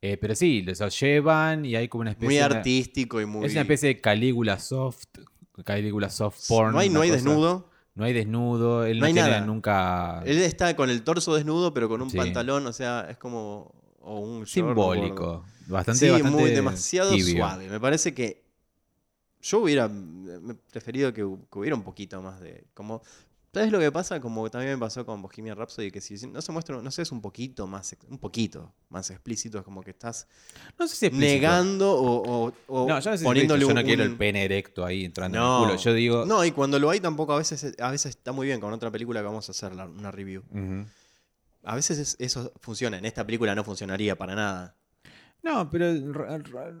Eh, 0.00 0.16
pero 0.18 0.34
sí, 0.34 0.60
los 0.62 1.00
llevan 1.00 1.64
y 1.64 1.76
hay 1.76 1.88
como 1.88 2.02
una 2.02 2.10
especie 2.10 2.26
Muy 2.26 2.34
de- 2.36 2.42
artístico 2.42 3.20
y 3.20 3.26
muy... 3.26 3.46
Es 3.46 3.52
una 3.52 3.62
especie 3.62 3.88
de 3.88 4.00
Calígula 4.00 4.58
soft. 4.58 5.06
Calígula 5.64 6.10
soft 6.10 6.48
porn. 6.48 6.72
no 6.72 6.78
hay, 6.80 6.88
no 6.88 6.94
una 7.00 7.02
hay 7.04 7.10
cosa- 7.10 7.22
desnudo. 7.24 7.70
No 7.94 8.04
hay 8.04 8.12
desnudo. 8.12 8.84
Él 8.84 8.96
No 8.98 9.02
no, 9.02 9.06
hay 9.06 9.12
tiene 9.12 9.28
nada. 9.30 9.46
nunca. 9.46 10.22
Él 10.26 10.38
está 10.38 10.74
con 10.74 10.90
el 10.90 11.02
torso 11.04 11.34
desnudo, 11.34 11.72
pero 11.72 11.88
con 11.88 12.02
un 12.02 12.10
Sí. 12.10 12.16
pantalón, 12.16 12.66
o 12.66 12.72
sea, 12.72 13.06
es 13.08 13.16
como. 13.18 13.72
O 14.00 14.18
un 14.20 14.38
short, 14.44 14.48
simbólico. 14.48 15.44
Bastante, 15.66 16.00
Sí, 16.06 16.10
bastante 16.10 16.36
muy 16.36 16.50
demasiado 16.50 17.10
tibio. 17.12 17.36
suave. 17.38 17.68
Me 17.68 17.78
parece 17.80 18.12
que. 18.12 18.42
Yo 19.40 19.60
hubiera 19.60 19.90
preferido 20.72 21.12
que 21.12 21.22
hubiera 21.22 21.76
un 21.76 21.82
poquito 21.82 22.20
más 22.20 22.40
de. 22.40 22.64
Como. 22.74 23.02
¿Sabes 23.54 23.72
lo 23.72 23.78
que 23.78 23.90
pasa? 23.92 24.20
Como 24.20 24.50
también 24.50 24.72
me 24.72 24.78
pasó 24.78 25.06
con 25.06 25.22
Bohemian 25.22 25.56
Rhapsody, 25.56 25.90
que 25.90 26.00
si 26.00 26.14
no 26.26 26.42
se 26.42 26.52
muestra, 26.52 26.80
no 26.82 26.90
sé, 26.90 27.02
es 27.02 27.12
un 27.12 27.20
poquito 27.22 27.66
más, 27.66 27.96
un 28.08 28.18
poquito 28.18 28.74
más 28.88 29.08
explícito, 29.10 29.58
es 29.58 29.64
como 29.64 29.82
que 29.82 29.90
estás 29.92 30.26
No 30.78 30.86
sé 30.88 30.96
si 31.10 31.16
negando 31.16 31.92
o, 31.92 32.46
o- 32.48 32.52
o 32.66 32.88
No, 32.88 32.98
yo 33.00 33.10
no 33.10 33.16
sé 33.16 33.18
si 33.18 33.24
poniéndole 33.24 33.62
yo 33.62 33.72
no 33.72 33.80
un- 33.80 33.86
quiero 33.86 34.02
el 34.02 34.16
pene 34.16 34.44
erecto 34.44 34.84
ahí 34.84 35.04
entrando 35.04 35.38
No. 35.38 35.56
en 35.58 35.62
el 35.62 35.68
culo. 35.76 35.80
Yo 35.82 35.94
digo. 35.94 36.26
No, 36.26 36.44
y 36.44 36.50
cuando 36.50 36.78
lo 36.78 36.90
hay 36.90 37.00
tampoco 37.00 37.32
a 37.32 37.38
veces, 37.38 37.74
a 37.78 37.90
veces 37.90 38.10
está 38.16 38.32
muy 38.32 38.46
bien 38.46 38.60
con 38.60 38.72
otra 38.72 38.90
película 38.90 39.20
que 39.20 39.26
vamos 39.26 39.48
a 39.48 39.52
hacer, 39.52 39.74
la- 39.74 39.86
una 39.86 40.10
review. 40.10 40.42
A 41.62 41.74
veces 41.76 41.98
es- 41.98 42.16
eso 42.18 42.52
funciona. 42.60 42.98
En 42.98 43.04
esta 43.06 43.24
película 43.24 43.54
no 43.54 43.64
funcionaría 43.64 44.16
para 44.18 44.34
nada. 44.34 44.76
No, 45.44 45.70
pero 45.70 45.86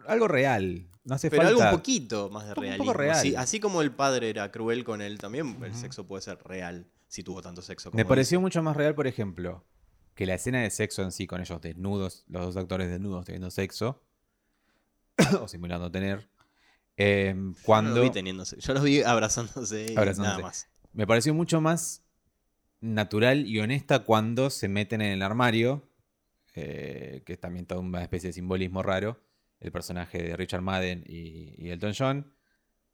algo 0.08 0.26
real. 0.28 0.86
No 1.04 1.14
hace 1.14 1.28
Pero 1.30 1.42
falta. 1.42 1.50
algo 1.62 1.70
un 1.70 1.76
poquito 1.76 2.30
más 2.30 2.44
de 2.44 2.50
Un 2.50 2.54
poco 2.54 2.62
realismo. 2.64 2.92
real. 2.94 3.16
Sí, 3.20 3.36
así 3.36 3.60
como 3.60 3.82
el 3.82 3.92
padre 3.92 4.30
era 4.30 4.50
cruel 4.50 4.84
con 4.84 5.02
él, 5.02 5.18
también 5.18 5.58
el 5.62 5.74
sexo 5.74 6.06
puede 6.06 6.22
ser 6.22 6.38
real 6.44 6.86
si 7.08 7.22
tuvo 7.22 7.42
tanto 7.42 7.60
sexo. 7.60 7.90
Me 7.92 8.06
pareció 8.06 8.40
mucho 8.40 8.62
más 8.62 8.74
real, 8.76 8.94
por 8.94 9.06
ejemplo, 9.06 9.62
que 10.14 10.24
la 10.24 10.34
escena 10.34 10.62
de 10.62 10.70
sexo 10.70 11.02
en 11.02 11.12
sí, 11.12 11.26
con 11.26 11.42
ellos 11.42 11.60
desnudos, 11.60 12.24
los 12.28 12.46
dos 12.46 12.56
actores 12.56 12.88
desnudos 12.88 13.26
teniendo 13.26 13.50
sexo, 13.50 14.02
o 15.40 15.46
simulando 15.46 15.90
tener, 15.90 16.26
eh, 16.96 17.34
Yo 17.36 17.42
no 17.42 17.54
cuando... 17.64 18.02
los 18.02 18.12
vi. 18.14 18.32
Yo 18.60 18.72
los 18.74 18.82
vi 18.82 19.02
abrazándose 19.02 19.92
y 19.92 19.96
Abrazándose. 19.96 20.22
nada 20.36 20.42
más. 20.42 20.68
Me 20.94 21.06
pareció 21.06 21.34
mucho 21.34 21.60
más 21.60 22.02
natural 22.80 23.46
y 23.46 23.60
honesta 23.60 24.00
cuando 24.04 24.48
se 24.48 24.68
meten 24.68 25.02
en 25.02 25.12
el 25.12 25.22
armario, 25.22 25.86
eh, 26.54 27.22
que 27.24 27.34
es 27.34 27.40
también 27.40 27.66
toda 27.66 27.80
una 27.80 28.02
especie 28.02 28.28
de 28.28 28.32
simbolismo 28.34 28.82
raro. 28.82 29.20
El 29.60 29.72
personaje 29.72 30.22
de 30.22 30.36
Richard 30.36 30.62
Madden 30.62 31.04
y, 31.06 31.68
Elton 31.70 31.92
John 31.96 32.32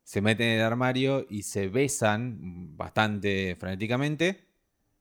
se 0.04 0.20
meten 0.20 0.48
en 0.48 0.58
el 0.60 0.64
armario 0.66 1.26
y 1.30 1.42
se 1.44 1.68
besan 1.68 2.76
bastante 2.76 3.56
frenéticamente. 3.56 4.46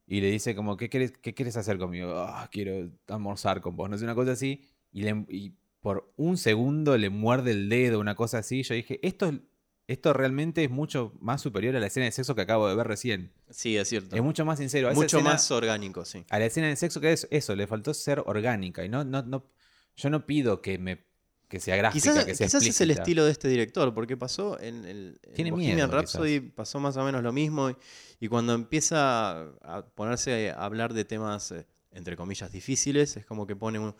Y 0.07 0.21
le 0.21 0.31
dice 0.31 0.55
como, 0.55 0.77
¿qué 0.77 0.89
quieres, 0.89 1.11
qué 1.13 1.33
quieres 1.33 1.57
hacer 1.57 1.77
conmigo? 1.77 2.13
"Ah, 2.17 2.49
quiero 2.51 2.91
almorzar 3.07 3.61
con 3.61 3.75
vos, 3.75 3.89
no 3.89 3.97
sé, 3.97 4.03
una 4.05 4.15
cosa 4.15 4.31
así. 4.33 4.61
Y, 4.91 5.03
le- 5.03 5.25
y 5.29 5.53
por 5.81 6.11
un 6.17 6.37
segundo 6.37 6.97
le 6.97 7.09
muerde 7.09 7.51
el 7.51 7.69
dedo, 7.69 7.99
una 7.99 8.15
cosa 8.15 8.39
así. 8.39 8.63
Yo 8.63 8.73
dije, 8.75 8.99
esto, 9.07 9.31
esto 9.91 10.13
realmente 10.13 10.63
es 10.63 10.69
mucho 10.69 11.13
más 11.19 11.41
superior 11.41 11.75
a 11.75 11.79
la 11.79 11.87
escena 11.87 12.05
de 12.05 12.11
sexo 12.11 12.35
que 12.35 12.41
acabo 12.41 12.67
de 12.69 12.75
ver 12.75 12.87
recién. 12.87 13.31
Sí, 13.49 13.75
es 13.75 13.87
cierto. 13.89 14.15
Es 14.15 14.21
mucho 14.21 14.45
más 14.45 14.59
sincero. 14.59 14.87
A 14.89 14.93
Mucho 14.93 15.17
escena- 15.17 15.31
más 15.31 15.49
orgánico, 15.51 16.05
sí. 16.05 16.23
A 16.29 16.37
la 16.39 16.45
escena 16.45 16.67
de 16.67 16.75
sexo 16.75 17.01
que 17.01 17.11
es 17.11 17.27
eso, 17.31 17.55
le 17.55 17.65
faltó 17.67 17.93
ser 17.93 18.21
orgánica. 18.25 18.85
Y 18.85 18.89
no, 18.89 19.03
no, 19.03 19.23
no, 19.23 19.45
yo 19.95 20.09
no 20.09 20.25
pido 20.25 20.61
que 20.61 20.77
me 20.77 21.07
que 21.47 21.59
sea 21.59 21.75
gráfica, 21.75 22.11
Quizás, 22.11 22.25
que 22.25 22.35
sea 22.35 22.45
quizás 22.45 22.63
es 22.63 22.79
el 22.81 22.91
estilo 22.91 23.25
de 23.25 23.31
este 23.31 23.47
director, 23.47 23.91
porque 23.95 24.15
pasó 24.15 24.59
en 24.59 24.85
el 24.85 25.19
en 25.23 25.33
Tiene 25.33 25.49
Bohemian 25.49 25.75
miedo, 25.77 25.87
Rhapsody, 25.91 26.41
pasó 26.41 26.79
más 26.79 26.95
o 26.97 27.03
menos 27.03 27.23
lo 27.23 27.33
mismo. 27.33 27.71
Y, 27.71 27.75
y 28.19 28.27
cuando 28.27 28.53
empieza 28.53 29.41
a 29.63 29.83
ponerse 29.95 30.51
a 30.51 30.63
hablar 30.63 30.93
de 30.93 31.05
temas, 31.05 31.51
eh, 31.51 31.65
entre 31.91 32.15
comillas, 32.15 32.51
difíciles, 32.51 33.17
es 33.17 33.25
como 33.25 33.47
que 33.47 33.55
pone 33.55 33.79
un 33.79 33.95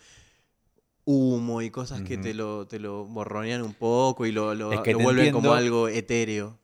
humo 1.11 1.63
y 1.63 1.71
cosas 1.71 2.01
que 2.03 2.17
te 2.17 2.35
lo, 2.35 2.67
te 2.67 2.77
lo 2.79 3.03
borronean 3.05 3.63
un 3.63 3.73
poco 3.73 4.27
y 4.27 4.31
lo, 4.31 4.53
lo- 4.53 4.71
Es 4.73 4.81
que 4.81 4.93
lo 4.93 4.99
vuelven 4.99 5.31
como 5.33 5.53
algo 5.53 5.87
etéreo. 5.87 6.59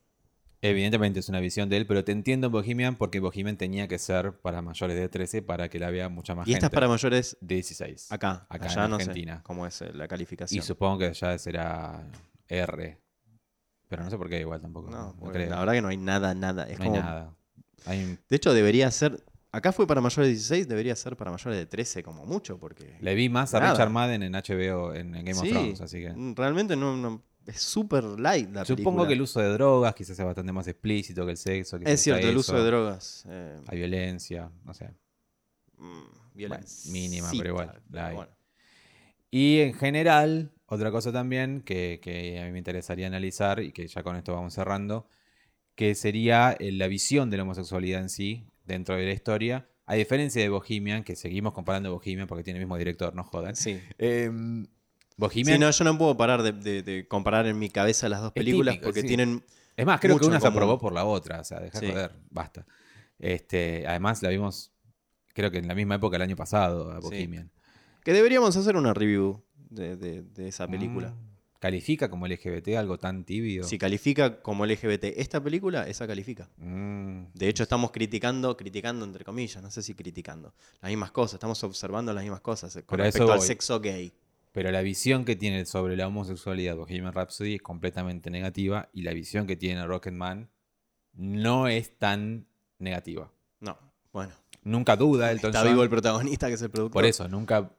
Evidentemente 0.61 1.19
es 1.19 1.29
una 1.29 1.39
visión 1.39 1.67
de 1.69 1.77
él, 1.77 1.85
pero 1.87 2.03
te 2.03 2.11
entiendo 2.11 2.47
en 2.47 2.53
Bohemian 2.53 2.95
porque 2.95 3.19
Bohemian 3.19 3.57
tenía 3.57 3.87
que 3.87 3.97
ser 3.99 4.33
para 4.39 4.61
mayores 4.61 4.95
de 4.97 5.09
13 5.09 5.41
para 5.41 5.67
que 5.69 5.79
la 5.79 5.89
vea 5.89 6.09
mucha 6.09 6.33
más 6.35 6.47
Y 6.47 6.51
gente. 6.51 6.57
esta 6.59 6.67
es 6.67 6.71
para 6.73 6.87
mayores 6.87 7.37
de 7.41 7.55
16. 7.55 8.11
acá, 8.11 8.45
Acá 8.49 8.65
allá 8.65 8.83
en 8.85 8.89
no 8.91 8.95
Argentina. 8.97 9.37
sé 9.37 9.43
cómo 9.43 9.65
es 9.67 9.81
eh, 9.81 9.91
la 9.93 10.05
Y 10.05 10.07
calificación. 10.07 10.63
supongo 10.63 10.99
que 10.99 11.13
ya 11.13 11.37
será 11.39 12.03
R. 12.47 12.99
Pero 13.87 14.03
no 14.03 14.09
sé 14.09 14.17
por 14.17 14.29
qué 14.29 14.39
igual 14.39 14.61
tampoco. 14.61 14.89
no, 14.91 15.15
No, 15.19 15.31
creo. 15.31 15.49
la 15.49 15.59
verdad 15.59 15.73
que 15.73 15.81
no 15.81 15.87
hay 15.89 15.97
nada, 15.97 16.33
nada. 16.35 16.63
Es 16.69 16.77
No 16.79 16.85
hay 16.85 16.91
nada. 16.91 17.35
Hay 17.85 18.17
De 18.29 18.35
hecho, 18.35 18.53
debería 18.53 18.89
ser. 18.91 19.23
Acá 19.55 19.71
fue 19.71 19.87
para 19.87 20.01
mayores 20.01 20.27
de 20.27 20.31
16, 20.33 20.67
debería 20.67 20.95
ser 20.95 21.15
para 21.15 21.31
mayores 21.31 21.57
de 21.57 21.65
13, 21.65 22.03
como 22.03 22.25
mucho, 22.25 22.57
porque. 22.59 22.97
Le 22.99 23.15
vi 23.15 23.29
más 23.29 23.53
a. 23.53 23.59
Richard 23.71 23.89
Madden 23.89 24.23
en 24.23 24.33
HBO, 24.33 24.93
en, 24.93 25.15
en 25.15 25.23
Game 25.25 25.39
of 25.39 25.47
Thrones, 25.47 25.81
así 25.81 25.99
que... 25.99 26.13
Realmente 26.35 26.75
no, 26.75 26.95
no- 26.97 27.23
es 27.45 27.61
súper 27.61 28.03
light 28.03 28.49
la 28.51 28.65
Supongo 28.65 28.83
película. 29.03 29.07
que 29.07 29.13
el 29.13 29.21
uso 29.21 29.39
de 29.39 29.49
drogas 29.49 29.93
quizás 29.93 30.15
sea 30.17 30.25
bastante 30.25 30.51
más 30.51 30.67
explícito 30.67 31.25
que 31.25 31.31
el 31.31 31.37
sexo. 31.37 31.77
Es 31.85 32.01
cierto, 32.01 32.27
el 32.27 32.35
uso 32.35 32.55
de 32.57 32.63
drogas. 32.65 33.23
eh, 33.29 33.59
Hay 33.67 33.77
violencia, 33.77 34.49
no 34.63 34.73
sé. 34.73 34.89
mm, 35.77 36.01
violencia. 36.33 36.91
mínima, 36.91 37.29
pero 37.37 37.49
igual, 37.49 37.81
la 37.91 38.07
hay. 38.07 38.15
bueno. 38.15 38.31
Y 39.31 39.59
en 39.59 39.73
general, 39.75 40.51
otra 40.65 40.89
cosa 40.91 41.11
también 41.11 41.61
que, 41.61 41.99
que 42.01 42.39
a 42.41 42.45
mí 42.45 42.51
me 42.51 42.57
interesaría 42.57 43.07
analizar 43.07 43.59
y 43.59 43.71
que 43.71 43.87
ya 43.87 44.01
con 44.01 44.15
esto 44.15 44.33
vamos 44.33 44.53
cerrando, 44.53 45.07
que 45.75 45.93
sería 45.93 46.55
eh, 46.59 46.71
la 46.71 46.87
visión 46.87 47.29
de 47.29 47.37
la 47.37 47.43
homosexualidad 47.43 48.01
en 48.01 48.09
sí 48.09 48.47
dentro 48.65 48.95
de 48.95 49.05
la 49.05 49.11
historia. 49.13 49.67
A 49.87 49.93
diferencia 49.95 50.41
de 50.41 50.49
Bohemian, 50.49 51.03
que 51.03 51.15
seguimos 51.15 51.53
comparando 51.53 51.93
Bohemian 51.93 52.27
porque 52.27 52.43
tiene 52.43 52.59
el 52.59 52.65
mismo 52.65 52.77
director, 52.77 53.13
no 53.15 53.23
jodan. 53.23 53.55
Sí. 53.55 53.79
Em, 53.97 54.65
Sí, 54.65 54.69
Bohemian, 55.17 55.59
no, 55.61 55.71
yo 55.71 55.83
no 55.85 55.97
puedo 55.97 56.17
parar 56.17 56.43
de, 56.43 56.51
de- 56.51 56.83
de 56.83 57.07
comparar 57.07 57.45
en 57.47 57.57
mi 57.57 57.69
cabeza 57.69 58.09
las 58.09 58.19
dos 58.21 58.33
películas 58.33 58.73
típico, 58.73 58.87
porque 58.87 59.01
sí. 59.01 59.07
tienen. 59.07 59.43
es 59.77 59.85
más, 59.85 60.01
creo 60.01 60.19
que 60.19 60.25
una 60.25 60.41
se 60.41 60.47
aprobó 60.47 60.77
por 60.77 60.91
la 60.91 61.05
otra, 61.05 61.39
o 61.39 61.43
sea, 61.45 61.61
deja 61.61 61.79
Sí. 61.79 61.87
joder, 61.87 62.11
basta. 62.31 62.65
Este, 63.17 63.85
además 63.87 64.21
la 64.23 64.29
vimos, 64.29 64.73
creo 65.33 65.51
que 65.51 65.59
en 65.59 65.67
la 65.69 65.75
misma 65.75 65.95
época 65.95 66.17
el 66.17 66.21
año 66.23 66.35
pasado, 66.35 66.91
a. 66.91 66.99
Bohemian. 66.99 67.49
Que 68.03 68.11
deberíamos 68.11 68.57
hacer 68.57 68.75
una 68.75 68.93
review 68.93 69.41
de, 69.69 69.95
de- 69.95 70.21
de 70.23 70.47
esa 70.49 70.67
película. 70.67 71.09
Mm, 71.11 71.24
¿Califica 71.65 72.11
como 72.11 72.27
LGBT 72.27 72.75
algo 72.77 72.99
tan 72.99 73.23
tibio? 73.23 73.63
Si 73.63 73.79
califica 73.79 74.39
como 74.43 74.67
LGBT 74.67 75.05
esta 75.17 75.41
película, 75.41 75.87
esa 75.87 76.05
califica. 76.05 76.47
Mm, 76.57 77.23
De 77.33 77.47
hecho, 77.49 77.63
estamos 77.63 77.89
criticando, 77.89 78.55
criticando 78.55 79.03
entre 79.03 79.25
comillas, 79.25 79.63
no 79.63 79.71
sé 79.71 79.81
si 79.81 79.95
criticando, 79.95 80.53
las 80.79 80.91
mismas 80.91 81.09
cosas, 81.09 81.33
estamos 81.33 81.63
observando 81.63 82.13
las 82.13 82.23
mismas 82.23 82.41
cosas 82.41 82.75
eh, 82.75 82.83
con 82.83 82.97
Pero 82.97 83.05
respecto 83.05 83.33
al 83.33 83.41
sexo 83.41 83.79
gay. 83.79 84.13
Pero 84.51 84.69
la 84.69 84.83
visión 84.83 85.25
que 85.25 85.35
tiene 85.35 85.65
sobre 85.65 85.97
la 85.97 86.05
homosexualidad 86.05 86.75
Bohemian 86.75 87.11
Rhapsody 87.11 87.55
es 87.55 87.63
completamente 87.63 88.29
negativa 88.29 88.89
y 88.93 89.01
la 89.01 89.13
visión 89.13 89.47
que 89.47 89.55
tiene 89.55 89.87
Rocketman 89.87 90.51
no 91.13 91.67
es 91.67 91.97
tan 91.97 92.45
negativa. 92.77 93.31
No, 93.59 93.75
bueno. 94.13 94.33
Nunca 94.63 94.95
duda 94.97 95.31
Elton 95.31 95.49
Está 95.49 95.61
John. 95.61 95.69
vivo 95.69 95.81
el 95.81 95.89
protagonista 95.89 96.47
que 96.47 96.53
es 96.53 96.61
el 96.61 96.69
productor. 96.69 96.93
Por 96.93 97.05
eso, 97.05 97.27
nunca 97.27 97.71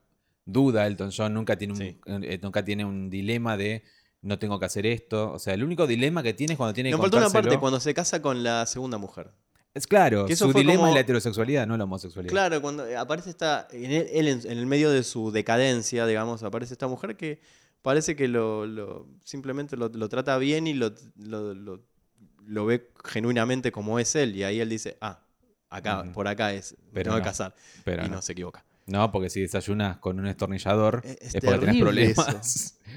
duda 0.46 0.86
Elton 0.86 1.10
John, 1.14 1.34
nunca 1.34 1.56
tiene 1.58 1.74
un, 1.74 1.78
Sí. 1.78 1.98
eh, 2.06 2.38
nunca 2.42 2.64
tiene 2.64 2.84
un 2.86 3.10
dilema 3.10 3.56
de 3.58 3.82
no 4.22 4.38
tengo 4.38 4.58
que 4.58 4.64
hacer 4.66 4.86
esto. 4.86 5.32
O 5.32 5.38
sea, 5.38 5.52
el 5.52 5.62
único 5.62 5.86
dilema 5.86 6.22
que 6.22 6.32
tiene 6.32 6.54
es 6.54 6.56
cuando 6.56 6.72
tiene 6.72 6.88
que 6.88 6.92
Nos 6.92 7.00
faltó 7.02 7.18
una 7.18 7.28
parte 7.30 7.58
cuando 7.58 7.78
se 7.80 7.92
casa 7.92 8.22
con 8.22 8.42
la 8.42 8.64
segunda 8.66 8.96
mujer. 8.96 9.30
Es 9.74 9.86
claro, 9.86 10.24
que 10.24 10.32
eso 10.32 10.46
su 10.50 10.56
dilema 10.58 10.76
como- 10.78 10.88
es 10.88 10.94
la 10.94 11.00
heterosexualidad, 11.00 11.66
no 11.66 11.76
la 11.76 11.84
homosexualidad. 11.84 12.32
Claro, 12.32 12.62
cuando 12.62 12.86
eh, 12.86 12.96
aparece 12.96 13.28
esta. 13.28 13.68
En 13.70 13.90
él, 13.92 14.06
él 14.10 14.28
en, 14.28 14.40
el 14.58 14.64
medio 14.66 14.90
de 14.90 15.02
su 15.04 15.30
decadencia, 15.30 16.06
digamos, 16.06 16.42
aparece 16.42 16.72
esta 16.72 16.88
mujer 16.88 17.16
que 17.18 17.40
parece 17.82 18.16
que 18.16 18.26
lo, 18.26 18.64
lo- 18.66 19.06
simplemente 19.22 19.76
lo, 19.76 19.88
lo 19.90 20.08
trata 20.08 20.38
bien 20.38 20.66
y 20.66 20.72
lo, 20.72 20.94
lo, 21.16 22.64
ve 22.66 22.90
genuinamente 23.04 23.70
como 23.70 23.98
es 23.98 24.14
él. 24.16 24.34
Y 24.34 24.44
ahí 24.44 24.60
él 24.60 24.68
dice, 24.70 24.96
ah, 25.00 25.20
acá, 25.68 26.04
por 26.14 26.26
acá 26.26 26.52
es, 26.54 26.76
Pero 26.92 27.10
tengo 27.10 27.16
que 27.16 27.20
no, 27.20 27.24
casar. 27.26 27.54
Pero 27.84 28.04
y 28.04 28.08
no. 28.08 28.16
no. 28.16 28.22
se 28.22 28.32
equivoca. 28.32 28.64
No, 28.86 29.10
porque 29.10 29.30
si 29.30 29.40
desayunas 29.40 29.98
con 29.98 30.18
un 30.18 30.26
destornillador 30.26 31.02
Es- 31.04 31.18
es, 31.20 31.34
es 31.36 31.44
porque 31.44 31.58
tenés 31.66 31.80
problemas. 31.82 32.78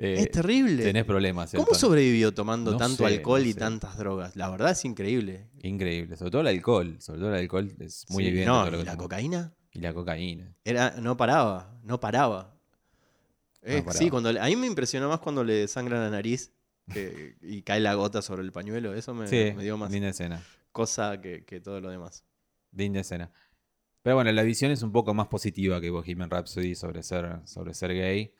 Eh, 0.00 0.14
es 0.20 0.30
terrible. 0.30 0.84
tenés 0.84 1.04
problemas. 1.04 1.52
¿Cómo 1.56 1.74
sobrevivió 1.74 2.32
tomando 2.32 2.70
No 2.70 2.76
tanto 2.76 2.98
sé, 2.98 3.06
alcohol 3.16 3.42
no 3.42 3.48
y 3.48 3.52
sé. 3.52 3.58
tantas 3.58 3.98
drogas? 3.98 4.36
La 4.36 4.48
verdad 4.48 4.70
es 4.70 4.84
increíble. 4.84 5.48
Increíble. 5.60 6.16
Sobre 6.16 6.30
todo 6.30 6.40
el 6.42 6.46
alcohol. 6.46 6.96
Sobre 7.00 7.18
todo 7.18 7.30
el 7.34 7.40
alcohol 7.40 7.74
es 7.80 8.06
muy 8.10 8.22
Sí, 8.22 8.28
evidente. 8.28 8.48
No, 8.52 8.80
y 8.80 8.84
la 8.84 8.96
cocaína 8.96 9.52
Y 9.72 9.80
la 9.80 9.92
cocaína. 9.92 10.54
era, 10.64 10.92
no 11.00 11.16
paraba, 11.16 11.76
no 11.82 11.98
paraba. 11.98 12.54
Eh. 13.62 13.84
Sí, 13.90 14.08
cuando 14.08 14.28
a 14.28 14.46
mí 14.46 14.54
me 14.54 14.68
impresionó 14.68 15.08
más 15.08 15.18
cuando 15.18 15.42
le 15.42 15.66
sangra 15.66 15.98
la 15.98 16.10
nariz 16.10 16.52
que- 16.92 17.34
y 17.42 17.62
cae 17.62 17.80
la 17.80 17.94
gota 17.94 18.22
sobre 18.22 18.42
el 18.42 18.52
pañuelo. 18.52 18.94
Eso 18.94 19.14
me, 19.14 19.26
sí, 19.26 19.52
me 19.56 19.64
dio 19.64 19.76
más 19.76 19.90
linda 19.90 20.10
escena. 20.10 20.40
cosa 20.70 21.20
que, 21.20 21.44
que 21.44 21.60
todo 21.60 21.80
lo 21.80 21.90
demás. 21.90 22.22
Linda 22.70 23.00
escena. 23.00 23.32
Pero 24.02 24.16
bueno, 24.16 24.32
la 24.32 24.42
visión 24.42 24.70
es 24.70 24.82
un 24.82 24.92
poco 24.92 25.12
más 25.14 25.28
positiva 25.28 25.80
que 25.80 25.90
Bohemian 25.90 26.30
Rhapsody 26.30 26.74
sobre 26.74 27.02
ser, 27.02 27.40
sobre 27.44 27.74
ser 27.74 27.92
gay. 27.94 28.32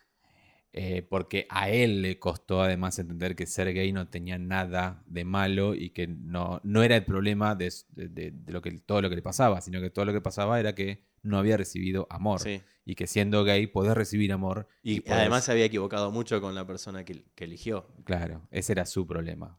eh, 0.72 1.02
porque 1.02 1.46
a 1.48 1.70
él 1.70 2.02
le 2.02 2.18
costó 2.18 2.60
además 2.62 2.98
entender 2.98 3.34
que 3.34 3.46
ser 3.46 3.72
gay 3.72 3.90
no 3.90 4.08
tenía 4.08 4.38
nada 4.38 5.02
de 5.06 5.24
malo 5.24 5.74
y 5.74 5.90
que 5.90 6.06
no, 6.06 6.60
no 6.62 6.82
era 6.82 6.94
el 6.96 7.04
problema 7.06 7.54
de, 7.54 7.72
de- 7.88 8.08
de- 8.08 8.30
de 8.32 8.52
lo 8.52 8.60
que, 8.60 8.72
todo 8.72 9.00
lo 9.00 9.08
que 9.08 9.16
le 9.16 9.22
pasaba, 9.22 9.62
sino 9.62 9.80
que 9.80 9.88
todo 9.90 10.04
lo 10.04 10.12
que 10.12 10.20
pasaba 10.20 10.60
era 10.60 10.74
que 10.74 11.04
no 11.22 11.38
había 11.38 11.56
recibido 11.56 12.06
amor. 12.10 12.40
Sí. 12.40 12.60
Y 12.84 12.94
que 12.96 13.06
siendo 13.06 13.44
gay 13.44 13.66
podés 13.66 13.94
recibir 13.94 14.30
amor. 14.30 14.68
Y, 14.82 15.00
podés- 15.00 15.12
además 15.14 15.44
se 15.46 15.52
había 15.52 15.64
equivocado 15.64 16.10
mucho 16.12 16.40
con 16.42 16.54
la 16.54 16.66
persona 16.66 17.02
que, 17.02 17.24
que 17.34 17.44
eligió. 17.44 17.88
Claro, 18.04 18.46
ese 18.50 18.72
era 18.72 18.84
su 18.84 19.06
problema. 19.06 19.58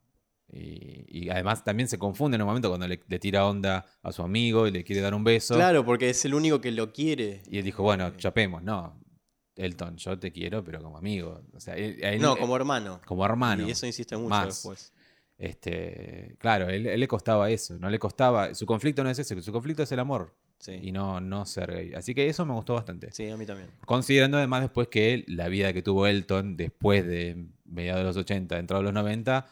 Y, 0.52 1.04
y 1.08 1.28
además 1.30 1.62
también 1.62 1.88
se 1.88 1.96
confunde 1.98 2.34
en 2.34 2.42
un 2.42 2.48
momento 2.48 2.68
cuando 2.68 2.88
le, 2.88 3.00
le 3.06 3.18
tira 3.18 3.46
onda 3.46 3.86
a 4.02 4.10
su 4.12 4.22
amigo 4.22 4.66
y 4.66 4.72
le 4.72 4.82
quiere 4.84 5.00
dar 5.00 5.14
un 5.14 5.22
beso. 5.24 5.54
Claro, 5.54 5.84
porque 5.84 6.10
es 6.10 6.24
el 6.24 6.34
único 6.34 6.60
que 6.60 6.72
lo 6.72 6.92
quiere. 6.92 7.42
Y 7.48 7.58
él 7.58 7.64
dijo, 7.64 7.82
bueno, 7.82 8.08
Eh, 8.08 8.12
chapemos. 8.16 8.62
No, 8.62 9.00
Elton, 9.56 9.96
yo 9.96 10.18
te 10.18 10.32
quiero, 10.32 10.64
pero 10.64 10.82
como 10.82 10.98
amigo. 10.98 11.42
O 11.54 11.60
sea, 11.60 11.74
él- 11.76 12.00
a 12.02 12.10
él- 12.12 12.20
No, 12.20 12.34
eh, 12.36 12.40
como 12.40 12.56
hermano. 12.56 13.00
como 13.06 13.24
hermano. 13.24 13.66
Y 13.66 13.70
eso 13.70 13.86
insiste 13.86 14.16
mucho 14.16 14.28
más. 14.30 14.46
después. 14.46 14.92
Este, 15.38 16.36
claro, 16.38 16.66
a 16.66 16.72
él, 16.74 16.86
a 16.86 16.92
él 16.92 17.00
le 17.00 17.08
costaba 17.08 17.50
eso. 17.50 17.78
No 17.78 17.88
le 17.88 17.98
costaba. 17.98 18.54
Su 18.54 18.66
conflicto 18.66 19.02
no 19.02 19.10
es 19.10 19.18
ese, 19.18 19.40
su 19.40 19.52
conflicto 19.52 19.82
es 19.82 19.92
el 19.92 19.98
amor. 20.00 20.34
Sí. 20.58 20.78
Y 20.82 20.92
no, 20.92 21.20
no 21.20 21.46
ser 21.46 21.72
gay. 21.72 21.94
Así 21.94 22.14
que 22.14 22.28
eso 22.28 22.44
me 22.44 22.52
gustó 22.52 22.74
bastante. 22.74 23.10
sí, 23.12 23.28
a 23.30 23.36
mí 23.38 23.46
también. 23.46 23.70
Considerando 23.86 24.36
además 24.36 24.60
después 24.60 24.88
que 24.88 25.24
la 25.28 25.48
vida 25.48 25.72
que 25.72 25.80
tuvo 25.82 26.06
Elton 26.06 26.56
después 26.58 27.06
de 27.06 27.46
mediados 27.64 28.00
de 28.00 28.04
los 28.04 28.16
80, 28.18 28.58
entrado 28.58 28.82
los 28.82 28.92
90, 28.92 29.46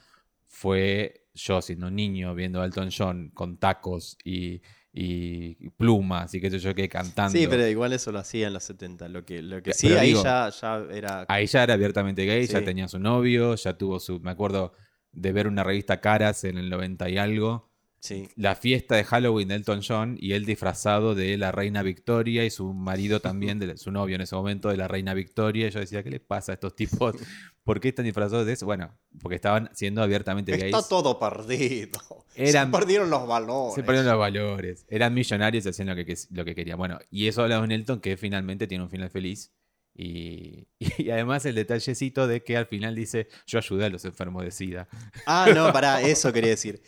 fue 0.49 1.26
yo 1.34 1.62
siendo 1.62 1.86
un 1.86 1.94
niño 1.96 2.34
viendo 2.34 2.61
a 2.61 2.64
Elton 2.64 2.90
John 2.96 3.30
con 3.32 3.59
tacos 3.59 4.16
y, 4.24 4.61
y 4.92 5.68
plumas 5.70 6.34
y 6.34 6.40
qué 6.40 6.51
sé 6.51 6.59
yo 6.59 6.74
qué 6.74 6.88
cantando. 6.88 7.38
Sí, 7.38 7.46
pero 7.46 7.66
igual 7.68 7.92
eso 7.92 8.11
lo 8.11 8.18
hacía 8.18 8.49
en 8.49 8.55
los 8.55 8.64
70. 8.64 9.09
Lo 9.09 9.24
que, 9.24 9.42
lo 9.42 9.57
que 9.59 9.70
Pero 9.70 9.76
sí, 9.76 9.92
ahí 9.92 10.09
digo- 10.09 10.24
ya, 10.24 10.51
ya 10.51 10.84
era. 10.90 11.24
Ahí 11.28 11.46
ya 11.46 11.62
era 11.62 11.74
abiertamente 11.74 12.24
gay, 12.24 12.46
ya 12.46 12.64
tenía 12.64 12.88
su 12.88 12.99
novio, 12.99 13.55
ya 13.55 13.76
tuvo 13.78 14.01
su. 14.01 14.18
Me 14.20 14.30
acuerdo 14.32 14.72
de 15.12 15.32
ver 15.32 15.46
una 15.46 15.62
revista 15.62 16.01
Caras 16.01 16.42
en 16.44 16.59
el 16.59 16.68
90 16.70 17.09
y 17.09 17.18
algo. 17.18 17.68
Sí. 18.01 18.28
La 18.36 18.55
fiesta 18.55 18.94
de 18.94 19.05
Halloween 19.05 19.49
de 19.49 19.57
Elton 19.57 19.80
John 19.86 20.16
y 20.20 20.32
él 20.32 20.44
disfrazado 20.44 21.14
de 21.14 21.36
la 21.36 21.51
reina 21.51 21.82
Victoria 21.82 22.44
y 22.44 22.51
su 22.51 22.72
marido 22.72 23.20
también, 23.20 23.59
de, 23.59 23.76
su 23.76 23.90
novio 23.90 24.14
en 24.14 24.20
ese 24.20 24.36
momento, 24.36 24.68
de 24.68 24.76
la 24.76 24.86
reina 24.86 25.14
Victoria. 25.14 25.66
Y 25.66 25.70
yo 25.70 25.80
decía, 25.80 26.03
¿qué 26.03 26.11
les 26.11 26.20
pasa 26.20 26.53
a 26.53 26.55
estos 26.55 26.76
tipos? 26.76 27.16
¿Por 27.64 27.80
qué 27.80 27.88
están 27.88 28.05
disfrazados 28.05 28.46
de 28.46 28.53
eso? 28.53 28.66
Bueno, 28.66 28.96
porque 29.20 29.34
estaban 29.34 29.68
siendo 29.74 30.03
abiertamente 30.03 30.53
gays. 30.53 30.74
Está 30.74 30.88
todo 30.88 31.18
perdido. 31.18 32.01
Eran- 32.34 32.70
Se 32.70 32.78
perdieron 32.78 33.11
los 33.11 33.26
valores. 33.26 33.74
Se 33.74 33.82
perdieron 33.82 34.11
los 34.11 34.18
valores. 34.18 34.86
Eran 34.88 35.12
millonarios 35.12 35.66
y 35.66 35.68
hacían 35.68 35.88
lo 35.88 35.96
que, 35.96 36.16
lo 36.30 36.44
que 36.44 36.55
querían. 36.55 36.78
Bueno, 36.78 36.99
y 37.11 37.26
eso 37.26 37.42
hablaba 37.42 37.64
en 37.64 37.72
Elton 37.72 38.01
que 38.01 38.16
finalmente 38.16 38.66
tiene 38.66 38.84
un 38.84 38.90
final 38.90 39.11
feliz. 39.11 39.53
Y, 39.94 40.68
y 40.78 41.11
además 41.11 41.44
el 41.44 41.57
detallecito 41.57 42.28
de 42.28 42.44
que 42.44 42.57
al 42.57 42.66
final 42.66 42.94
dice, 42.94 43.28
yo 43.46 43.59
ayudé 43.59 43.86
a 43.86 43.90
los 43.90 44.05
enfermos 44.05 44.44
de 44.44 44.53
SIDA. 44.53 44.88
Ah, 45.26 45.49
no, 45.53 45.72
pará, 45.72 46.01
eso 46.01 46.32
quería 46.32 46.51
decir. 46.51 46.80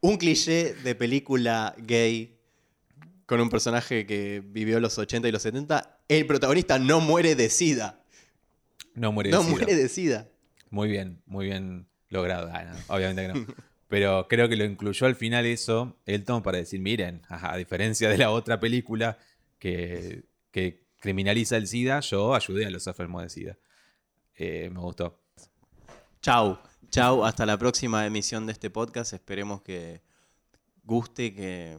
Un 0.00 0.16
cliché 0.16 0.74
de 0.74 0.94
película 0.94 1.74
gay 1.78 2.38
con 3.26 3.40
un 3.40 3.50
personaje 3.50 4.06
que 4.06 4.42
vivió 4.44 4.80
los 4.80 4.98
80 4.98 5.28
y 5.28 5.32
los 5.32 5.42
70. 5.42 6.00
El 6.08 6.26
protagonista 6.26 6.78
no 6.78 7.00
muere 7.00 7.34
de 7.34 7.48
sida. 7.50 8.02
No 8.94 9.12
muere 9.12 9.30
de 9.30 9.36
No 9.36 9.42
SIDA. 9.42 9.52
muere 9.52 9.74
de 9.76 9.88
sida. 9.88 10.28
Muy 10.70 10.88
bien, 10.88 11.22
muy 11.26 11.46
bien 11.46 11.86
logrado. 12.08 12.50
Ah, 12.52 12.64
no, 12.64 12.94
obviamente 12.94 13.26
que 13.26 13.38
no. 13.40 13.54
Pero 13.88 14.26
creo 14.28 14.48
que 14.48 14.56
lo 14.56 14.64
incluyó 14.64 15.06
al 15.06 15.16
final 15.16 15.46
eso, 15.46 15.96
Elton, 16.06 16.42
para 16.42 16.58
decir, 16.58 16.80
miren, 16.80 17.22
a 17.28 17.56
diferencia 17.56 18.08
de 18.08 18.18
la 18.18 18.30
otra 18.30 18.60
película 18.60 19.18
que, 19.58 20.24
que 20.52 20.84
criminaliza 21.00 21.56
el 21.56 21.66
SIDA, 21.66 22.00
yo 22.00 22.34
ayudé 22.34 22.66
a 22.66 22.70
los 22.70 22.86
enfermos 22.86 23.22
de 23.22 23.28
SIDA. 23.30 23.58
Eh, 24.36 24.70
me 24.72 24.78
gustó. 24.80 25.20
Chau. 26.22 26.58
Chau. 26.90 27.24
Hasta 27.24 27.46
la 27.46 27.56
próxima 27.58 28.04
emisión 28.06 28.46
de 28.46 28.52
este 28.52 28.70
podcast. 28.70 29.12
Esperemos 29.12 29.62
que 29.62 30.02
guste, 30.82 31.32
que, 31.34 31.78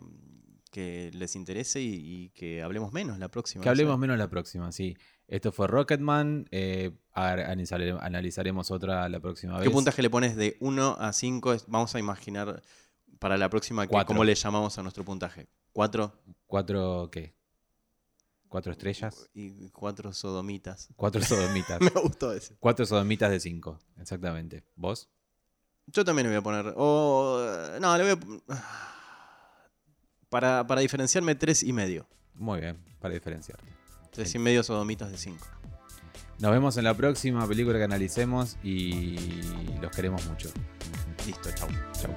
que 0.72 1.12
les 1.14 1.36
interese 1.36 1.82
y, 1.82 1.94
y 1.96 2.30
que 2.30 2.62
hablemos 2.64 2.94
menos 2.94 3.20
la 3.20 3.30
próxima. 3.30 3.64
Que 3.64 3.70
hablemos 3.70 3.98
menos 4.00 4.18
la 4.18 4.30
próxima, 4.30 4.72
sí. 4.72 4.98
Esto 5.28 5.52
fue 5.52 5.68
Rocketman. 5.68 6.48
eh, 6.52 6.92
analizaremos 7.14 8.72
otra 8.72 9.08
la 9.10 9.20
próxima 9.20 9.58
vez. 9.58 9.64
¿Qué 9.68 9.70
puntaje 9.74 10.02
le 10.02 10.10
pones 10.10 10.36
de 10.36 10.58
1 10.60 10.98
a 11.00 11.14
5? 11.14 11.56
Vamos 11.68 11.94
a 11.96 12.00
imaginar 12.00 12.62
para 13.20 13.38
la 13.38 13.50
próxima 13.50 13.86
que, 13.86 13.92
Cuatro. 13.92 14.08
cómo 14.08 14.24
le 14.24 14.34
llamamos 14.36 14.78
a 14.78 14.84
nuestro 14.84 15.04
puntaje. 15.06 15.48
¿4? 15.74 16.12
¿Cuatro 16.48 17.10
qué? 17.12 17.34
¿Cuatro 18.52 18.74
estrellas? 18.74 19.30
Y 19.34 19.70
4 19.70 20.12
sodomitas. 20.12 20.90
Cuatro 20.98 21.22
sodomitas. 21.22 21.80
Me 21.82 21.90
gustó 22.02 22.34
ese. 22.34 22.58
Cuatro 22.60 22.86
sodomitas 22.86 23.32
de 23.32 23.40
cinco, 23.40 23.80
exactamente. 23.98 24.66
¿Vos? 24.76 25.10
Yo 25.88 26.04
también 26.04 26.28
le 26.28 26.32
voy 26.32 26.40
a 26.40 26.44
poner. 26.44 26.74
o, 26.76 27.42
no, 27.80 27.98
le 27.98 28.14
voy 28.14 28.42
a. 28.50 28.60
Para, 30.28 30.68
para 30.68 30.82
diferenciarme, 30.82 31.36
3 31.36 31.64
y 31.64 31.72
medio. 31.72 32.10
Muy 32.34 32.60
bien, 32.60 32.78
para 33.00 33.14
diferenciarte. 33.14 33.66
3 34.12 34.36
y 34.36 34.40
medio 34.40 34.64
sodomitas 34.64 35.10
de 35.10 35.18
5. 35.18 35.48
Nos 36.40 36.52
vemos 36.52 36.76
en 36.76 36.84
la 36.84 36.94
próxima 36.94 37.48
película 37.48 37.78
que 37.78 37.86
analicemos 37.86 38.58
y 38.64 39.16
los 39.82 39.96
queremos 39.96 40.26
mucho. 40.28 40.50
Listo, 41.26 41.50
chau. 41.54 41.70
Chau. 41.94 42.14